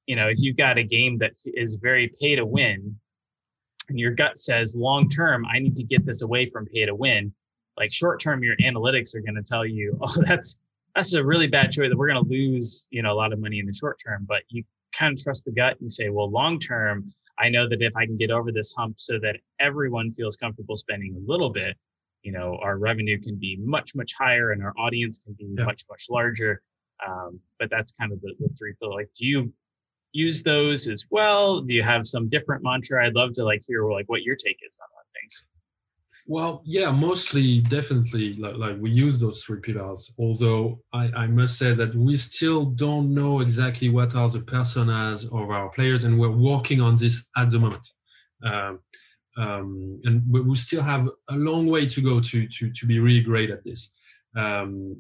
you 0.07 0.16
know, 0.16 0.28
if 0.28 0.38
you've 0.40 0.57
got 0.57 0.78
a 0.78 0.82
game 0.82 1.18
that 1.18 1.32
is 1.44 1.74
very 1.74 2.11
pay 2.18 2.36
to 2.36 2.47
win, 2.47 2.97
and 3.90 4.01
your 4.01 4.12
gut 4.12 4.38
says 4.38 4.74
long 4.74 5.11
term, 5.11 5.44
I 5.44 5.59
need 5.59 5.76
to 5.76 5.84
get 5.84 6.07
this 6.07 6.22
away 6.22 6.47
from 6.47 6.64
pay 6.64 6.86
to 6.86 6.94
win. 6.94 7.34
Like 7.76 7.92
short 7.92 8.18
term, 8.18 8.42
your 8.42 8.57
analytics 8.57 9.14
are 9.14 9.20
going 9.20 9.34
to 9.34 9.42
tell 9.42 9.66
you, 9.66 9.99
oh, 10.03 10.22
that's 10.26 10.62
that's 10.94 11.12
a 11.12 11.22
really 11.22 11.47
bad 11.47 11.70
choice 11.70 11.90
that 11.90 11.99
we're 11.99 12.09
going 12.09 12.24
to 12.24 12.30
lose, 12.30 12.88
you 12.90 13.03
know, 13.03 13.12
a 13.12 13.14
lot 13.14 13.34
of 13.34 13.40
money 13.40 13.59
in 13.59 13.66
the 13.66 13.74
short 13.74 14.01
term. 14.03 14.24
But 14.26 14.44
you 14.49 14.64
kind 14.94 15.12
of 15.12 15.22
trust 15.22 15.44
the 15.44 15.53
gut 15.53 15.78
and 15.80 15.92
say, 15.92 16.09
well, 16.09 16.30
long 16.30 16.59
term, 16.59 17.12
I 17.38 17.51
know 17.51 17.68
that 17.68 17.82
if 17.82 17.94
I 17.94 18.07
can 18.07 18.16
get 18.16 18.30
over 18.30 18.51
this 18.51 18.72
hump 18.72 18.94
so 18.99 19.18
that 19.18 19.36
everyone 19.61 20.09
feels 20.09 20.38
comfortable 20.38 20.78
spending 20.78 21.14
a 21.14 21.30
little 21.30 21.51
bit, 21.51 21.76
you 22.22 22.32
know, 22.32 22.59
our 22.62 22.78
revenue 22.78 23.20
can 23.20 23.36
be 23.36 23.59
much, 23.61 23.94
much 23.94 24.12
higher 24.18 24.53
and 24.53 24.62
our 24.62 24.72
audience 24.78 25.18
can 25.18 25.34
be 25.34 25.44
yeah. 25.44 25.66
much, 25.66 25.84
much 25.90 26.07
larger. 26.09 26.62
Um, 27.07 27.40
but 27.59 27.70
that's 27.70 27.92
kind 27.92 28.12
of 28.12 28.20
the, 28.20 28.34
the 28.38 28.49
three 28.59 28.74
pillar. 28.80 28.94
Like, 28.94 29.11
do 29.16 29.26
you 29.26 29.53
use 30.12 30.42
those 30.42 30.88
as 30.88 31.05
well? 31.11 31.61
Do 31.61 31.74
you 31.74 31.82
have 31.82 32.07
some 32.07 32.28
different 32.28 32.62
mantra? 32.62 33.05
I'd 33.05 33.14
love 33.14 33.32
to 33.34 33.44
like 33.44 33.62
hear 33.66 33.90
like 33.90 34.09
what 34.09 34.22
your 34.22 34.36
take 34.36 34.59
is 34.66 34.78
on, 34.80 34.88
things. 35.20 35.47
Well, 36.28 36.62
yeah, 36.64 36.90
mostly 36.90 37.61
definitely 37.61 38.34
like, 38.34 38.57
like 38.57 38.76
we 38.80 38.90
use 38.90 39.18
those 39.18 39.44
three 39.44 39.61
pillars. 39.61 40.12
Although 40.18 40.80
I, 40.92 41.05
I 41.16 41.26
must 41.28 41.57
say 41.57 41.72
that 41.72 41.94
we 41.94 42.16
still 42.16 42.64
don't 42.64 43.14
know 43.14 43.40
exactly 43.40 43.90
what 43.90 44.16
are 44.16 44.28
the 44.28 44.40
personas 44.40 45.24
of 45.26 45.51
our 45.51 45.68
players, 45.70 46.03
and 46.05 46.18
we're 46.18 46.30
working 46.30 46.80
on 46.80 46.97
this 46.97 47.24
at 47.36 47.51
the 47.51 47.61
moment. 47.61 47.86
Um, 48.44 48.80
um, 49.38 50.01
and 50.05 50.22
we 50.28 50.57
still 50.57 50.82
have 50.82 51.09
a 51.28 51.36
long 51.36 51.66
way 51.66 51.86
to 51.86 52.01
go 52.01 52.20
to 52.20 52.49
to 52.49 52.72
to 52.72 52.86
be 52.86 52.99
really 52.99 53.20
great 53.20 53.51
at 53.51 53.62
this. 53.62 53.90
Um, 54.34 54.97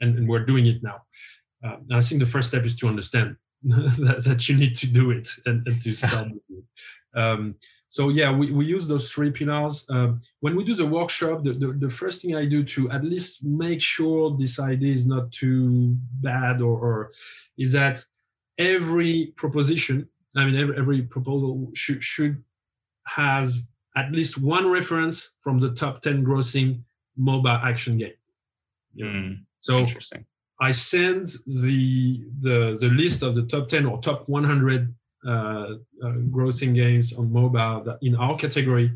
and, 0.00 0.18
and, 0.18 0.28
we're 0.28 0.44
doing 0.44 0.66
it 0.66 0.82
now. 0.82 1.02
Uh, 1.64 1.76
and 1.88 1.96
I 1.96 2.00
think 2.00 2.20
the 2.20 2.26
first 2.26 2.48
step 2.48 2.64
is 2.64 2.76
to 2.76 2.88
understand 2.88 3.36
that, 3.62 4.24
that, 4.26 4.48
you 4.48 4.56
need 4.56 4.74
to 4.76 4.86
do 4.86 5.10
it 5.10 5.28
and, 5.46 5.66
and 5.66 5.80
to 5.82 5.94
start. 5.94 6.28
um, 7.14 7.54
so 7.88 8.08
yeah, 8.08 8.30
we, 8.30 8.52
we 8.52 8.66
use 8.66 8.86
those 8.86 9.10
three 9.10 9.30
pillars. 9.30 9.86
Uh, 9.88 10.12
when 10.40 10.56
we 10.56 10.64
do 10.64 10.74
the 10.74 10.86
workshop, 10.86 11.42
the, 11.42 11.52
the, 11.52 11.72
the, 11.72 11.90
first 11.90 12.20
thing 12.20 12.34
I 12.34 12.44
do 12.44 12.64
to 12.64 12.90
at 12.90 13.04
least 13.04 13.44
make 13.44 13.80
sure 13.80 14.36
this 14.36 14.58
idea 14.58 14.92
is 14.92 15.06
not 15.06 15.30
too 15.32 15.96
bad 16.20 16.60
or, 16.60 16.78
or 16.78 17.12
is 17.56 17.72
that 17.72 18.04
every 18.58 19.32
proposition, 19.36 20.08
I 20.36 20.44
mean, 20.44 20.56
every, 20.56 20.76
every 20.76 21.02
proposal 21.02 21.70
should, 21.74 22.02
should 22.02 22.42
has 23.06 23.60
at 23.96 24.12
least 24.12 24.36
one 24.38 24.68
reference 24.68 25.30
from 25.38 25.58
the 25.58 25.70
top 25.70 26.02
10 26.02 26.24
grossing 26.24 26.82
mobile 27.16 27.48
action 27.48 27.98
game. 27.98 28.12
Mm, 29.00 29.44
so 29.60 29.78
interesting. 29.78 30.24
I 30.60 30.70
send 30.70 31.26
the, 31.46 32.24
the 32.40 32.76
the 32.80 32.88
list 32.88 33.22
of 33.22 33.34
the 33.34 33.42
top 33.42 33.68
10 33.68 33.84
or 33.84 34.00
top 34.00 34.28
100 34.28 34.94
uh, 35.26 35.30
uh, 35.30 35.76
grossing 36.30 36.74
games 36.74 37.12
on 37.12 37.32
mobile 37.32 37.82
that 37.84 37.98
in 38.02 38.16
our 38.16 38.36
category. 38.36 38.86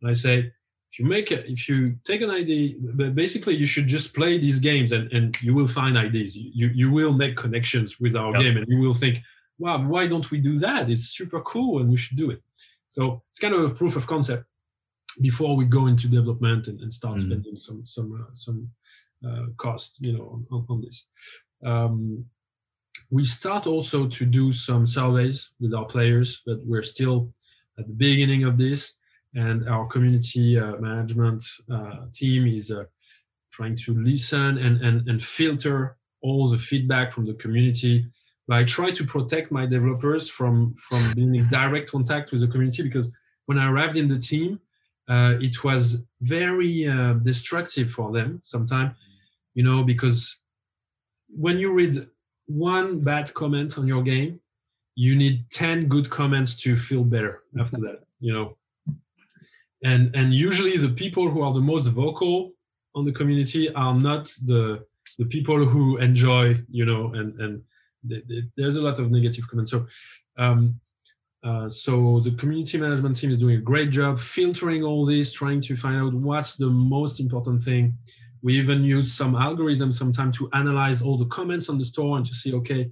And 0.00 0.10
I 0.10 0.14
say, 0.14 0.50
if 0.90 0.98
you 0.98 1.06
make 1.06 1.32
it, 1.32 1.46
if 1.48 1.68
you 1.68 1.96
take 2.04 2.20
an 2.22 2.30
ID, 2.30 2.76
but 2.94 3.14
basically 3.14 3.54
you 3.54 3.66
should 3.66 3.86
just 3.86 4.14
play 4.14 4.38
these 4.38 4.58
games 4.58 4.92
and, 4.92 5.10
and 5.12 5.40
you 5.42 5.54
will 5.54 5.66
find 5.66 5.96
ideas. 5.96 6.36
You, 6.36 6.68
you 6.74 6.90
will 6.90 7.12
make 7.12 7.36
connections 7.36 7.98
with 7.98 8.14
our 8.14 8.32
yep. 8.32 8.42
game 8.42 8.56
and 8.58 8.66
you 8.68 8.78
will 8.78 8.94
think, 8.94 9.18
wow, 9.58 9.82
why 9.86 10.06
don't 10.06 10.30
we 10.30 10.38
do 10.38 10.58
that? 10.58 10.90
It's 10.90 11.04
super 11.04 11.40
cool 11.40 11.80
and 11.80 11.90
we 11.90 11.96
should 11.96 12.16
do 12.16 12.30
it. 12.30 12.42
So 12.88 13.22
it's 13.30 13.38
kind 13.38 13.54
of 13.54 13.64
a 13.64 13.74
proof 13.74 13.96
of 13.96 14.06
concept 14.06 14.44
before 15.20 15.56
we 15.56 15.64
go 15.64 15.86
into 15.86 16.08
development 16.08 16.68
and, 16.68 16.80
and 16.80 16.92
start 16.92 17.16
mm-hmm. 17.16 17.30
spending 17.30 17.56
some 17.56 17.84
some 17.84 18.12
uh, 18.20 18.32
some 18.34 18.68
cost, 19.56 19.96
you 20.00 20.12
know, 20.12 20.42
on, 20.50 20.66
on 20.68 20.80
this. 20.80 21.06
Um, 21.64 22.24
we 23.10 23.24
start 23.24 23.66
also 23.66 24.06
to 24.06 24.24
do 24.24 24.52
some 24.52 24.86
surveys 24.86 25.50
with 25.60 25.74
our 25.74 25.84
players, 25.84 26.42
but 26.46 26.58
we're 26.64 26.82
still 26.82 27.32
at 27.78 27.86
the 27.86 27.94
beginning 27.94 28.44
of 28.44 28.56
this. 28.56 28.94
And 29.34 29.68
our 29.68 29.86
community 29.86 30.58
uh, 30.58 30.76
management 30.76 31.44
uh, 31.72 32.06
team 32.12 32.46
is 32.46 32.70
uh, 32.70 32.84
trying 33.52 33.76
to 33.76 33.94
listen 33.94 34.58
and, 34.58 34.80
and, 34.80 35.08
and 35.08 35.22
filter 35.22 35.96
all 36.22 36.48
the 36.48 36.58
feedback 36.58 37.12
from 37.12 37.26
the 37.26 37.34
community. 37.34 38.06
But 38.48 38.58
I 38.58 38.64
try 38.64 38.90
to 38.90 39.04
protect 39.04 39.52
my 39.52 39.66
developers 39.66 40.28
from, 40.28 40.72
from 40.74 41.02
being 41.14 41.34
in 41.34 41.48
direct 41.48 41.90
contact 41.90 42.30
with 42.32 42.40
the 42.40 42.48
community 42.48 42.82
because 42.82 43.08
when 43.46 43.58
I 43.58 43.70
arrived 43.70 43.96
in 43.96 44.08
the 44.08 44.18
team, 44.18 44.60
uh, 45.08 45.34
it 45.40 45.64
was 45.64 45.98
very 46.20 46.86
uh, 46.86 47.14
destructive 47.14 47.90
for 47.90 48.12
them 48.12 48.40
sometimes, 48.44 48.94
you 49.54 49.62
know, 49.62 49.82
because 49.82 50.42
when 51.28 51.58
you 51.58 51.72
read 51.72 52.06
one 52.46 53.00
bad 53.00 53.32
comment 53.34 53.78
on 53.78 53.86
your 53.86 54.02
game, 54.02 54.40
you 54.94 55.16
need 55.16 55.48
10 55.50 55.88
good 55.88 56.10
comments 56.10 56.54
to 56.62 56.76
feel 56.76 57.04
better 57.04 57.42
after 57.58 57.78
that, 57.78 58.00
you 58.20 58.32
know. 58.32 58.56
And 59.84 60.14
and 60.14 60.32
usually 60.32 60.76
the 60.76 60.90
people 60.90 61.28
who 61.28 61.42
are 61.42 61.52
the 61.52 61.60
most 61.60 61.88
vocal 61.88 62.52
on 62.94 63.04
the 63.04 63.12
community 63.12 63.72
are 63.74 63.94
not 63.94 64.26
the 64.44 64.84
the 65.18 65.24
people 65.24 65.64
who 65.64 65.96
enjoy, 65.96 66.60
you 66.70 66.84
know, 66.84 67.12
and 67.14 67.40
and 67.40 67.62
there's 68.56 68.76
a 68.76 68.82
lot 68.82 68.98
of 68.98 69.10
negative 69.10 69.48
comments. 69.48 69.70
So 69.70 69.86
um, 70.38 70.78
uh, 71.42 71.68
so 71.68 72.20
the 72.20 72.30
community 72.32 72.78
management 72.78 73.16
team 73.16 73.32
is 73.32 73.38
doing 73.38 73.56
a 73.56 73.60
great 73.60 73.90
job 73.90 74.20
filtering 74.20 74.84
all 74.84 75.04
this, 75.04 75.32
trying 75.32 75.60
to 75.62 75.74
find 75.74 75.96
out 75.96 76.14
what's 76.14 76.54
the 76.54 76.70
most 76.70 77.18
important 77.18 77.60
thing 77.60 77.96
we 78.42 78.58
even 78.58 78.82
use 78.82 79.12
some 79.12 79.34
algorithms 79.34 79.94
sometimes 79.94 80.36
to 80.38 80.50
analyze 80.52 81.00
all 81.00 81.16
the 81.16 81.26
comments 81.26 81.68
on 81.68 81.78
the 81.78 81.84
store 81.84 82.16
and 82.16 82.26
to 82.26 82.34
see, 82.34 82.52
okay, 82.54 82.90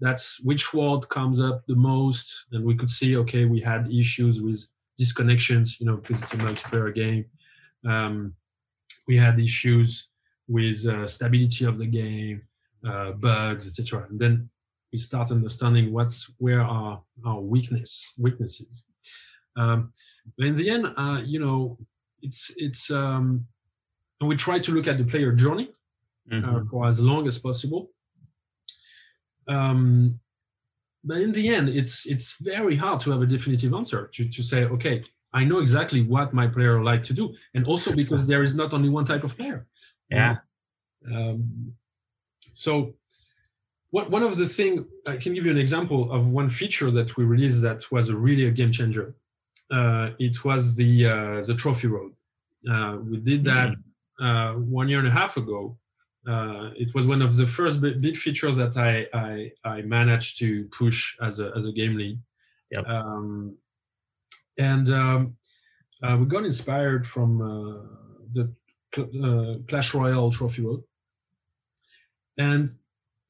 that's 0.00 0.40
which 0.40 0.72
word 0.72 1.08
comes 1.08 1.40
up 1.40 1.64
the 1.66 1.74
most. 1.74 2.46
And 2.52 2.64
we 2.64 2.76
could 2.76 2.90
see, 2.90 3.16
okay, 3.18 3.44
we 3.44 3.60
had 3.60 3.92
issues 3.92 4.40
with 4.40 4.64
disconnections, 5.00 5.80
you 5.80 5.86
know, 5.86 5.96
because 5.96 6.22
it's 6.22 6.34
a 6.34 6.36
multiplayer 6.36 6.94
game. 6.94 7.24
Um, 7.86 8.34
we 9.08 9.16
had 9.16 9.38
issues 9.40 10.08
with 10.48 10.86
uh, 10.86 11.06
stability 11.08 11.64
of 11.64 11.78
the 11.78 11.86
game, 11.86 12.42
uh, 12.86 13.12
bugs, 13.12 13.66
etc. 13.66 14.06
And 14.08 14.18
then 14.18 14.50
we 14.92 14.98
start 14.98 15.30
understanding 15.30 15.92
what's 15.92 16.30
where 16.38 16.62
are 16.62 17.02
our 17.24 17.40
weakness 17.40 18.12
weaknesses. 18.18 18.84
Um, 19.56 19.92
but 20.36 20.46
in 20.46 20.56
the 20.56 20.70
end, 20.70 20.86
uh, 20.96 21.20
you 21.24 21.40
know, 21.40 21.78
it's 22.20 22.52
it's 22.56 22.90
um, 22.90 23.46
and 24.22 24.28
we 24.28 24.36
try 24.36 24.56
to 24.60 24.70
look 24.70 24.86
at 24.86 24.98
the 24.98 25.04
player 25.04 25.32
journey 25.32 25.68
uh, 26.30 26.36
mm-hmm. 26.36 26.66
for 26.66 26.86
as 26.86 27.00
long 27.00 27.26
as 27.26 27.38
possible. 27.40 27.90
Um, 29.48 30.20
but 31.02 31.18
in 31.18 31.32
the 31.32 31.48
end, 31.48 31.68
it's 31.68 32.06
it's 32.06 32.36
very 32.40 32.76
hard 32.76 33.00
to 33.00 33.10
have 33.10 33.20
a 33.20 33.26
definitive 33.26 33.74
answer 33.74 34.08
to, 34.14 34.28
to 34.28 34.42
say, 34.44 34.62
okay, 34.74 35.02
I 35.32 35.42
know 35.42 35.58
exactly 35.58 36.02
what 36.02 36.32
my 36.32 36.46
player 36.46 36.80
like 36.84 37.02
to 37.08 37.12
do, 37.12 37.34
and 37.54 37.66
also 37.66 37.92
because 37.92 38.24
there 38.24 38.44
is 38.44 38.54
not 38.54 38.72
only 38.72 38.88
one 38.88 39.04
type 39.04 39.24
of 39.24 39.36
player. 39.36 39.66
Yeah. 40.08 40.36
Um, 41.12 41.74
so, 42.52 42.94
what, 43.90 44.08
one 44.08 44.22
of 44.22 44.36
the 44.36 44.46
thing 44.46 44.86
I 45.08 45.16
can 45.16 45.34
give 45.34 45.44
you 45.44 45.50
an 45.50 45.58
example 45.58 46.12
of 46.12 46.30
one 46.30 46.48
feature 46.48 46.92
that 46.92 47.16
we 47.16 47.24
released 47.24 47.60
that 47.62 47.90
was 47.90 48.08
a 48.08 48.16
really 48.16 48.46
a 48.46 48.52
game 48.52 48.70
changer. 48.70 49.16
Uh, 49.68 50.10
it 50.20 50.44
was 50.44 50.76
the 50.76 50.92
uh, 51.06 51.42
the 51.42 51.56
trophy 51.56 51.88
road. 51.88 52.12
Uh, 52.70 52.98
we 53.02 53.16
did 53.16 53.42
that. 53.42 53.70
Mm-hmm 53.70 53.91
uh, 54.22 54.54
one 54.54 54.88
year 54.88 55.00
and 55.00 55.08
a 55.08 55.10
half 55.10 55.36
ago. 55.36 55.76
Uh, 56.26 56.70
it 56.76 56.94
was 56.94 57.06
one 57.06 57.20
of 57.20 57.36
the 57.36 57.46
first 57.46 57.80
big 57.80 58.16
features 58.16 58.56
that 58.56 58.76
I, 58.76 59.06
I, 59.12 59.50
I 59.64 59.82
managed 59.82 60.38
to 60.38 60.64
push 60.66 61.16
as 61.20 61.40
a, 61.40 61.50
as 61.56 61.64
a 61.64 61.72
game 61.72 61.96
lead. 61.96 62.18
Yep. 62.70 62.86
Um, 62.86 63.56
and 64.58 64.88
um, 64.90 65.36
uh, 66.02 66.16
we 66.18 66.26
got 66.26 66.44
inspired 66.44 67.06
from 67.06 67.42
uh, 67.42 67.82
the 68.30 68.52
uh, 68.96 69.58
Clash 69.68 69.94
Royale 69.94 70.30
Trophy 70.30 70.62
Road. 70.62 70.84
And 72.38 72.72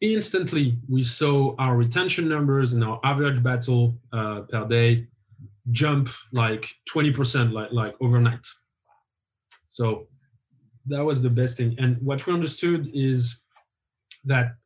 instantly 0.02 0.76
we 0.88 1.02
saw 1.02 1.54
our 1.58 1.76
retention 1.76 2.28
numbers 2.28 2.74
and 2.74 2.84
our 2.84 3.00
average 3.04 3.42
battle 3.42 3.96
uh, 4.12 4.40
per 4.42 4.66
day 4.68 5.06
jump 5.70 6.08
like 6.32 6.74
20% 6.92 7.52
like, 7.52 7.72
like 7.72 7.94
overnight. 8.00 8.46
So 9.68 10.08
that 10.86 11.04
was 11.04 11.22
the 11.22 11.30
best 11.30 11.56
thing. 11.56 11.76
And 11.78 11.96
what 12.02 12.26
we 12.26 12.32
understood 12.32 12.90
is 12.92 13.36
that 14.24 14.56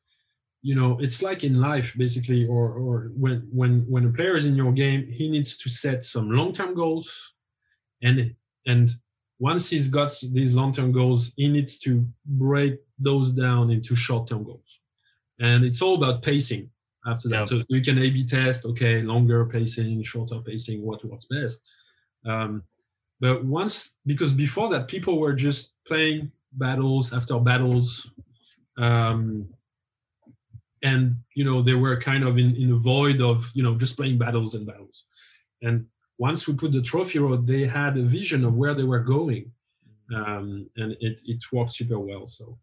you 0.62 0.74
know 0.74 0.98
it's 1.00 1.22
like 1.22 1.44
in 1.44 1.60
life 1.60 1.94
basically 1.96 2.46
or 2.46 2.72
or 2.72 3.10
when 3.14 3.46
when 3.52 3.84
when 3.88 4.06
a 4.06 4.12
player 4.12 4.36
is 4.36 4.46
in 4.46 4.56
your 4.56 4.72
game 4.72 5.06
he 5.10 5.28
needs 5.28 5.56
to 5.58 5.68
set 5.68 6.04
some 6.04 6.30
long-term 6.30 6.74
goals. 6.74 7.32
And 8.02 8.34
and 8.66 8.90
once 9.38 9.68
he's 9.68 9.88
got 9.88 10.10
these 10.32 10.54
long-term 10.54 10.92
goals 10.92 11.32
he 11.36 11.48
needs 11.48 11.78
to 11.78 12.06
break 12.24 12.80
those 12.98 13.32
down 13.32 13.70
into 13.70 13.94
short-term 13.94 14.44
goals. 14.44 14.80
And 15.38 15.64
it's 15.64 15.82
all 15.82 15.96
about 15.96 16.22
pacing 16.22 16.70
after 17.06 17.28
that. 17.28 17.46
So 17.46 17.62
you 17.68 17.82
can 17.82 17.98
a 17.98 18.10
b 18.10 18.24
test 18.24 18.64
okay 18.64 19.02
longer 19.02 19.44
pacing 19.44 20.02
shorter 20.02 20.40
pacing 20.40 20.82
what 20.82 21.04
works 21.04 21.26
best. 21.26 21.60
Um, 22.24 22.62
but 23.20 23.44
once, 23.44 23.94
because 24.04 24.32
before 24.32 24.68
that, 24.70 24.88
people 24.88 25.18
were 25.18 25.32
just 25.32 25.72
playing 25.86 26.30
battles 26.52 27.12
after 27.12 27.38
battles. 27.38 28.10
Um, 28.78 29.48
and, 30.82 31.16
you 31.34 31.44
know, 31.44 31.62
they 31.62 31.74
were 31.74 32.00
kind 32.00 32.24
of 32.24 32.38
in, 32.38 32.54
in 32.56 32.72
a 32.72 32.76
void 32.76 33.20
of, 33.20 33.50
you 33.54 33.62
know, 33.62 33.74
just 33.76 33.96
playing 33.96 34.18
battles 34.18 34.54
and 34.54 34.66
battles. 34.66 35.04
And 35.62 35.86
once 36.18 36.46
we 36.46 36.54
put 36.54 36.72
the 36.72 36.82
trophy 36.82 37.18
road, 37.18 37.46
they 37.46 37.66
had 37.66 37.96
a 37.96 38.02
vision 38.02 38.44
of 38.44 38.54
where 38.54 38.74
they 38.74 38.84
were 38.84 39.00
going. 39.00 39.50
Um, 40.14 40.68
and 40.76 40.92
it, 41.00 41.20
it 41.24 41.42
worked 41.52 41.72
super 41.72 41.98
well. 41.98 42.26
So 42.26 42.58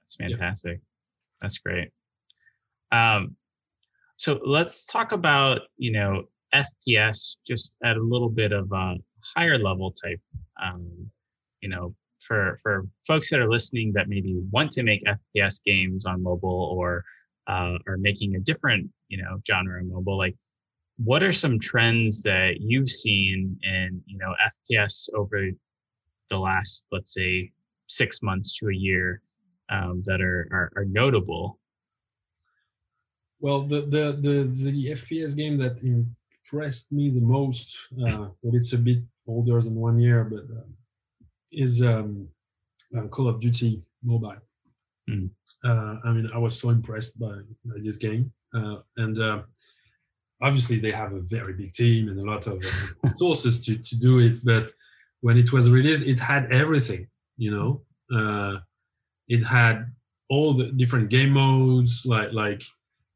that's 0.00 0.16
fantastic. 0.16 0.78
Yeah. 0.78 0.88
That's 1.40 1.58
great. 1.58 1.90
Um, 2.92 3.36
So 4.18 4.38
let's 4.44 4.86
talk 4.86 5.10
about 5.10 5.62
you 5.78 5.92
know 5.92 6.24
FPS 6.54 7.36
just 7.44 7.76
at 7.82 7.96
a 7.96 8.02
little 8.02 8.28
bit 8.28 8.52
of 8.52 8.70
a 8.70 8.94
higher 9.34 9.58
level 9.58 9.92
type. 9.92 10.20
Um, 10.62 11.10
you 11.60 11.68
know, 11.68 11.94
for 12.20 12.58
for 12.62 12.86
folks 13.06 13.30
that 13.30 13.40
are 13.40 13.50
listening 13.50 13.92
that 13.94 14.08
maybe 14.08 14.40
want 14.50 14.70
to 14.72 14.82
make 14.82 15.02
FPS 15.04 15.60
games 15.64 16.06
on 16.06 16.22
mobile 16.22 16.74
or 16.76 17.04
uh, 17.46 17.76
are 17.86 17.98
making 17.98 18.36
a 18.36 18.40
different 18.40 18.90
you 19.08 19.22
know 19.22 19.40
genre 19.46 19.80
on 19.80 19.90
mobile, 19.90 20.18
like 20.18 20.36
what 20.98 21.22
are 21.22 21.32
some 21.32 21.58
trends 21.58 22.22
that 22.22 22.56
you've 22.60 22.90
seen 22.90 23.58
in 23.62 24.02
you 24.06 24.18
know 24.18 24.34
FPS 24.68 25.08
over 25.14 25.50
the 26.30 26.38
last 26.38 26.86
let's 26.92 27.12
say 27.14 27.50
six 27.86 28.22
months 28.22 28.56
to 28.58 28.68
a 28.68 28.74
year 28.74 29.20
um, 29.70 30.02
that 30.06 30.20
are, 30.20 30.48
are, 30.52 30.72
are 30.76 30.84
notable? 30.84 31.58
Well, 33.40 33.62
the, 33.62 33.80
the 33.80 34.16
the 34.20 34.44
the 34.44 34.86
FPS 34.92 35.34
game 35.36 35.56
that 35.58 35.82
impressed 36.44 36.90
me 36.92 37.10
the 37.10 37.20
most, 37.20 37.76
uh, 38.06 38.28
but 38.42 38.54
it's 38.54 38.72
a 38.72 38.78
bit 38.78 38.98
older 39.26 39.60
than 39.60 39.74
one 39.74 39.98
year, 39.98 40.24
but 40.24 40.44
uh, 40.56 40.64
is 41.50 41.82
um, 41.82 42.28
uh, 42.96 43.06
Call 43.08 43.28
of 43.28 43.40
Duty 43.40 43.82
Mobile. 44.02 44.36
Mm. 45.08 45.30
I 45.64 46.10
mean, 46.12 46.28
I 46.34 46.38
was 46.38 46.58
so 46.58 46.70
impressed 46.70 47.18
by, 47.18 47.34
by 47.64 47.76
this 47.80 47.96
game, 47.96 48.32
uh, 48.54 48.78
and 48.96 49.18
uh, 49.18 49.42
obviously 50.40 50.78
they 50.78 50.90
have 50.90 51.12
a 51.12 51.20
very 51.20 51.54
big 51.54 51.72
team 51.72 52.08
and 52.08 52.18
a 52.18 52.26
lot 52.26 52.46
of 52.46 52.64
resources 53.04 53.64
to 53.66 53.76
to 53.78 53.96
do 53.96 54.18
it. 54.18 54.34
But 54.44 54.64
when 55.20 55.38
it 55.38 55.52
was 55.52 55.70
released, 55.70 56.04
it 56.04 56.18
had 56.18 56.50
everything. 56.52 57.06
You 57.36 57.50
know, 57.54 57.80
it 59.28 59.42
had 59.42 59.86
all 60.28 60.52
the 60.52 60.72
different 60.72 61.10
game 61.10 61.30
modes, 61.30 62.02
like 62.04 62.32
like 62.32 62.62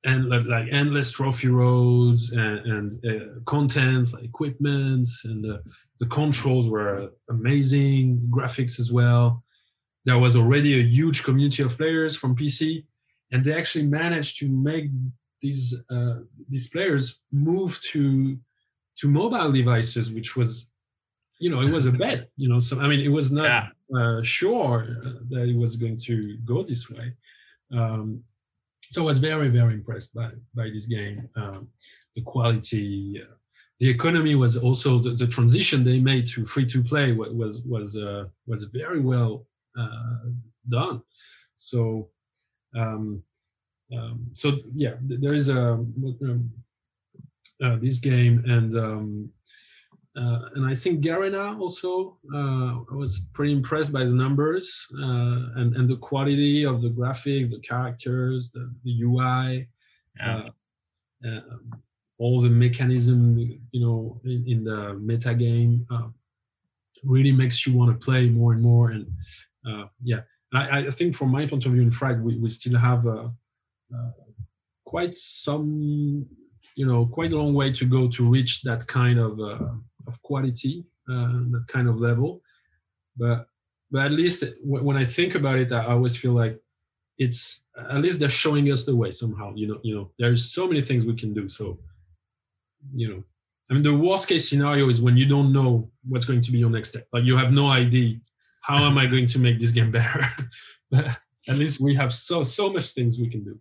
and 0.07 0.29
like 0.29 0.69
endless 0.71 1.11
trophy 1.11 1.49
roads 1.49 2.31
and, 2.31 2.59
and 2.73 3.07
uh, 3.07 3.41
content 3.45 4.13
like 4.13 4.25
equipments 4.25 5.25
and 5.25 5.45
the, 5.45 5.61
the 5.99 6.07
controls 6.07 6.69
were 6.69 7.11
amazing 7.29 8.21
graphics 8.31 8.79
as 8.79 8.93
well 8.93 9.43
there 10.05 10.19
was 10.19 10.37
already 10.37 10.81
a 10.81 10.83
huge 10.83 11.25
community 11.25 11.63
of 11.63 11.77
players 11.77 12.17
from 12.17 12.37
pc 12.37 12.85
and 13.33 13.45
they 13.45 13.55
actually 13.55 13.85
managed 13.85 14.39
to 14.39 14.49
make 14.49 14.87
these 15.43 15.75
uh, 15.91 16.19
these 16.49 16.69
players 16.69 17.21
move 17.33 17.79
to 17.83 18.39
to 18.97 19.09
mobile 19.09 19.51
devices 19.51 20.13
which 20.13 20.37
was 20.37 20.69
you 21.41 21.51
know 21.51 21.61
it 21.61 21.73
was 21.73 21.87
a 21.87 21.93
bet 22.05 22.31
you 22.37 22.49
know 22.49 22.61
so 22.61 22.79
i 22.81 22.87
mean 22.87 23.01
it 23.01 23.13
was 23.21 23.33
not 23.33 23.45
yeah. 23.45 23.99
uh, 23.99 24.23
sure 24.23 24.87
that 25.29 25.49
it 25.49 25.57
was 25.57 25.75
going 25.75 25.97
to 25.97 26.39
go 26.45 26.63
this 26.63 26.89
way 26.89 27.13
um, 27.73 28.23
so 28.97 29.03
I 29.03 29.05
was 29.05 29.19
very 29.19 29.51
very 29.51 29.75
impressed 29.75 30.15
by 30.15 30.31
by 30.55 30.71
this 30.71 30.87
game. 30.87 31.29
Um, 31.37 31.69
the 32.15 32.23
quality, 32.23 33.21
uh, 33.23 33.35
the 33.79 33.91
economy 33.91 34.35
was 34.37 34.57
also 34.57 34.99
the, 34.99 35.11
the, 35.11 35.27
transition 35.27 35.85
they 35.85 36.01
made 36.01 36.27
to 36.29 36.47
free 36.47 36.65
to 36.75 36.83
play 36.83 37.13
was 37.13 37.61
was 37.75 37.95
uh, 37.99 38.25
was 38.47 38.65
very 38.81 39.01
well 39.01 39.45
uh, 39.79 40.31
done. 40.71 41.03
So 41.57 42.09
um, 42.75 43.23
um, 43.95 44.31
so 44.33 44.47
yeah, 44.75 44.95
there 45.03 45.35
is 45.35 45.51
a 45.51 45.63
um, 45.73 46.51
uh, 47.63 47.77
this 47.77 47.99
game 47.99 48.43
and 48.47 48.71
um, 48.79 49.31
uh, 50.17 50.49
and 50.55 50.65
I 50.65 50.73
think 50.73 51.05
Garena 51.05 51.59
also 51.61 52.17
uh, 52.35 52.81
was 52.97 53.21
pretty 53.35 53.53
impressed 53.53 53.93
by 53.93 54.05
the 54.05 54.15
numbers 54.15 54.87
uh, 54.95 55.53
and 55.57 55.77
and 55.77 55.89
the 55.89 55.97
quality 55.97 56.65
of 56.65 56.81
the 56.81 56.89
graphics, 56.89 57.51
the 57.51 57.61
characters, 57.61 58.51
the, 58.51 58.73
the 58.85 59.03
UI, 59.03 59.69
yeah. 60.19 60.49
Uh, 61.25 61.29
um, 61.29 61.83
all 62.19 62.41
the 62.41 62.49
mechanism 62.49 63.37
you 63.73 63.81
know 63.81 64.19
in, 64.25 64.45
in 64.47 64.65
the 64.65 64.95
meta 64.95 65.35
game 65.35 65.87
uh, 65.91 66.09
really 67.05 67.33
makes 67.33 67.67
you 67.67 67.77
want 67.77 67.91
to 67.91 68.05
play 68.05 68.27
more 68.31 68.55
and 68.55 68.63
more. 68.63 68.93
And 68.93 69.07
uh, 69.69 69.85
yeah, 70.03 70.21
I, 70.55 70.87
I, 70.87 70.91
think 70.91 71.15
from 71.15 71.31
my 71.31 71.47
point 71.47 71.67
of 71.67 71.73
view 71.73 71.83
in 71.83 71.91
Frag, 71.91 72.21
we, 72.21 72.39
we 72.39 72.49
still 72.49 72.79
have 72.79 73.05
quite 74.87 75.15
some 75.15 76.27
you 76.75 76.87
know 76.87 77.05
quite 77.05 77.33
a 77.33 77.37
long 77.37 77.53
way 77.53 77.71
to 77.73 77.85
go 77.85 78.09
to 78.09 78.31
reach 78.31 78.63
that 78.63 78.87
kind 78.87 79.19
of 79.19 79.39
of 80.07 80.21
quality, 80.23 80.85
uh, 81.09 81.41
that 81.51 81.65
kind 81.69 81.89
of 81.89 82.01
level. 82.01 82.41
But 83.17 83.47
but 83.91 84.07
at 84.07 84.13
least 84.13 84.45
when 84.63 84.97
I 84.97 85.05
think 85.05 85.35
about 85.35 85.59
it, 85.59 85.73
I 85.73 85.87
always 85.87 86.17
feel 86.17 86.33
like 86.33 86.61
it's 87.19 87.65
at 87.91 88.01
least 88.01 88.19
they're 88.19 88.29
showing 88.29 88.71
us 88.71 88.85
the 88.85 88.97
way 88.97 89.13
somehow. 89.13 89.53
You 89.55 89.69
know, 89.69 89.81
you 89.83 89.95
know, 89.95 90.11
there's 90.19 90.53
so 90.53 90.67
many 90.67 90.81
things 90.81 91.05
we 91.05 91.15
can 91.15 91.33
do. 91.33 91.49
So, 91.49 91.79
you 92.95 93.09
know, 93.09 93.23
I 93.71 93.75
mean, 93.75 93.83
the 93.83 93.95
worst 93.95 94.29
case 94.29 94.49
scenario 94.49 94.89
is 94.89 95.01
when 95.01 95.17
you 95.17 95.27
don't 95.27 95.53
know 95.53 95.91
what's 96.09 96.25
going 96.25 96.41
to 96.41 96.53
be 96.53 96.59
your 96.59 96.71
next 96.71 96.91
step. 96.91 97.07
Like 97.13 97.25
you 97.25 97.37
have 97.37 97.53
no 97.53 97.69
idea 97.69 98.17
how 98.61 98.79
am 98.85 98.99
I 98.99 99.07
going 99.07 99.29
to 99.29 99.39
make 99.39 99.59
this 99.59 99.71
game 99.71 99.91
better. 99.91 100.21
but 100.91 101.19
at 101.49 101.57
least 101.57 101.81
we 101.81 101.95
have 101.95 102.13
so 102.13 102.43
so 102.43 102.73
much 102.73 102.91
things 102.91 103.19
we 103.19 103.29
can 103.29 103.45
do. 103.45 103.59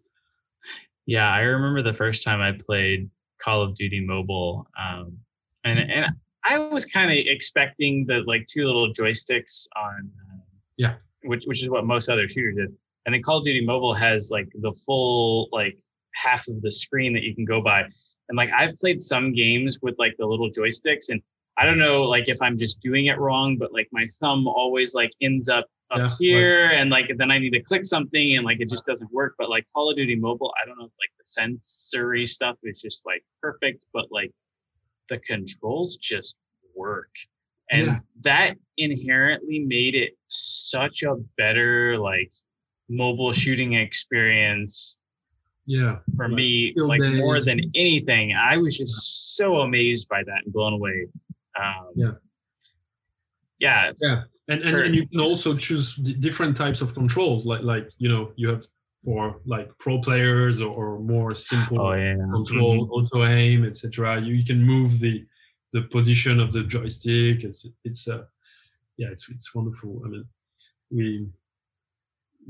Yeah, 1.05 1.29
I 1.29 1.41
remember 1.41 1.83
the 1.83 1.93
first 1.93 2.23
time 2.23 2.41
I 2.41 2.53
played 2.53 3.09
Call 3.39 3.61
of 3.61 3.75
Duty 3.75 3.99
Mobile, 3.99 4.67
um, 4.79 5.19
and 5.63 5.79
and 5.79 6.07
I 6.47 6.59
was 6.59 6.85
kind 6.85 7.11
of 7.11 7.17
expecting 7.17 8.05
the 8.05 8.23
like 8.25 8.45
two 8.47 8.65
little 8.65 8.91
joysticks 8.93 9.67
on, 9.75 10.11
uh, 10.31 10.37
yeah, 10.77 10.95
which 11.23 11.45
which 11.45 11.61
is 11.61 11.69
what 11.69 11.85
most 11.85 12.09
other 12.09 12.27
shooters 12.29 12.55
did. 12.55 12.75
And 13.05 13.13
then 13.13 13.21
Call 13.21 13.37
of 13.37 13.43
Duty 13.43 13.65
Mobile 13.65 13.93
has 13.93 14.29
like 14.31 14.47
the 14.61 14.73
full 14.85 15.49
like 15.51 15.79
half 16.13 16.47
of 16.47 16.61
the 16.61 16.71
screen 16.71 17.13
that 17.13 17.23
you 17.23 17.35
can 17.35 17.45
go 17.45 17.61
by. 17.61 17.83
And 18.29 18.37
like 18.37 18.49
I've 18.55 18.75
played 18.77 19.01
some 19.01 19.33
games 19.33 19.79
with 19.81 19.95
like 19.97 20.15
the 20.17 20.25
little 20.25 20.49
joysticks, 20.49 21.09
and 21.09 21.21
I 21.57 21.65
don't 21.65 21.79
know 21.79 22.03
like 22.03 22.29
if 22.29 22.41
I'm 22.41 22.57
just 22.57 22.81
doing 22.81 23.07
it 23.07 23.19
wrong, 23.19 23.57
but 23.57 23.73
like 23.73 23.87
my 23.91 24.05
thumb 24.19 24.47
always 24.47 24.93
like 24.93 25.11
ends 25.21 25.49
up 25.49 25.65
up 25.91 25.99
yeah, 25.99 26.15
here, 26.19 26.67
right. 26.67 26.79
and 26.79 26.89
like 26.89 27.11
then 27.17 27.31
I 27.31 27.37
need 27.37 27.51
to 27.51 27.61
click 27.61 27.85
something, 27.85 28.37
and 28.37 28.45
like 28.45 28.59
it 28.59 28.69
just 28.69 28.85
doesn't 28.85 29.11
work. 29.11 29.35
But 29.37 29.49
like 29.49 29.65
Call 29.73 29.89
of 29.89 29.97
Duty 29.97 30.15
Mobile, 30.15 30.53
I 30.61 30.67
don't 30.67 30.77
know 30.77 30.85
if 30.85 30.91
like 30.99 31.11
the 31.17 31.25
sensory 31.25 32.25
stuff 32.25 32.57
is 32.63 32.81
just 32.81 33.05
like 33.05 33.23
perfect, 33.41 33.85
but 33.93 34.05
like 34.11 34.31
the 35.09 35.19
controls 35.19 35.97
just 35.97 36.35
work. 36.75 37.09
And 37.71 37.87
yeah. 37.87 37.99
that 38.21 38.55
inherently 38.77 39.59
made 39.59 39.95
it 39.95 40.17
such 40.27 41.03
a 41.03 41.15
better 41.37 41.97
like 41.97 42.31
mobile 42.89 43.31
shooting 43.31 43.73
experience 43.73 44.99
yeah 45.65 45.97
for 46.15 46.27
like 46.27 46.35
me 46.35 46.73
like 46.75 47.01
days. 47.01 47.17
more 47.17 47.41
than 47.41 47.59
anything 47.73 48.35
i 48.35 48.55
was 48.55 48.77
just 48.77 49.35
so 49.35 49.61
amazed 49.61 50.07
by 50.09 50.23
that 50.23 50.43
and 50.43 50.53
blown 50.53 50.73
away 50.73 51.07
um, 51.59 51.87
yeah 51.95 52.11
yeah 53.59 53.91
yeah 54.01 54.21
and 54.47 54.61
and, 54.61 54.71
for, 54.71 54.83
and 54.83 54.95
you 54.95 55.07
can 55.07 55.19
also 55.19 55.55
choose 55.55 55.95
different 55.95 56.55
types 56.55 56.81
of 56.81 56.93
controls 56.93 57.45
like 57.45 57.63
like 57.63 57.89
you 57.97 58.09
know 58.09 58.31
you 58.35 58.47
have 58.47 58.63
for 59.05 59.39
like 59.45 59.69
pro 59.77 59.99
players 60.01 60.61
or, 60.61 60.73
or 60.73 60.99
more 60.99 61.35
simple 61.35 61.79
oh, 61.79 61.93
yeah. 61.93 62.15
control, 62.33 62.87
mm-hmm. 62.87 62.91
auto 62.91 63.25
aim, 63.25 63.63
etc. 63.63 64.19
You, 64.19 64.33
you, 64.33 64.43
can 64.43 64.61
move 64.61 64.99
the 64.99 65.23
the 65.71 65.83
position 65.83 66.39
of 66.39 66.51
the 66.51 66.63
joystick. 66.63 67.43
It's 67.43 67.67
it's 67.83 68.07
uh, 68.07 68.23
yeah, 68.97 69.09
it's 69.11 69.29
it's 69.29 69.53
wonderful. 69.53 70.01
I 70.03 70.09
mean, 70.09 70.25
we 70.91 71.27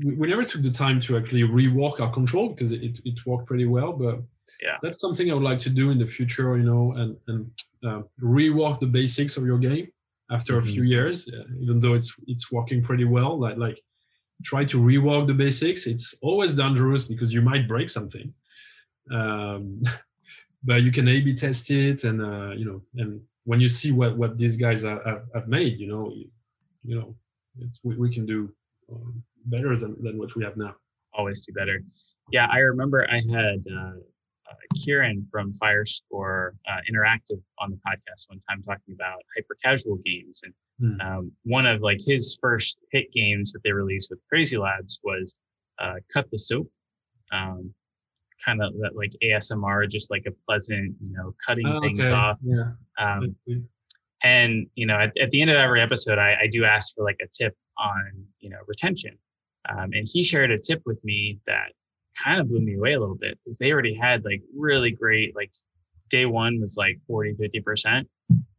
we, 0.04 0.28
never 0.28 0.44
took 0.44 0.62
the 0.62 0.70
time 0.70 0.98
to 1.00 1.18
actually 1.18 1.42
rework 1.42 2.00
our 2.00 2.12
control 2.12 2.48
because 2.50 2.72
it, 2.72 3.00
it 3.04 3.26
worked 3.26 3.46
pretty 3.46 3.66
well, 3.66 3.92
but 3.92 4.22
yeah, 4.62 4.76
that's 4.82 5.00
something 5.00 5.30
I 5.30 5.34
would 5.34 5.42
like 5.42 5.58
to 5.60 5.70
do 5.70 5.90
in 5.90 5.98
the 5.98 6.06
future. 6.06 6.56
You 6.56 6.64
know, 6.64 6.92
and 6.92 7.16
and 7.28 7.50
uh, 7.84 8.02
rework 8.22 8.80
the 8.80 8.86
basics 8.86 9.36
of 9.36 9.44
your 9.44 9.58
game 9.58 9.88
after 10.30 10.54
mm-hmm. 10.54 10.68
a 10.68 10.72
few 10.72 10.82
years, 10.84 11.28
uh, 11.28 11.44
even 11.60 11.80
though 11.80 11.94
it's 11.94 12.14
it's 12.26 12.50
working 12.50 12.82
pretty 12.82 13.04
well. 13.04 13.38
Like 13.38 13.58
like 13.58 13.82
try 14.44 14.64
to 14.64 14.80
rework 14.80 15.26
the 15.26 15.34
basics. 15.34 15.86
It's 15.86 16.14
always 16.22 16.52
dangerous 16.54 17.04
because 17.04 17.32
you 17.32 17.42
might 17.42 17.68
break 17.68 17.90
something. 17.90 18.32
Um, 19.10 19.82
but 20.64 20.82
you 20.82 20.90
can 20.90 21.08
A/B 21.08 21.34
test 21.34 21.70
it, 21.70 22.04
and 22.04 22.20
uh, 22.20 22.50
you 22.50 22.64
know, 22.64 22.82
and 22.96 23.20
when 23.44 23.60
you 23.60 23.68
see 23.68 23.92
what 23.92 24.16
what 24.16 24.36
these 24.36 24.56
guys 24.56 24.82
have, 24.82 25.22
have 25.34 25.48
made, 25.48 25.78
you 25.78 25.88
know, 25.88 26.10
you, 26.10 26.28
you 26.84 26.98
know, 26.98 27.14
we, 27.82 27.96
we, 27.96 28.12
can 28.12 28.26
do 28.26 28.52
um, 28.92 29.22
better 29.46 29.76
than 29.76 29.96
than 30.02 30.18
what 30.18 30.34
we 30.34 30.44
have 30.44 30.56
now. 30.56 30.74
Always 31.14 31.46
do 31.46 31.52
better. 31.52 31.80
Yeah, 32.32 32.48
I 32.50 32.58
remember 32.58 33.06
I 33.08 33.20
had 33.30 33.64
uh, 33.72 33.92
uh, 34.50 34.54
Kieran 34.74 35.24
from 35.24 35.52
Firescore 35.52 36.50
uh, 36.68 36.80
Interactive 36.90 37.40
on 37.58 37.70
the 37.70 37.78
podcast 37.86 38.28
one 38.28 38.40
time 38.48 38.62
talking 38.62 38.94
about 38.94 39.20
hyper 39.36 39.56
casual 39.62 39.98
games, 40.04 40.42
and 40.44 40.52
Hmm. 40.80 41.00
Um, 41.00 41.32
one 41.44 41.66
of 41.66 41.82
like 41.82 41.98
his 42.04 42.38
first 42.40 42.78
hit 42.90 43.10
games 43.12 43.52
that 43.52 43.62
they 43.64 43.72
released 43.72 44.10
with 44.10 44.18
Crazy 44.28 44.58
Labs 44.58 45.00
was 45.02 45.34
uh, 45.78 45.94
Cut 46.12 46.30
the 46.30 46.38
Soap. 46.38 46.70
Um, 47.32 47.74
kind 48.44 48.62
of 48.62 48.74
that 48.80 48.94
like 48.94 49.12
ASMR, 49.22 49.88
just 49.88 50.10
like 50.10 50.24
a 50.26 50.32
pleasant, 50.46 50.94
you 51.00 51.16
know, 51.16 51.34
cutting 51.44 51.66
oh, 51.66 51.80
things 51.80 52.10
off. 52.10 52.36
Yeah. 52.42 52.72
Um, 52.98 53.34
and 54.22 54.66
you 54.74 54.86
know, 54.86 54.98
at, 54.98 55.16
at, 55.18 55.30
the 55.30 55.40
end 55.40 55.50
of 55.50 55.56
every 55.56 55.80
episode, 55.80 56.18
I, 56.18 56.36
I, 56.42 56.46
do 56.46 56.64
ask 56.64 56.94
for 56.94 57.04
like 57.04 57.18
a 57.22 57.26
tip 57.26 57.54
on 57.78 58.24
you 58.40 58.50
know 58.50 58.58
retention. 58.66 59.18
Um, 59.68 59.90
and 59.94 60.06
he 60.10 60.22
shared 60.22 60.50
a 60.50 60.58
tip 60.58 60.82
with 60.84 61.02
me 61.04 61.40
that 61.46 61.72
kind 62.22 62.40
of 62.40 62.48
blew 62.48 62.60
me 62.60 62.74
away 62.74 62.94
a 62.94 63.00
little 63.00 63.16
bit 63.16 63.38
because 63.38 63.58
they 63.58 63.72
already 63.72 63.94
had 63.94 64.24
like 64.24 64.42
really 64.56 64.90
great 64.90 65.34
like 65.34 65.52
day 66.08 66.26
one 66.26 66.60
was 66.60 66.76
like 66.76 66.98
40 67.06 67.34
50 67.34 67.60
percent. 67.60 68.08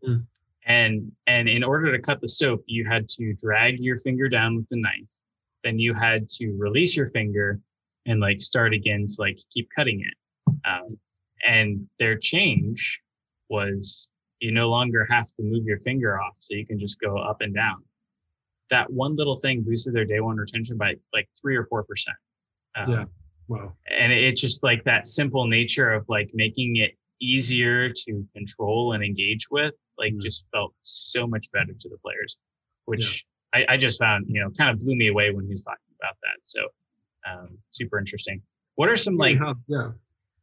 Mm. 0.07 0.25
and 0.65 1.11
and 1.27 1.49
in 1.49 1.63
order 1.63 1.91
to 1.91 1.99
cut 1.99 2.21
the 2.21 2.27
soap 2.27 2.63
you 2.67 2.85
had 2.85 3.09
to 3.09 3.33
drag 3.33 3.79
your 3.79 3.97
finger 3.97 4.29
down 4.29 4.55
with 4.55 4.67
the 4.69 4.79
knife. 4.79 5.11
Then 5.63 5.79
you 5.79 5.93
had 5.93 6.29
to 6.29 6.55
release 6.57 6.95
your 6.95 7.09
finger 7.09 7.59
and 8.05 8.19
like 8.19 8.39
start 8.39 8.73
again 8.73 9.05
to 9.07 9.15
like 9.19 9.39
keep 9.53 9.69
cutting 9.75 10.01
it. 10.01 10.53
Um, 10.65 10.97
and 11.45 11.87
their 11.99 12.17
change 12.17 13.01
was 13.49 14.11
you 14.39 14.51
no 14.51 14.69
longer 14.69 15.05
have 15.09 15.27
to 15.27 15.43
move 15.43 15.65
your 15.65 15.79
finger 15.79 16.19
off 16.19 16.37
so 16.39 16.55
you 16.55 16.65
can 16.65 16.79
just 16.79 16.99
go 16.99 17.17
up 17.17 17.41
and 17.41 17.53
down. 17.53 17.83
That 18.69 18.91
one 18.91 19.15
little 19.15 19.35
thing 19.35 19.63
boosted 19.63 19.93
their 19.93 20.05
day 20.05 20.19
one 20.19 20.37
retention 20.37 20.77
by 20.77 20.95
like 21.13 21.27
three 21.39 21.55
or 21.55 21.65
four 21.65 21.83
percent. 21.83 22.17
Um, 22.75 22.89
Yeah. 22.89 23.05
Wow. 23.47 23.73
and 23.99 24.11
it's 24.11 24.41
just 24.41 24.63
like 24.63 24.83
that 24.83 25.07
simple 25.07 25.47
nature 25.47 25.91
of 25.93 26.05
like 26.09 26.29
making 26.33 26.77
it 26.77 26.91
easier 27.21 27.89
to 27.89 28.25
control 28.35 28.93
and 28.93 29.03
engage 29.03 29.47
with 29.49 29.73
like 29.97 30.13
Mm. 30.13 30.21
just 30.21 30.45
felt 30.53 30.73
so 30.81 31.25
much 31.25 31.51
better 31.51 31.73
to 31.79 31.89
the 31.89 31.97
players 32.05 32.37
which 32.85 33.25
I, 33.53 33.65
I 33.69 33.77
just 33.77 33.99
found 33.99 34.25
you 34.27 34.41
know 34.41 34.49
kind 34.51 34.69
of 34.69 34.79
blew 34.79 34.95
me 34.95 35.07
away 35.07 35.31
when 35.31 35.45
he 35.45 35.51
was 35.51 35.63
talking 35.63 35.93
about 35.99 36.15
that 36.23 36.37
so 36.41 36.61
um, 37.29 37.57
super 37.71 37.97
interesting 37.99 38.41
what 38.75 38.89
are 38.89 38.97
some 38.97 39.17
like 39.17 39.37
how, 39.39 39.55
yeah. 39.67 39.91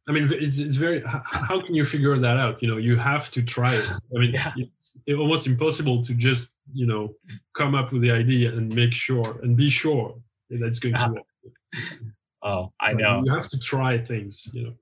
I 0.07 0.11
mean, 0.11 0.29
it's, 0.31 0.59
it's 0.59 0.75
very. 0.75 1.01
How, 1.05 1.59
can 1.65 1.73
you 1.73 1.83
figure 1.83 2.15
that 2.15 2.37
out? 2.37 2.61
You 2.61 2.67
know, 2.69 2.77
you 2.77 2.95
have 2.95 3.31
to 3.31 3.41
try 3.41 3.73
it. 3.73 3.83
I 4.15 4.19
mean, 4.19 4.33
Yeah. 4.35 4.53
it's, 4.55 4.95
it's 5.07 5.17
almost 5.17 5.47
impossible 5.47 6.03
to 6.03 6.13
just 6.13 6.51
you 6.75 6.85
know 6.85 7.15
come 7.55 7.73
up 7.73 7.91
with 7.91 8.03
the 8.03 8.11
idea 8.11 8.49
and 8.55 8.71
make 8.75 8.93
sure 8.93 9.39
and 9.41 9.57
be 9.57 9.67
sure 9.67 10.13
that 10.51 10.61
it's 10.63 10.77
going 10.77 10.93
Uh-huh. 10.93 11.07
to 11.07 11.13
work. 11.13 12.13
Oh 12.45 12.71
i 12.79 12.93
know 12.93 13.21
you 13.25 13.33
have 13.33 13.49
to 13.49 13.59
try 13.59 13.97
things. 13.97 14.47
You 14.53 14.63
know. 14.63 14.73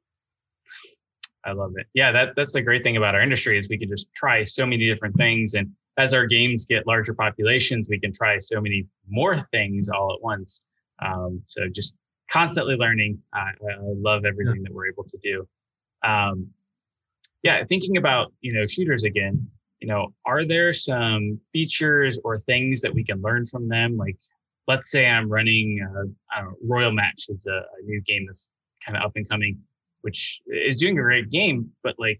I 1.46 1.52
love 1.52 1.74
it. 1.76 1.88
Yeah, 1.94 2.12
that 2.12 2.36
that's 2.36 2.54
the 2.54 2.62
great 2.62 2.84
thing 2.84 2.98
about 2.98 3.16
our 3.16 3.22
industry 3.22 3.58
is 3.58 3.68
we 3.70 3.78
can 3.78 3.90
just 3.90 4.14
try 4.14 4.44
so 4.44 4.66
many 4.66 4.88
different 4.88 5.16
things, 5.18 5.56
and 5.56 5.72
as 5.98 6.14
our 6.14 6.26
games 6.26 6.66
get 6.66 6.88
larger 6.88 7.14
populations, 7.14 7.88
we 7.90 8.00
can 8.00 8.14
try 8.14 8.40
so 8.40 8.62
many 8.62 8.88
more 9.10 9.38
things 9.38 9.90
all 9.90 10.14
at 10.14 10.22
once. 10.24 10.66
Um, 11.04 11.42
so 11.46 11.68
just 11.70 11.96
constantly 12.30 12.76
learning. 12.76 13.20
I, 13.34 13.40
I 13.40 13.76
love 13.80 14.26
everything 14.26 14.64
that 14.64 14.74
we're 14.74 14.88
able 14.88 15.04
to 15.04 15.18
do. 15.22 15.48
Um, 16.04 16.48
yeah, 17.44 17.64
thinking 17.66 17.98
about 17.98 18.34
you 18.42 18.54
know 18.54 18.66
shooters 18.66 19.04
again. 19.04 19.48
You 19.80 19.88
know, 19.88 20.14
are 20.26 20.46
there 20.46 20.72
some 20.72 21.38
features 21.52 22.18
or 22.24 22.40
things 22.40 22.80
that 22.82 22.94
we 22.94 23.04
can 23.04 23.22
learn 23.22 23.44
from 23.44 23.68
them? 23.68 23.98
Like, 23.98 24.18
let's 24.68 24.90
say 24.92 25.10
I'm 25.10 25.30
running 25.30 25.86
uh, 25.86 26.42
know, 26.42 26.54
Royal 26.66 26.92
Match 26.92 27.26
is 27.30 27.46
a, 27.46 27.52
a 27.52 27.84
new 27.86 28.02
game 28.02 28.26
that's 28.26 28.52
kind 28.86 28.98
of 28.98 29.04
up 29.04 29.14
and 29.16 29.28
coming 29.28 29.60
which 30.04 30.42
is 30.48 30.78
doing 30.78 31.00
a 31.00 31.02
great 31.02 31.32
game, 31.32 31.72
but 31.82 31.96
like 31.98 32.20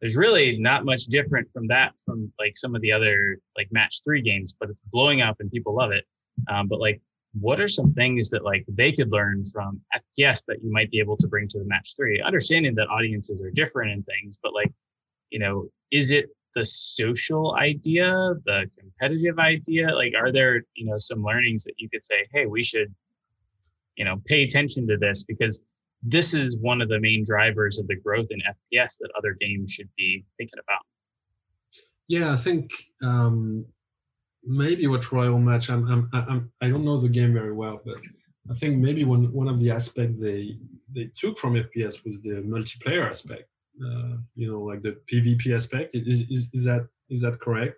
there's 0.00 0.16
really 0.16 0.58
not 0.58 0.84
much 0.84 1.04
different 1.04 1.48
from 1.52 1.66
that 1.66 1.92
from 2.04 2.30
like 2.38 2.56
some 2.56 2.74
of 2.74 2.82
the 2.82 2.92
other 2.92 3.38
like 3.56 3.68
match 3.72 4.02
three 4.04 4.22
games, 4.22 4.54
but 4.58 4.70
it's 4.70 4.82
blowing 4.92 5.22
up 5.22 5.36
and 5.40 5.50
people 5.50 5.74
love 5.74 5.92
it. 5.92 6.04
Um, 6.48 6.68
but 6.68 6.78
like, 6.78 7.00
what 7.40 7.58
are 7.58 7.68
some 7.68 7.94
things 7.94 8.28
that 8.30 8.44
like 8.44 8.64
they 8.68 8.92
could 8.92 9.10
learn 9.10 9.44
from 9.44 9.80
FPS 9.96 10.44
that 10.46 10.62
you 10.62 10.70
might 10.70 10.90
be 10.90 10.98
able 10.98 11.16
to 11.16 11.26
bring 11.26 11.48
to 11.48 11.58
the 11.58 11.64
match 11.64 11.94
three? 11.96 12.20
Understanding 12.20 12.74
that 12.74 12.88
audiences 12.88 13.42
are 13.42 13.50
different 13.50 13.92
and 13.92 14.04
things, 14.04 14.38
but 14.42 14.52
like, 14.52 14.70
you 15.30 15.38
know, 15.38 15.68
is 15.90 16.10
it 16.10 16.28
the 16.54 16.64
social 16.64 17.56
idea, 17.56 18.34
the 18.44 18.70
competitive 18.78 19.38
idea? 19.38 19.94
Like, 19.94 20.12
are 20.18 20.32
there 20.32 20.64
you 20.74 20.86
know 20.86 20.96
some 20.98 21.22
learnings 21.22 21.64
that 21.64 21.74
you 21.78 21.88
could 21.88 22.02
say, 22.02 22.26
hey, 22.32 22.46
we 22.46 22.62
should, 22.62 22.94
you 23.96 24.04
know, 24.04 24.20
pay 24.26 24.42
attention 24.42 24.86
to 24.88 24.96
this 24.96 25.24
because 25.24 25.62
this 26.02 26.34
is 26.34 26.56
one 26.58 26.80
of 26.80 26.88
the 26.88 27.00
main 27.00 27.24
drivers 27.24 27.78
of 27.78 27.86
the 27.86 27.96
growth 27.96 28.26
in 28.30 28.40
FPS 28.40 28.98
that 28.98 29.10
other 29.16 29.36
games 29.40 29.70
should 29.70 29.88
be 29.96 30.24
thinking 30.36 30.58
about. 30.58 30.80
Yeah, 32.08 32.32
I 32.32 32.36
think 32.36 32.70
um, 33.02 33.64
maybe 34.44 34.86
what 34.86 35.10
Royal 35.12 35.38
Match. 35.38 35.70
I'm, 35.70 35.86
I'm, 35.88 36.10
I'm, 36.12 36.52
I 36.60 36.68
don't 36.68 36.84
know 36.84 36.98
the 36.98 37.08
game 37.08 37.32
very 37.32 37.52
well, 37.52 37.80
but 37.84 37.98
I 38.50 38.54
think 38.54 38.78
maybe 38.78 39.04
one 39.04 39.32
one 39.32 39.48
of 39.48 39.58
the 39.58 39.70
aspects 39.70 40.20
they 40.20 40.56
they 40.92 41.10
took 41.16 41.38
from 41.38 41.54
FPS 41.54 42.04
was 42.04 42.22
the 42.22 42.42
multiplayer 42.42 43.08
aspect. 43.08 43.48
Uh, 43.80 44.16
you 44.34 44.50
know, 44.50 44.60
like 44.60 44.82
the 44.82 44.96
PvP 45.10 45.54
aspect. 45.54 45.94
Is 45.94 46.20
is, 46.30 46.46
is 46.52 46.64
that 46.64 46.86
is 47.08 47.22
that 47.22 47.40
correct? 47.40 47.74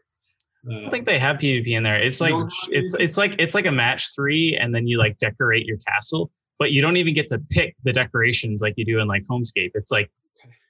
I 0.68 0.74
Uh, 0.74 0.80
don't 0.80 0.90
think 0.90 1.06
they 1.06 1.18
have 1.18 1.36
PvP 1.36 1.68
in 1.76 1.82
there. 1.82 2.02
It's 2.02 2.20
like 2.20 2.34
it's 2.70 2.94
it's 2.98 3.16
like 3.16 3.36
it's 3.38 3.54
like 3.54 3.66
a 3.66 3.72
match 3.72 4.14
three, 4.14 4.56
and 4.60 4.74
then 4.74 4.86
you 4.88 4.98
like 4.98 5.16
decorate 5.18 5.66
your 5.66 5.78
castle, 5.86 6.30
but 6.58 6.72
you 6.72 6.82
don't 6.82 6.96
even 6.96 7.14
get 7.14 7.28
to 7.28 7.38
pick 7.50 7.76
the 7.84 7.92
decorations 7.92 8.60
like 8.60 8.74
you 8.76 8.84
do 8.84 8.98
in 8.98 9.06
like 9.06 9.22
Homescape. 9.30 9.70
It's 9.74 9.90
like 9.92 10.10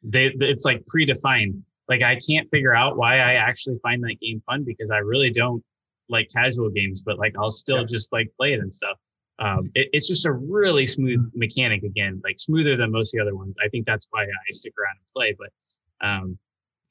they 0.02 0.26
it's 0.40 0.64
like 0.64 0.84
predefined. 0.94 1.62
Like 1.88 2.02
I 2.02 2.18
can't 2.28 2.46
figure 2.48 2.74
out 2.74 2.96
why 2.96 3.16
I 3.18 3.34
actually 3.34 3.78
find 3.82 4.02
that 4.04 4.16
game 4.20 4.40
fun 4.40 4.62
because 4.64 4.90
I 4.90 4.98
really 4.98 5.30
don't 5.30 5.62
like 6.10 6.28
casual 6.34 6.68
games, 6.70 7.00
but 7.00 7.18
like 7.18 7.34
I'll 7.38 7.50
still 7.50 7.78
Yeah. 7.80 7.84
just 7.96 8.12
like 8.12 8.28
play 8.36 8.52
it 8.52 8.60
and 8.60 8.72
stuff. 8.72 8.98
Um, 9.38 9.70
it, 9.74 9.88
it's 9.92 10.08
just 10.08 10.26
a 10.26 10.32
really 10.32 10.86
smooth 10.86 11.30
mechanic 11.34 11.82
again, 11.82 12.20
like 12.24 12.38
smoother 12.38 12.76
than 12.76 12.92
most 12.92 13.12
of 13.14 13.18
the 13.18 13.22
other 13.22 13.34
ones. 13.36 13.56
I 13.64 13.68
think 13.68 13.86
that's 13.86 14.06
why 14.10 14.22
I 14.22 14.50
stick 14.50 14.72
around 14.78 14.96
and 14.96 15.12
play, 15.14 15.36
but 15.38 16.06
um, 16.06 16.38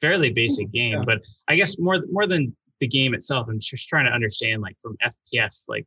fairly 0.01 0.29
basic 0.31 0.71
game. 0.79 0.93
Yeah. 0.97 1.03
But 1.05 1.19
I 1.47 1.55
guess 1.55 1.79
more 1.79 2.03
more 2.11 2.27
than 2.27 2.55
the 2.79 2.87
game 2.87 3.13
itself, 3.13 3.47
I'm 3.49 3.59
just 3.59 3.87
trying 3.87 4.05
to 4.05 4.11
understand 4.11 4.61
like 4.61 4.77
from 4.81 4.97
FPS, 5.03 5.65
like 5.69 5.85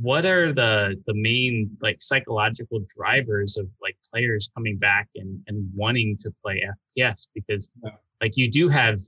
what 0.00 0.26
are 0.26 0.52
the 0.52 1.00
the 1.06 1.14
main 1.14 1.70
like 1.80 1.96
psychological 1.98 2.80
drivers 2.94 3.56
of 3.56 3.68
like 3.80 3.96
players 4.12 4.50
coming 4.54 4.76
back 4.76 5.08
and 5.16 5.40
and 5.46 5.70
wanting 5.74 6.16
to 6.20 6.30
play 6.42 6.62
FPS 7.00 7.26
because 7.34 7.70
Yeah. 7.82 7.90
like 8.20 8.36
you 8.36 8.50
do 8.50 8.68
have 8.68 8.98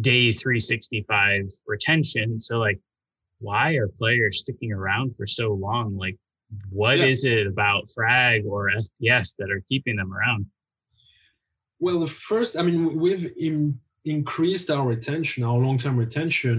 day 0.00 0.32
365 0.32 1.42
retention 1.66 2.40
so 2.40 2.58
like 2.58 2.78
why 3.40 3.72
are 3.74 3.88
players 3.88 4.40
sticking 4.40 4.72
around 4.72 5.14
for 5.16 5.26
so 5.26 5.52
long 5.52 5.96
like 5.96 6.16
what 6.70 6.98
is 6.98 7.24
Yeah. 7.24 7.38
it 7.38 7.46
about 7.46 7.88
frag 7.94 8.44
or 8.46 8.70
fps 8.70 9.34
that 9.38 9.50
are 9.50 9.62
keeping 9.68 9.96
them 9.96 10.12
around 10.12 10.46
Well, 11.82 12.00
the 12.00 12.14
first, 12.30 12.52
I 12.58 12.62
mean, 12.62 12.80
we've 13.04 13.26
in, 13.48 13.80
increased 14.04 14.68
our 14.70 14.86
retention, 14.94 15.44
our 15.44 15.58
long-term 15.66 15.96
retention, 15.96 16.58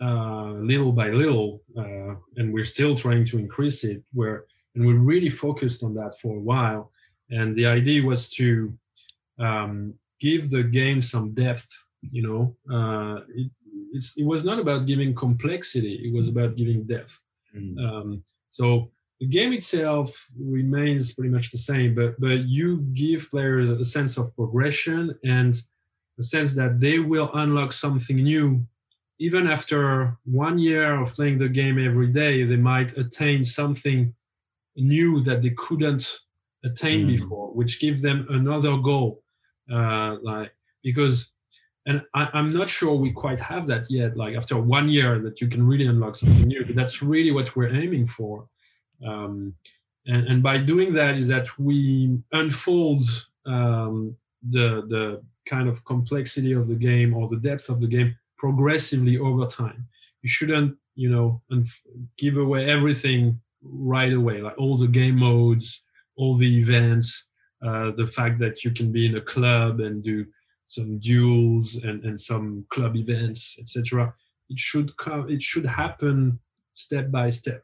uh, 0.00 0.52
little 0.72 0.92
by 1.00 1.08
little, 1.10 1.48
uh, 1.76 2.14
and 2.38 2.46
we're 2.54 2.70
still 2.76 2.94
trying 3.04 3.24
to 3.30 3.38
increase 3.44 3.78
it. 3.90 3.98
Where 4.18 4.36
and 4.74 4.86
we 4.86 4.94
really 5.12 5.28
focused 5.46 5.80
on 5.86 5.92
that 5.98 6.12
for 6.20 6.32
a 6.38 6.44
while, 6.52 6.82
and 7.38 7.54
the 7.54 7.66
idea 7.78 8.00
was 8.12 8.22
to 8.38 8.72
um, 9.46 9.74
give 10.26 10.42
the 10.54 10.62
game 10.80 11.00
some 11.02 11.26
depth. 11.44 11.68
You 12.16 12.22
know, 12.26 12.42
uh, 12.76 13.16
it, 13.40 13.50
it 13.92 14.26
was 14.26 14.44
not 14.44 14.58
about 14.58 14.86
giving 14.86 15.14
complexity; 15.14 15.94
it 16.06 16.12
was 16.14 16.28
about 16.28 16.56
giving 16.56 16.84
depth. 16.84 17.24
Um, 17.78 18.24
so 18.48 18.90
the 19.20 19.26
game 19.26 19.52
itself 19.52 20.08
remains 20.40 21.12
pretty 21.12 21.30
much 21.30 21.50
the 21.50 21.58
same, 21.58 21.94
but 21.94 22.18
but 22.20 22.44
you 22.46 22.78
give 22.94 23.28
players 23.30 23.68
a 23.68 23.84
sense 23.84 24.16
of 24.16 24.34
progression 24.34 25.14
and 25.24 25.54
a 26.18 26.22
sense 26.22 26.54
that 26.54 26.80
they 26.80 26.98
will 26.98 27.30
unlock 27.34 27.72
something 27.72 28.16
new. 28.16 28.66
Even 29.18 29.46
after 29.46 30.16
one 30.24 30.58
year 30.58 31.00
of 31.00 31.14
playing 31.14 31.38
the 31.38 31.48
game 31.48 31.78
every 31.78 32.08
day, 32.08 32.42
they 32.44 32.56
might 32.56 32.96
attain 32.98 33.44
something 33.44 34.14
new 34.76 35.20
that 35.20 35.42
they 35.42 35.50
couldn't 35.50 36.18
attain 36.64 37.06
Mm. 37.06 37.16
before, 37.16 37.52
which 37.52 37.80
gives 37.80 38.00
them 38.02 38.26
another 38.30 38.76
goal. 38.78 39.22
Uh, 39.70 40.16
like 40.22 40.52
because 40.82 41.31
and 41.86 42.02
I, 42.14 42.28
I'm 42.32 42.52
not 42.52 42.68
sure 42.68 42.94
we 42.94 43.12
quite 43.12 43.40
have 43.40 43.66
that 43.66 43.90
yet. 43.90 44.16
Like 44.16 44.36
after 44.36 44.56
one 44.56 44.88
year, 44.88 45.18
that 45.20 45.40
you 45.40 45.48
can 45.48 45.66
really 45.66 45.86
unlock 45.86 46.14
something 46.14 46.46
new. 46.46 46.64
But 46.64 46.76
that's 46.76 47.02
really 47.02 47.32
what 47.32 47.56
we're 47.56 47.74
aiming 47.74 48.06
for. 48.06 48.46
Um, 49.04 49.54
and, 50.06 50.26
and 50.28 50.42
by 50.42 50.58
doing 50.58 50.92
that, 50.94 51.16
is 51.16 51.28
that 51.28 51.58
we 51.58 52.18
unfold 52.32 53.08
um, 53.46 54.16
the 54.48 54.84
the 54.88 55.22
kind 55.44 55.68
of 55.68 55.84
complexity 55.84 56.52
of 56.52 56.68
the 56.68 56.74
game 56.74 57.14
or 57.14 57.28
the 57.28 57.36
depth 57.36 57.68
of 57.68 57.80
the 57.80 57.86
game 57.86 58.16
progressively 58.36 59.18
over 59.18 59.46
time. 59.46 59.86
You 60.22 60.28
shouldn't, 60.28 60.76
you 60.94 61.10
know, 61.10 61.42
unf- 61.50 61.80
give 62.16 62.36
away 62.36 62.66
everything 62.66 63.40
right 63.62 64.12
away, 64.12 64.40
like 64.40 64.56
all 64.58 64.76
the 64.76 64.86
game 64.86 65.16
modes, 65.16 65.82
all 66.16 66.34
the 66.34 66.58
events, 66.58 67.24
uh, 67.64 67.90
the 67.92 68.06
fact 68.06 68.38
that 68.38 68.64
you 68.64 68.70
can 68.70 68.92
be 68.92 69.06
in 69.06 69.16
a 69.16 69.20
club 69.20 69.80
and 69.80 70.02
do 70.02 70.26
some 70.72 70.98
duels 70.98 71.76
and, 71.76 72.02
and 72.04 72.18
some 72.18 72.64
club 72.70 72.96
events, 72.96 73.56
etc. 73.60 74.14
It 74.48 74.58
should 74.58 74.96
come. 74.96 75.28
It 75.28 75.42
should 75.42 75.66
happen 75.66 76.38
step 76.72 77.10
by 77.10 77.28
step. 77.30 77.62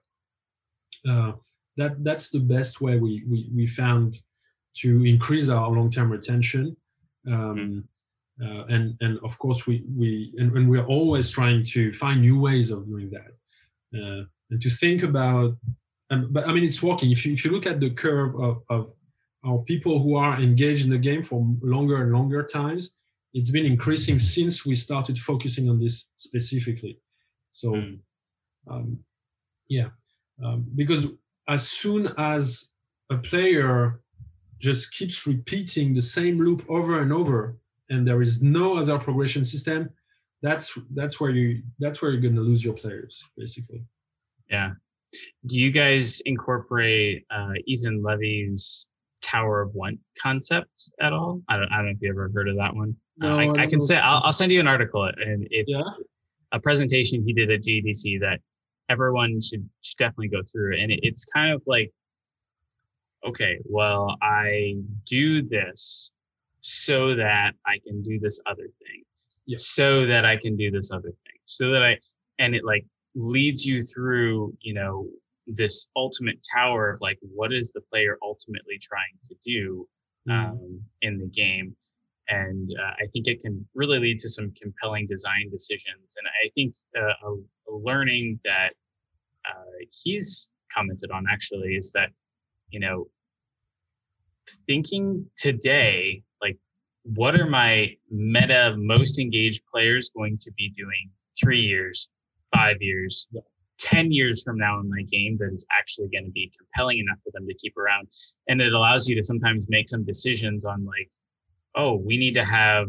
Uh, 1.09 1.33
that 1.79 2.05
that's 2.05 2.29
the 2.29 2.41
best 2.41 2.81
way 2.81 2.99
we 2.99 3.25
we, 3.27 3.51
we 3.55 3.67
found 3.67 4.21
to 4.83 5.05
increase 5.05 5.49
our 5.49 5.71
long-term 5.71 6.11
retention. 6.11 6.77
Um, 7.27 7.89
uh, 8.45 8.65
and 8.75 8.97
and 9.01 9.19
of 9.25 9.39
course 9.39 9.67
we 9.67 9.85
we 9.97 10.35
and, 10.39 10.53
and 10.57 10.69
we're 10.69 10.87
always 10.87 11.31
trying 11.31 11.65
to 11.65 11.91
find 11.93 12.21
new 12.21 12.39
ways 12.39 12.71
of 12.71 12.87
doing 12.87 13.11
that 13.11 13.33
uh, 13.99 14.25
and 14.51 14.61
to 14.61 14.71
think 14.71 15.03
about. 15.03 15.57
Um, 16.11 16.29
but 16.31 16.47
I 16.47 16.53
mean, 16.53 16.65
it's 16.65 16.83
working. 16.83 17.11
If 17.11 17.25
you 17.25 17.33
if 17.33 17.43
you 17.45 17.53
look 17.53 17.67
at 17.67 17.81
the 17.81 17.91
curve 17.91 18.39
of, 18.39 18.63
of 18.69 18.93
or 19.45 19.65
people 19.65 20.03
who 20.03 20.17
are 20.17 20.41
engaged 20.41 20.85
in 20.85 20.91
the 20.91 20.99
game 20.99 21.23
for 21.23 21.47
longer 21.63 22.03
and 22.03 22.13
longer 22.13 22.43
times, 22.43 22.91
it's 23.35 23.51
been 23.51 23.67
increasing 23.67 24.19
since 24.19 24.65
we 24.65 24.75
started 24.75 25.19
focusing 25.19 25.69
on 25.69 25.79
this 25.79 26.09
specifically. 26.17 26.99
So, 27.51 27.73
mm. 27.73 27.99
um, 28.71 28.99
yeah, 29.69 29.89
um, 30.45 30.67
because 30.75 31.07
as 31.49 31.69
soon 31.69 32.13
as 32.19 32.69
a 33.11 33.17
player 33.17 34.01
just 34.59 34.93
keeps 34.93 35.27
repeating 35.27 35.95
the 35.95 36.03
same 36.03 36.39
loop 36.39 36.65
over 36.69 37.01
and 37.01 37.13
over, 37.13 37.59
and 37.91 38.07
there 38.07 38.23
is 38.23 38.43
no 38.43 38.79
other 38.79 38.99
progression 38.99 39.45
system, 39.45 39.91
that's 40.43 40.79
that's 40.95 41.21
where 41.21 41.31
you 41.31 41.63
that's 41.79 42.01
where 42.01 42.11
you're 42.11 42.21
going 42.21 42.35
to 42.35 42.41
lose 42.43 42.63
your 42.63 42.75
players, 42.75 43.25
basically. 43.37 43.83
Yeah. 44.51 44.73
Do 45.47 45.59
you 45.59 45.73
guys 45.73 46.21
incorporate 46.27 47.25
uh, 47.31 47.53
Ethan 47.67 48.03
Levy's 48.03 48.89
Tower 49.23 49.63
of 49.63 49.75
Want 49.75 49.99
concept 50.21 50.91
at 51.01 51.13
all? 51.13 51.41
I 51.49 51.57
don't, 51.57 51.73
I 51.73 51.77
don't 51.77 51.87
know 51.87 51.93
if 51.93 52.03
you 52.03 52.11
ever 52.11 52.31
heard 52.35 52.49
of 52.49 52.57
that 52.57 52.75
one. 52.75 52.95
No, 53.19 53.37
uh, 53.37 53.41
I, 53.41 53.45
I, 53.47 53.63
I, 53.63 53.67
can 53.67 53.81
say 53.81 53.97
I'll, 53.97 54.23
I'll, 54.25 54.33
send 54.33 54.53
you 54.53 54.61
an 54.61 54.69
article, 54.69 55.05
and 55.05 55.47
it's 55.51 55.73
yeah? 55.73 55.83
a 56.53 56.61
presentation 56.61 57.25
he 57.25 57.33
did 57.33 57.51
at 57.51 57.63
GDC 57.63 58.21
that 58.21 58.41
everyone 58.89 59.41
should, 59.41 59.69
should 59.83 59.99
definitely 59.99 60.29
go 60.29 60.43
through. 60.51 60.79
And 60.79 60.93
it, 60.93 61.01
it's 61.03 61.25
kind 61.25 61.53
of 61.53 61.63
like, 61.67 61.93
okay, 63.27 63.59
well, 63.65 64.17
I 64.23 64.77
do 65.05 65.43
this 65.43 66.13
so 66.61 67.15
that 67.15 67.53
I 67.67 67.79
can 67.85 68.03
do 68.03 68.19
this 68.21 68.41
other 68.47 68.63
thing, 68.63 69.03
yes. 69.47 69.67
so 69.67 70.07
that 70.07 70.25
I 70.25 70.37
can 70.37 70.57
do 70.57 70.71
this 70.71 70.91
other 70.93 71.11
thing, 71.11 71.39
so 71.45 71.71
that 71.73 71.83
I, 71.83 71.99
and 72.39 72.55
it 72.55 72.65
like 72.65 72.87
leads 73.15 73.67
you 73.67 73.85
through, 73.85 74.57
you 74.61 74.75
know, 74.75 75.09
this 75.47 75.89
ultimate 75.97 76.39
tower 76.55 76.91
of 76.91 77.01
like, 77.01 77.19
what 77.23 77.53
is 77.53 77.73
the 77.73 77.81
player 77.81 78.17
ultimately 78.23 78.79
trying 78.81 79.19
to 79.25 79.35
do 79.45 79.89
mm-hmm. 80.29 80.51
um, 80.53 80.81
in 81.03 81.19
the 81.19 81.27
game? 81.27 81.75
And 82.29 82.69
uh, 82.79 82.93
I 83.03 83.07
think 83.13 83.27
it 83.27 83.41
can 83.41 83.67
really 83.75 83.99
lead 83.99 84.19
to 84.19 84.29
some 84.29 84.53
compelling 84.61 85.07
design 85.07 85.49
decisions. 85.51 86.17
And 86.17 86.27
I 86.45 86.51
think 86.55 86.75
uh, 86.97 87.29
a, 87.29 87.73
learning 87.73 88.41
that 88.45 88.71
uh, 89.49 89.87
he's 90.05 90.51
commented 90.75 91.11
on 91.11 91.25
actually 91.31 91.75
is 91.75 91.93
that, 91.93 92.11
you 92.71 92.81
know, 92.81 93.07
thinking 94.67 95.25
today, 95.37 96.23
like, 96.43 96.59
what 97.05 97.39
are 97.41 97.47
my 97.47 97.95
meta 98.11 98.75
most 98.77 99.19
engaged 99.19 99.63
players 99.73 100.11
going 100.15 100.37
to 100.39 100.51
be 100.53 100.71
doing 100.77 101.11
three 101.41 101.61
years, 101.61 102.11
five 102.55 102.77
years, 102.81 103.29
10 103.79 104.13
years 104.13 104.43
from 104.43 104.59
now 104.59 104.81
in 104.81 104.91
my 104.91 105.03
game 105.03 105.37
that 105.39 105.51
is 105.53 105.65
actually 105.79 106.09
going 106.09 106.25
to 106.25 106.31
be 106.31 106.53
compelling 106.59 106.99
enough 106.99 107.21
for 107.23 107.31
them 107.33 107.47
to 107.47 107.55
keep 107.55 107.77
around. 107.77 108.09
And 108.49 108.61
it 108.61 108.73
allows 108.73 109.09
you 109.09 109.15
to 109.17 109.23
sometimes 109.23 109.67
make 109.69 109.89
some 109.89 110.05
decisions 110.05 110.65
on 110.65 110.85
like, 110.85 111.11
oh, 111.75 111.97
we 111.97 112.17
need 112.17 112.35
to 112.35 112.45
have 112.45 112.89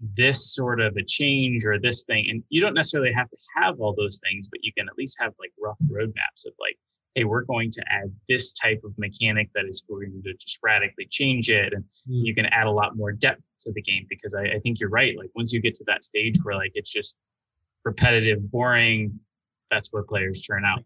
this 0.00 0.54
sort 0.54 0.80
of 0.80 0.96
a 0.96 1.02
change 1.02 1.64
or 1.64 1.78
this 1.78 2.04
thing. 2.04 2.26
And 2.28 2.42
you 2.48 2.60
don't 2.60 2.74
necessarily 2.74 3.12
have 3.12 3.30
to 3.30 3.36
have 3.56 3.80
all 3.80 3.94
those 3.96 4.20
things, 4.22 4.48
but 4.48 4.60
you 4.62 4.72
can 4.76 4.88
at 4.88 4.98
least 4.98 5.16
have 5.20 5.32
like 5.38 5.52
rough 5.58 5.80
roadmaps 5.90 6.46
of 6.46 6.52
like, 6.60 6.76
hey, 7.14 7.24
we're 7.24 7.44
going 7.44 7.70
to 7.70 7.82
add 7.88 8.12
this 8.28 8.52
type 8.52 8.82
of 8.84 8.92
mechanic 8.98 9.48
that 9.54 9.64
is 9.64 9.82
going 9.88 10.22
to 10.22 10.34
just 10.34 10.58
radically 10.62 11.06
change 11.10 11.48
it. 11.48 11.72
And 11.72 11.82
mm. 11.82 12.26
you 12.26 12.34
can 12.34 12.44
add 12.46 12.64
a 12.64 12.70
lot 12.70 12.96
more 12.96 13.10
depth 13.10 13.40
to 13.60 13.72
the 13.72 13.80
game 13.80 14.06
because 14.08 14.34
I, 14.34 14.42
I 14.42 14.58
think 14.62 14.80
you're 14.80 14.90
right. 14.90 15.16
Like 15.18 15.30
once 15.34 15.52
you 15.52 15.60
get 15.60 15.74
to 15.76 15.84
that 15.86 16.04
stage 16.04 16.36
where 16.42 16.56
like 16.56 16.72
it's 16.74 16.92
just 16.92 17.16
repetitive, 17.84 18.50
boring, 18.50 19.18
that's 19.70 19.92
where 19.92 20.02
players 20.02 20.40
churn 20.40 20.64
out. 20.64 20.84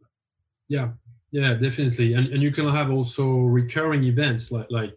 Yeah, 0.69 0.91
yeah, 1.33 1.55
definitely. 1.55 2.15
And 2.15 2.29
and 2.29 2.43
you 2.43 2.53
can 2.53 2.69
have 2.69 2.91
also 2.93 3.27
recurring 3.29 4.05
events 4.05 4.53
like 4.53 4.67
like 4.71 4.95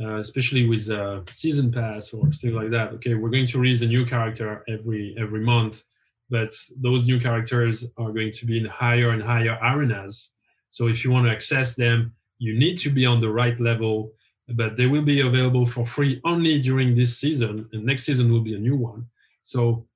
uh, 0.00 0.16
especially 0.16 0.68
with 0.68 0.90
uh, 0.90 1.20
season 1.30 1.72
pass 1.72 2.12
or 2.12 2.30
things 2.30 2.54
like 2.54 2.70
that. 2.70 2.92
Okay, 2.92 3.14
we're 3.14 3.30
going 3.30 3.46
to 3.46 3.58
release 3.58 3.82
a 3.82 3.86
new 3.86 4.04
character 4.04 4.64
every 4.68 5.14
every 5.18 5.40
month, 5.40 5.84
but 6.30 6.50
those 6.76 7.06
new 7.06 7.18
characters 7.18 7.84
are 7.96 8.12
going 8.12 8.32
to 8.32 8.46
be 8.46 8.58
in 8.58 8.66
higher 8.66 9.10
and 9.10 9.22
higher 9.22 9.58
arenas. 9.62 10.32
So 10.68 10.88
if 10.88 11.04
you 11.04 11.10
want 11.10 11.26
to 11.26 11.32
access 11.32 11.74
them, 11.74 12.12
you 12.38 12.58
need 12.58 12.76
to 12.78 12.90
be 12.90 13.06
on 13.06 13.20
the 13.20 13.30
right 13.30 13.58
level. 13.60 14.12
But 14.48 14.76
they 14.76 14.86
will 14.86 15.02
be 15.02 15.22
available 15.22 15.66
for 15.66 15.84
free 15.84 16.20
only 16.24 16.60
during 16.60 16.94
this 16.94 17.18
season, 17.18 17.68
and 17.72 17.84
next 17.84 18.04
season 18.04 18.30
will 18.30 18.42
be 18.42 18.54
a 18.54 18.58
new 18.58 18.76
one. 18.76 19.06
So 19.42 19.86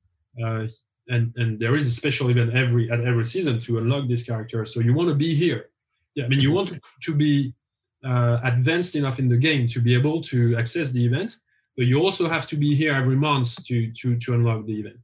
uh, 0.43 0.67
and 1.09 1.33
and 1.37 1.59
there 1.59 1.77
is 1.77 1.87
a 1.87 1.93
special 1.93 2.31
event 2.31 2.55
every 2.55 2.91
at 2.91 3.01
every 3.01 3.25
season 3.25 3.61
to 3.61 3.79
unlock 3.79 4.09
this 4.09 4.23
character. 4.23 4.65
So 4.65 4.81
you 4.81 4.95
want 4.95 5.09
to 5.09 5.15
be 5.15 5.35
here. 5.35 5.71
Yeah, 6.15 6.25
I 6.25 6.29
mean 6.29 6.41
you 6.41 6.53
want 6.53 6.69
to, 6.69 6.81
to 7.03 7.15
be 7.15 7.53
uh, 8.05 8.41
advanced 8.45 8.97
enough 8.97 9.19
in 9.19 9.29
the 9.29 9.37
game 9.37 9.69
to 9.69 9.81
be 9.81 9.95
able 9.95 10.23
to 10.23 10.57
access 10.57 10.91
the 10.91 11.05
event, 11.05 11.37
but 11.77 11.87
you 11.87 12.01
also 12.01 12.29
have 12.29 12.47
to 12.49 12.57
be 12.57 12.75
here 12.75 12.95
every 12.95 13.17
month 13.17 13.65
to 13.67 13.93
to 13.93 14.17
to 14.19 14.35
unlock 14.35 14.67
the 14.67 14.81
event. 14.81 14.99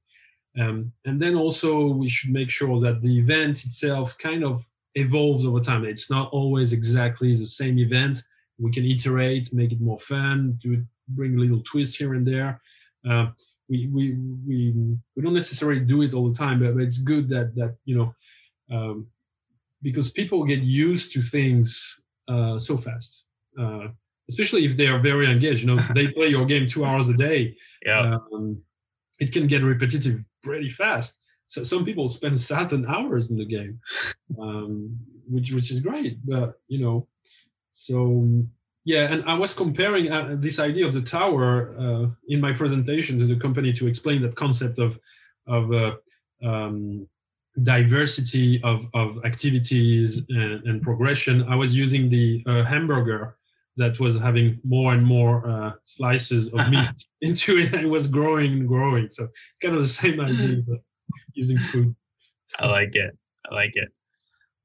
Um, 0.59 0.93
and 1.05 1.21
then 1.21 1.35
also 1.35 1.87
we 1.89 2.09
should 2.09 2.31
make 2.31 2.51
sure 2.51 2.81
that 2.81 3.01
the 3.03 3.19
event 3.19 3.65
itself 3.65 4.17
kind 4.19 4.43
of 4.43 4.67
evolves 4.95 5.45
over 5.45 5.61
time. 5.61 5.85
It's 5.85 6.11
not 6.11 6.31
always 6.33 6.73
exactly 6.73 7.35
the 7.35 7.47
same 7.47 7.79
event. 7.79 8.23
We 8.59 8.71
can 8.71 8.87
iterate, 8.87 9.53
make 9.53 9.73
it 9.73 9.81
more 9.81 9.99
fun, 9.99 10.59
do 10.63 10.83
bring 11.09 11.37
a 11.37 11.41
little 11.41 11.63
twist 11.63 11.99
here 11.99 12.15
and 12.15 12.27
there. 12.27 12.61
Uh, 13.09 13.27
we 13.69 13.89
we 13.89 14.13
we 14.47 14.75
we 15.15 15.23
don't 15.23 15.35
necessarily 15.35 15.81
do 15.81 16.03
it 16.03 16.15
all 16.15 16.29
the 16.29 16.39
time, 16.39 16.61
but, 16.61 16.75
but 16.75 16.83
it's 16.83 16.99
good 16.99 17.29
that 17.29 17.55
that 17.55 17.77
you 17.85 17.97
know 17.97 18.15
um, 18.71 19.07
because 19.83 20.11
people 20.11 20.45
get 20.45 20.61
used 20.61 21.13
to 21.13 21.21
things 21.21 22.01
uh, 22.29 22.59
so 22.59 22.77
fast, 22.77 23.25
uh, 23.59 23.89
especially 24.29 24.65
if 24.65 24.77
they 24.77 24.87
are 24.87 24.99
very 24.99 25.31
engaged. 25.31 25.61
You 25.63 25.75
know, 25.75 25.83
they 25.95 26.09
play 26.09 26.29
your 26.29 26.47
game 26.47 26.67
two 26.67 26.85
hours 26.85 27.09
a 27.09 27.15
day. 27.15 27.57
Yeah, 27.85 28.19
um, 28.33 28.61
it 29.19 29.33
can 29.33 29.47
get 29.47 29.63
repetitive 29.63 30.23
pretty 30.43 30.71
fast. 30.71 31.19
So 31.47 31.63
some 31.63 31.85
people 31.85 32.09
spend 32.09 32.39
seven 32.41 32.85
hours 32.89 33.31
in 33.31 33.37
the 33.37 33.45
game, 33.45 33.81
um, 34.41 34.99
which 35.29 35.53
which 35.53 35.71
is 35.71 35.81
great. 35.81 36.19
But 36.25 36.61
you 36.69 36.81
know, 36.81 37.09
so 37.71 38.25
yeah, 38.85 39.13
and 39.13 39.25
I 39.25 39.35
was 39.35 39.53
comparing 39.53 40.13
uh, 40.13 40.37
this 40.39 40.59
idea 40.59 40.87
of 40.87 40.93
the 40.93 41.03
tower 41.03 41.75
uh, 41.79 42.07
in 42.29 42.41
my 42.41 42.53
presentation 42.53 43.19
to 43.19 43.27
the 43.27 43.37
company 43.37 43.73
to 43.73 43.89
explain 43.89 44.23
that 44.23 44.37
concept 44.37 44.79
of 44.79 44.99
of 45.47 45.73
uh, 45.73 45.97
um, 46.45 47.09
diversity 47.63 48.61
of, 48.63 48.87
of 48.95 49.19
activities 49.25 50.21
and, 50.29 50.65
and, 50.67 50.83
progression. 50.83 51.45
I 51.49 51.57
was 51.57 51.75
using 51.75 52.09
the 52.09 52.45
uh, 52.47 52.65
hamburger 52.65 53.37
that 53.77 53.99
was 53.99 54.19
having 54.19 54.59
more 54.65 54.93
and 54.93 55.05
more 55.05 55.49
uh, 55.49 55.73
slices 55.85 56.49
of 56.49 56.69
meat 56.71 56.89
into 57.23 57.59
it. 57.59 57.73
It 57.73 57.89
was 57.89 58.09
growing 58.09 58.53
and 58.53 58.69
growing. 58.69 59.09
So 59.09 59.25
it's 59.25 59.61
kind 59.63 59.75
of 59.75 59.83
the 59.83 59.89
same 59.89 60.21
idea, 60.21 60.63
but 60.67 60.79
using 61.35 61.59
food. 61.59 61.95
I 62.59 62.67
like 62.67 62.95
it. 62.95 63.17
I 63.51 63.55
like 63.55 63.73
it. 63.75 63.89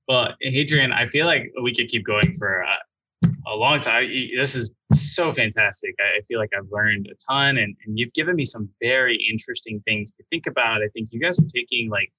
Well, 0.08 0.30
Hadrien, 0.46 0.94
I 0.94 1.06
feel 1.06 1.26
like 1.26 1.52
we 1.62 1.74
could 1.74 1.88
keep 1.88 2.06
going 2.06 2.34
for 2.34 2.64
uh, 2.64 3.30
a 3.48 3.56
long 3.56 3.80
time. 3.80 4.10
This 4.36 4.56
is 4.56 4.70
so 4.94 5.34
fantastic. 5.34 5.96
I 6.00 6.22
feel 6.24 6.40
like 6.40 6.52
I've 6.58 6.70
learned 6.72 7.08
a 7.12 7.16
ton 7.16 7.58
and, 7.58 7.76
and 7.86 8.00
you've 8.00 8.14
given 8.14 8.36
me 8.36 8.44
some 8.44 8.70
very 8.82 9.16
interesting 9.30 9.82
things 9.86 10.14
to 10.16 10.24
think 10.30 10.48
about. 10.48 10.82
I 10.82 10.90
think 10.90 11.10
you 11.12 11.20
guys 11.20 11.40
are 11.40 11.48
taking 11.54 11.90
like 11.90 12.12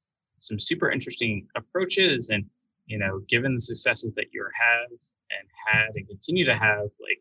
some 0.43 0.59
super 0.59 0.91
interesting 0.91 1.47
approaches 1.57 2.29
and, 2.31 2.45
you 2.87 2.99
know, 2.99 3.21
given 3.29 3.55
the 3.55 3.61
successes 3.61 4.13
that 4.17 4.27
you 4.33 4.45
have 4.55 4.91
and 4.91 5.49
had 5.67 5.95
and 5.95 6.07
continue 6.07 6.45
to 6.45 6.55
have, 6.55 6.89
like, 7.01 7.21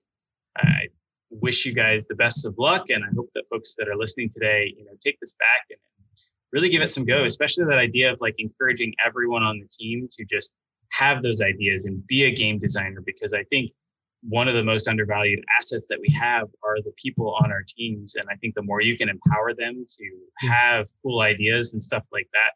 I 0.57 0.87
wish 1.29 1.65
you 1.65 1.73
guys 1.73 2.07
the 2.07 2.15
best 2.15 2.45
of 2.45 2.55
luck. 2.57 2.89
And 2.89 3.03
I 3.03 3.07
hope 3.15 3.29
that 3.33 3.45
folks 3.49 3.75
that 3.77 3.87
are 3.87 3.95
listening 3.95 4.29
today, 4.31 4.73
you 4.77 4.83
know, 4.83 4.91
take 5.03 5.19
this 5.19 5.35
back 5.35 5.65
and 5.69 5.79
really 6.51 6.69
give 6.69 6.81
it 6.81 6.91
some 6.91 7.05
go, 7.05 7.23
especially 7.23 7.65
that 7.65 7.77
idea 7.77 8.11
of 8.11 8.19
like 8.21 8.35
encouraging 8.37 8.93
everyone 9.05 9.43
on 9.43 9.59
the 9.59 9.67
team 9.67 10.09
to 10.11 10.25
just 10.25 10.51
have 10.91 11.23
those 11.23 11.41
ideas 11.41 11.85
and 11.85 12.05
be 12.07 12.23
a 12.23 12.31
game 12.31 12.59
designer 12.59 13.01
because 13.05 13.33
I 13.33 13.43
think 13.45 13.71
one 14.23 14.47
of 14.47 14.53
the 14.53 14.63
most 14.63 14.87
undervalued 14.87 15.43
assets 15.57 15.87
that 15.87 15.99
we 15.99 16.13
have 16.13 16.47
are 16.63 16.81
the 16.83 16.91
people 17.01 17.35
on 17.43 17.51
our 17.51 17.63
teams. 17.67 18.15
And 18.15 18.27
I 18.29 18.35
think 18.35 18.55
the 18.55 18.61
more 18.61 18.81
you 18.81 18.97
can 18.97 19.09
empower 19.09 19.53
them 19.53 19.85
to 19.87 20.47
have 20.47 20.87
cool 21.01 21.21
ideas 21.21 21.73
and 21.73 21.81
stuff 21.81 22.03
like 22.11 22.27
that, 22.33 22.51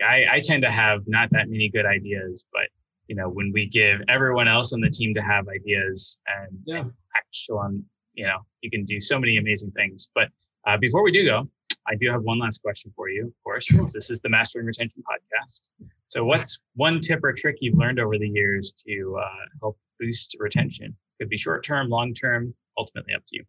like 0.00 0.08
I, 0.08 0.36
I 0.36 0.38
tend 0.40 0.62
to 0.62 0.70
have 0.70 1.02
not 1.06 1.30
that 1.32 1.48
many 1.48 1.68
good 1.68 1.86
ideas, 1.86 2.44
but 2.52 2.68
you 3.08 3.16
know, 3.16 3.28
when 3.28 3.52
we 3.52 3.66
give 3.66 4.00
everyone 4.08 4.48
else 4.48 4.72
on 4.72 4.80
the 4.80 4.90
team 4.90 5.14
to 5.14 5.22
have 5.22 5.48
ideas 5.48 6.20
and, 6.26 6.58
yeah. 6.64 6.84
actual 7.16 7.58
on, 7.58 7.84
you 8.14 8.24
know, 8.24 8.38
you 8.60 8.70
can 8.70 8.84
do 8.84 9.00
so 9.00 9.18
many 9.18 9.36
amazing 9.38 9.70
things. 9.72 10.08
But 10.14 10.28
uh, 10.66 10.76
before 10.78 11.02
we 11.02 11.10
do 11.10 11.24
go, 11.24 11.48
I 11.86 11.96
do 11.96 12.10
have 12.10 12.22
one 12.22 12.38
last 12.38 12.62
question 12.62 12.92
for 12.94 13.08
you, 13.08 13.26
of 13.26 13.32
course, 13.42 13.64
sure. 13.64 13.84
this 13.92 14.08
is 14.08 14.20
the 14.20 14.28
Mastering 14.28 14.66
Retention 14.66 15.02
podcast. 15.02 15.70
So, 16.06 16.22
what's 16.22 16.60
one 16.74 17.00
tip 17.00 17.24
or 17.24 17.32
trick 17.32 17.56
you've 17.60 17.76
learned 17.76 17.98
over 17.98 18.18
the 18.18 18.28
years 18.28 18.72
to 18.86 19.18
uh, 19.20 19.46
help 19.60 19.78
boost 19.98 20.36
retention? 20.38 20.96
Could 21.18 21.28
be 21.28 21.36
short 21.36 21.64
term, 21.64 21.88
long 21.88 22.14
term, 22.14 22.54
ultimately 22.78 23.14
up 23.14 23.22
to 23.26 23.36
you. 23.36 23.44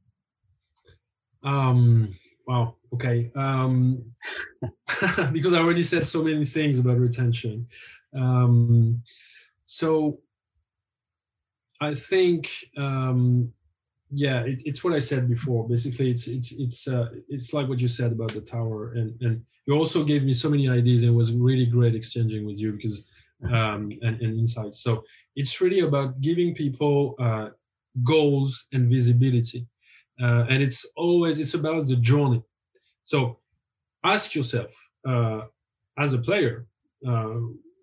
Um, 1.43 2.15
wow. 2.47 2.75
Okay. 2.93 3.31
Um, 3.35 4.03
because 5.31 5.53
I 5.53 5.59
already 5.59 5.83
said 5.83 6.05
so 6.05 6.23
many 6.23 6.45
things 6.45 6.79
about 6.79 6.97
retention. 6.97 7.67
Um, 8.15 9.01
so, 9.65 10.19
I 11.81 11.95
think 11.95 12.49
um, 12.77 13.51
yeah, 14.11 14.41
it, 14.41 14.61
it's 14.65 14.83
what 14.83 14.93
I 14.93 14.99
said 14.99 15.27
before. 15.27 15.67
Basically, 15.67 16.11
it's 16.11 16.27
it's 16.27 16.51
it's 16.51 16.87
uh, 16.87 17.09
it's 17.27 17.53
like 17.53 17.67
what 17.67 17.79
you 17.79 17.87
said 17.87 18.11
about 18.11 18.33
the 18.33 18.41
tower, 18.41 18.93
and 18.93 19.19
and 19.21 19.43
you 19.65 19.73
also 19.73 20.03
gave 20.03 20.23
me 20.23 20.33
so 20.33 20.49
many 20.49 20.69
ideas. 20.69 21.01
And 21.01 21.11
it 21.11 21.15
was 21.15 21.33
really 21.33 21.65
great 21.65 21.95
exchanging 21.95 22.45
with 22.45 22.59
you 22.59 22.73
because 22.73 23.03
um, 23.45 23.91
and, 24.01 24.21
and 24.21 24.39
insights. 24.39 24.83
So 24.83 25.03
it's 25.35 25.59
really 25.61 25.81
about 25.81 26.21
giving 26.21 26.53
people 26.53 27.15
uh, 27.19 27.49
goals 28.03 28.65
and 28.71 28.89
visibility, 28.89 29.65
uh, 30.21 30.45
and 30.49 30.61
it's 30.61 30.85
always 30.95 31.39
it's 31.39 31.53
about 31.53 31.87
the 31.87 31.95
journey. 31.95 32.41
So 33.01 33.39
ask 34.03 34.35
yourself 34.35 34.71
uh, 35.07 35.41
as 35.97 36.13
a 36.13 36.17
player 36.17 36.67
uh, 37.07 37.35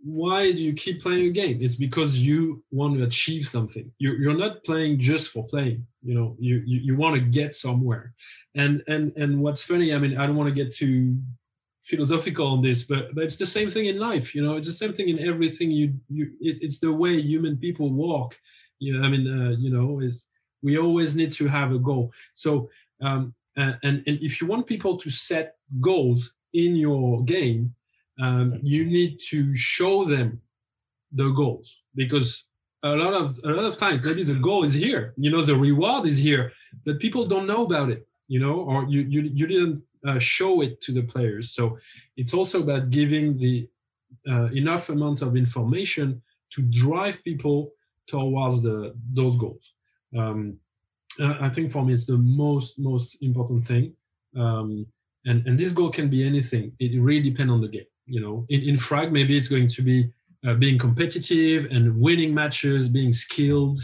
why 0.03 0.51
do 0.51 0.59
you 0.59 0.73
keep 0.73 1.03
playing 1.03 1.27
a 1.27 1.31
game? 1.31 1.59
It's 1.61 1.77
because 1.77 2.19
you 2.19 2.65
want 2.71 2.97
to 2.97 3.05
achieve 3.05 3.47
something. 3.47 3.93
You're, 3.99 4.17
you're 4.17 4.37
not 4.37 4.65
playing 4.65 4.99
just 4.99 5.31
for 5.31 5.47
playing 5.47 5.87
you 6.03 6.15
know 6.15 6.37
you 6.39 6.63
you, 6.67 6.81
you 6.81 6.97
want 6.97 7.15
to 7.15 7.21
get 7.21 7.55
somewhere. 7.55 8.15
And 8.55 8.83
and 8.89 9.13
and 9.17 9.41
what's 9.41 9.63
funny 9.63 9.95
i 9.95 9.99
mean 9.99 10.19
i 10.19 10.27
don't 10.27 10.37
want 10.37 10.49
to 10.49 10.65
get 10.65 10.75
too 10.75 11.17
philosophical 11.85 12.47
on 12.47 12.63
this 12.63 12.83
but 12.83 13.15
but 13.15 13.25
it's 13.25 13.37
the 13.37 13.47
same 13.47 13.69
thing 13.71 13.87
in 13.87 13.99
life 13.99 14.35
you 14.35 14.43
know 14.43 14.57
it's 14.57 14.67
the 14.67 14.73
same 14.73 14.93
thing 14.93 15.09
in 15.09 15.19
everything 15.27 15.71
you 15.71 15.95
you 16.09 16.33
it, 16.41 16.59
it's 16.63 16.79
the 16.79 16.93
way 16.93 17.21
human 17.21 17.57
people 17.57 17.93
walk. 17.93 18.37
You 18.79 18.99
know 18.99 19.07
i 19.07 19.11
mean 19.11 19.27
uh, 19.27 19.51
you 19.59 19.71
know 19.71 20.01
is 20.01 20.27
we 20.63 20.79
always 20.79 21.17
need 21.17 21.33
to 21.33 21.47
have 21.49 21.73
a 21.73 21.79
goal. 21.79 22.13
So 22.33 22.71
um 23.03 23.35
and 23.57 23.75
and 23.85 24.19
if 24.29 24.41
you 24.41 24.47
want 24.47 24.67
people 24.67 24.97
to 24.97 25.11
set 25.11 25.57
goals 25.81 26.35
in 26.53 26.77
your 26.77 27.23
game 27.25 27.75
um, 28.21 28.59
you 28.63 28.85
need 28.85 29.19
to 29.31 29.55
show 29.55 30.05
them 30.05 30.41
the 31.13 31.31
goals 31.31 31.83
because 31.95 32.45
a 32.83 32.95
lot 32.95 33.15
of 33.15 33.39
a 33.45 33.49
lot 33.49 33.65
of 33.65 33.77
times 33.77 34.05
maybe 34.05 34.23
the 34.23 34.35
goal 34.35 34.63
is 34.63 34.75
here 34.75 35.15
you 35.17 35.31
know 35.31 35.43
the 35.43 35.55
reward 35.55 36.07
is 36.07 36.19
here 36.19 36.53
but 36.85 36.99
people 36.99 37.25
don't 37.27 37.47
know 37.47 37.65
about 37.65 37.89
it 37.91 38.07
you 38.29 38.39
know 38.39 38.57
or 38.71 38.85
you 38.85 39.01
you, 39.03 39.23
you 39.23 39.47
didn't 39.47 39.83
uh, 40.07 40.19
show 40.19 40.63
it 40.63 40.81
to 40.83 40.93
the 40.93 41.03
players. 41.03 41.51
So 41.51 41.79
it's 42.17 42.35
also 42.35 42.63
about 42.63 42.91
giving 42.91 43.37
the 43.37 43.69
uh, 44.29 44.47
enough 44.47 44.89
amount 44.89 45.23
of 45.23 45.37
information 45.37 46.23
to 46.51 46.63
drive 46.63 47.23
people 47.25 47.73
towards 48.07 48.63
the 48.63 48.95
those 49.13 49.37
goals 49.37 49.75
um, 50.17 50.57
i 51.21 51.49
think 51.49 51.71
for 51.71 51.85
me 51.85 51.93
it's 51.93 52.07
the 52.07 52.19
most 52.19 52.79
most 52.79 53.17
important 53.23 53.65
thing. 53.67 53.95
Um, 54.37 54.87
and 55.27 55.47
and 55.47 55.59
this 55.59 55.73
goal 55.73 55.91
can 55.91 56.09
be 56.09 56.25
anything. 56.25 56.73
It 56.79 56.99
really 57.01 57.31
depends 57.31 57.53
on 57.53 57.61
the 57.61 57.69
game 57.69 57.91
you 58.11 58.21
know? 58.21 58.45
In, 58.49 58.63
in 58.63 58.77
frag 58.77 59.13
maybe 59.13 59.37
it's 59.37 59.49
going 59.49 59.69
to 59.69 59.83
be 59.83 60.11
uh, 60.47 60.55
being 60.55 60.79
competitive 60.79 61.67
and 61.71 61.99
winning 61.99 62.35
matches 62.35 62.89
being 62.89 63.13
skilled 63.13 63.79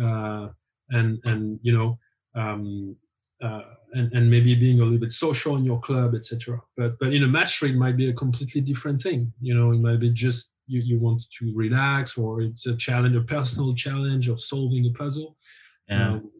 uh, 0.00 0.48
and 0.90 1.18
and 1.24 1.58
you 1.62 1.72
know 1.76 1.98
um, 2.34 2.94
uh, 3.42 3.62
and, 3.94 4.12
and 4.12 4.30
maybe 4.30 4.54
being 4.54 4.80
a 4.80 4.84
little 4.84 4.98
bit 4.98 5.12
social 5.12 5.56
in 5.56 5.64
your 5.64 5.80
club 5.80 6.14
etc 6.14 6.60
but 6.76 6.98
but 7.00 7.12
in 7.12 7.24
a 7.24 7.28
match 7.28 7.62
it 7.62 7.74
might 7.74 7.96
be 7.96 8.10
a 8.10 8.12
completely 8.12 8.60
different 8.60 9.00
thing 9.02 9.32
you 9.40 9.54
know? 9.54 9.72
It 9.72 9.80
might 9.80 10.00
be 10.00 10.10
just 10.10 10.50
you, 10.66 10.80
you 10.80 10.98
want 10.98 11.24
to 11.38 11.52
relax 11.54 12.16
or 12.16 12.42
it's 12.42 12.66
a 12.66 12.76
challenge 12.76 13.16
a 13.16 13.22
personal 13.22 13.74
challenge 13.74 14.28
of 14.28 14.40
solving 14.40 14.86
a 14.86 14.98
puzzle 14.98 15.36
yeah. 15.88 16.12
Um, 16.12 16.30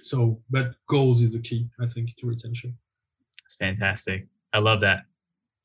so 0.00 0.40
but 0.50 0.74
goals 0.88 1.22
is 1.22 1.32
the 1.32 1.40
key 1.40 1.68
i 1.80 1.86
think 1.86 2.14
to 2.16 2.26
retention 2.26 2.76
it's 3.44 3.56
fantastic 3.56 4.26
i 4.52 4.58
love 4.58 4.80
that 4.80 5.00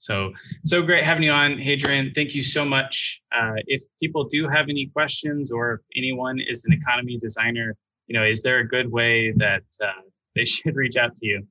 so, 0.02 0.34
so 0.66 0.82
great 0.82 1.04
having 1.04 1.22
you 1.22 1.32
on, 1.32 1.58
Hadrien. 1.58 2.12
Thank 2.16 2.34
you 2.34 2.42
so 2.42 2.66
much. 2.66 3.22
Uh, 3.32 3.54
if 3.68 3.84
people 4.00 4.24
do 4.24 4.48
have 4.48 4.68
any 4.68 4.88
questions 4.88 5.52
or 5.52 5.74
if 5.74 5.82
anyone 5.96 6.40
is 6.40 6.66
an 6.66 6.74
economy 6.74 7.20
designer, 7.20 7.78
you 8.08 8.18
know, 8.18 8.26
is 8.26 8.42
there 8.42 8.58
a 8.58 8.68
good 8.68 8.92
way 8.92 9.32
that 9.34 9.62
uh, 9.80 10.02
they 10.36 10.44
should 10.54 10.76
reach 10.76 10.96
out 10.96 11.14
to 11.18 11.28
you? 11.28 11.48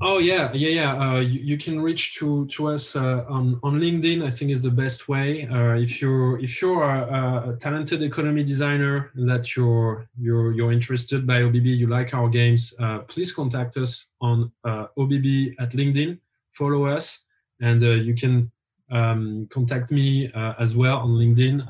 Oh 0.00 0.18
yeah, 0.18 0.52
yeah, 0.52 0.68
yeah. 0.68 0.92
Uh, 0.96 1.20
you, 1.20 1.40
you, 1.40 1.58
can 1.58 1.80
reach 1.80 2.14
to 2.16 2.46
to 2.46 2.68
us 2.68 2.96
uh, 2.96 3.24
on 3.28 3.60
on 3.62 3.78
LinkedIn. 3.80 4.24
I 4.24 4.30
think 4.30 4.50
is 4.50 4.62
the 4.62 4.70
best 4.70 5.08
way. 5.08 5.46
Uh, 5.46 5.74
if 5.74 6.00
you're 6.00 6.38
if 6.38 6.60
you're 6.60 6.82
a, 6.82 7.50
a, 7.50 7.56
talented 7.56 8.02
economy 8.02 8.42
designer 8.42 9.10
that 9.14 9.54
you're 9.54 10.08
you're 10.18 10.52
you're 10.52 10.72
interested 10.72 11.26
by 11.26 11.42
OBB, 11.42 11.76
you 11.76 11.86
like 11.86 12.14
our 12.14 12.28
games, 12.28 12.74
uh, 12.80 13.00
please 13.00 13.32
contact 13.32 13.76
us 13.76 14.08
on 14.20 14.50
uh, 14.64 14.86
OBB 14.98 15.54
at 15.58 15.70
LinkedIn. 15.72 16.18
Follow 16.50 16.86
us 16.86 17.20
and 17.60 17.82
uh, 17.82 17.90
you 17.90 18.14
can 18.14 18.50
um, 18.90 19.46
contact 19.50 19.90
me 19.90 20.30
as 20.58 20.76
well 20.76 20.98
on 20.98 21.10
LinkedIn, 21.10 21.66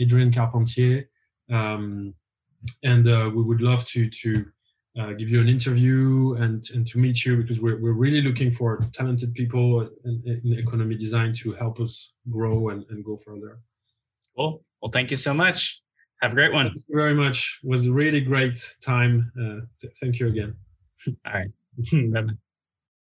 Hadrien 0.00 0.34
Carpentier, 0.34 1.08
um, 1.50 2.14
and 2.82 3.04
we 3.04 3.42
would 3.42 3.60
love 3.60 3.84
to 3.86 4.08
to 4.08 4.46
give 5.16 5.28
you 5.28 5.40
an 5.40 5.48
interview 5.48 6.34
and 6.34 6.68
and 6.74 6.86
to 6.86 6.98
meet 6.98 7.24
you 7.24 7.36
because 7.36 7.60
we're 7.60 7.80
we're 7.80 7.92
really 7.92 8.20
looking 8.20 8.50
for 8.50 8.78
talented 8.92 9.32
people 9.34 9.88
in, 10.04 10.40
in 10.44 10.58
economy 10.58 10.96
design 10.96 11.32
to 11.32 11.52
help 11.52 11.80
us 11.80 12.12
grow 12.30 12.68
and, 12.70 12.84
and 12.90 13.04
go 13.04 13.16
further. 13.16 13.58
Cool. 14.36 14.62
Well, 14.80 14.90
thank 14.90 15.10
you 15.10 15.16
so 15.16 15.32
much. 15.32 15.80
Have 16.20 16.32
a 16.32 16.34
great 16.34 16.52
one. 16.52 16.66
Thank 16.66 16.84
you 16.88 16.96
very 16.96 17.14
much. 17.14 17.60
It 17.62 17.68
was 17.68 17.86
a 17.86 17.92
really 17.92 18.20
great 18.20 18.56
time. 18.80 19.32
Uh, 19.38 19.66
th- 19.80 19.94
thank 20.00 20.20
you 20.20 20.28
again. 20.28 20.54
All 21.26 21.32
right. 21.32 21.48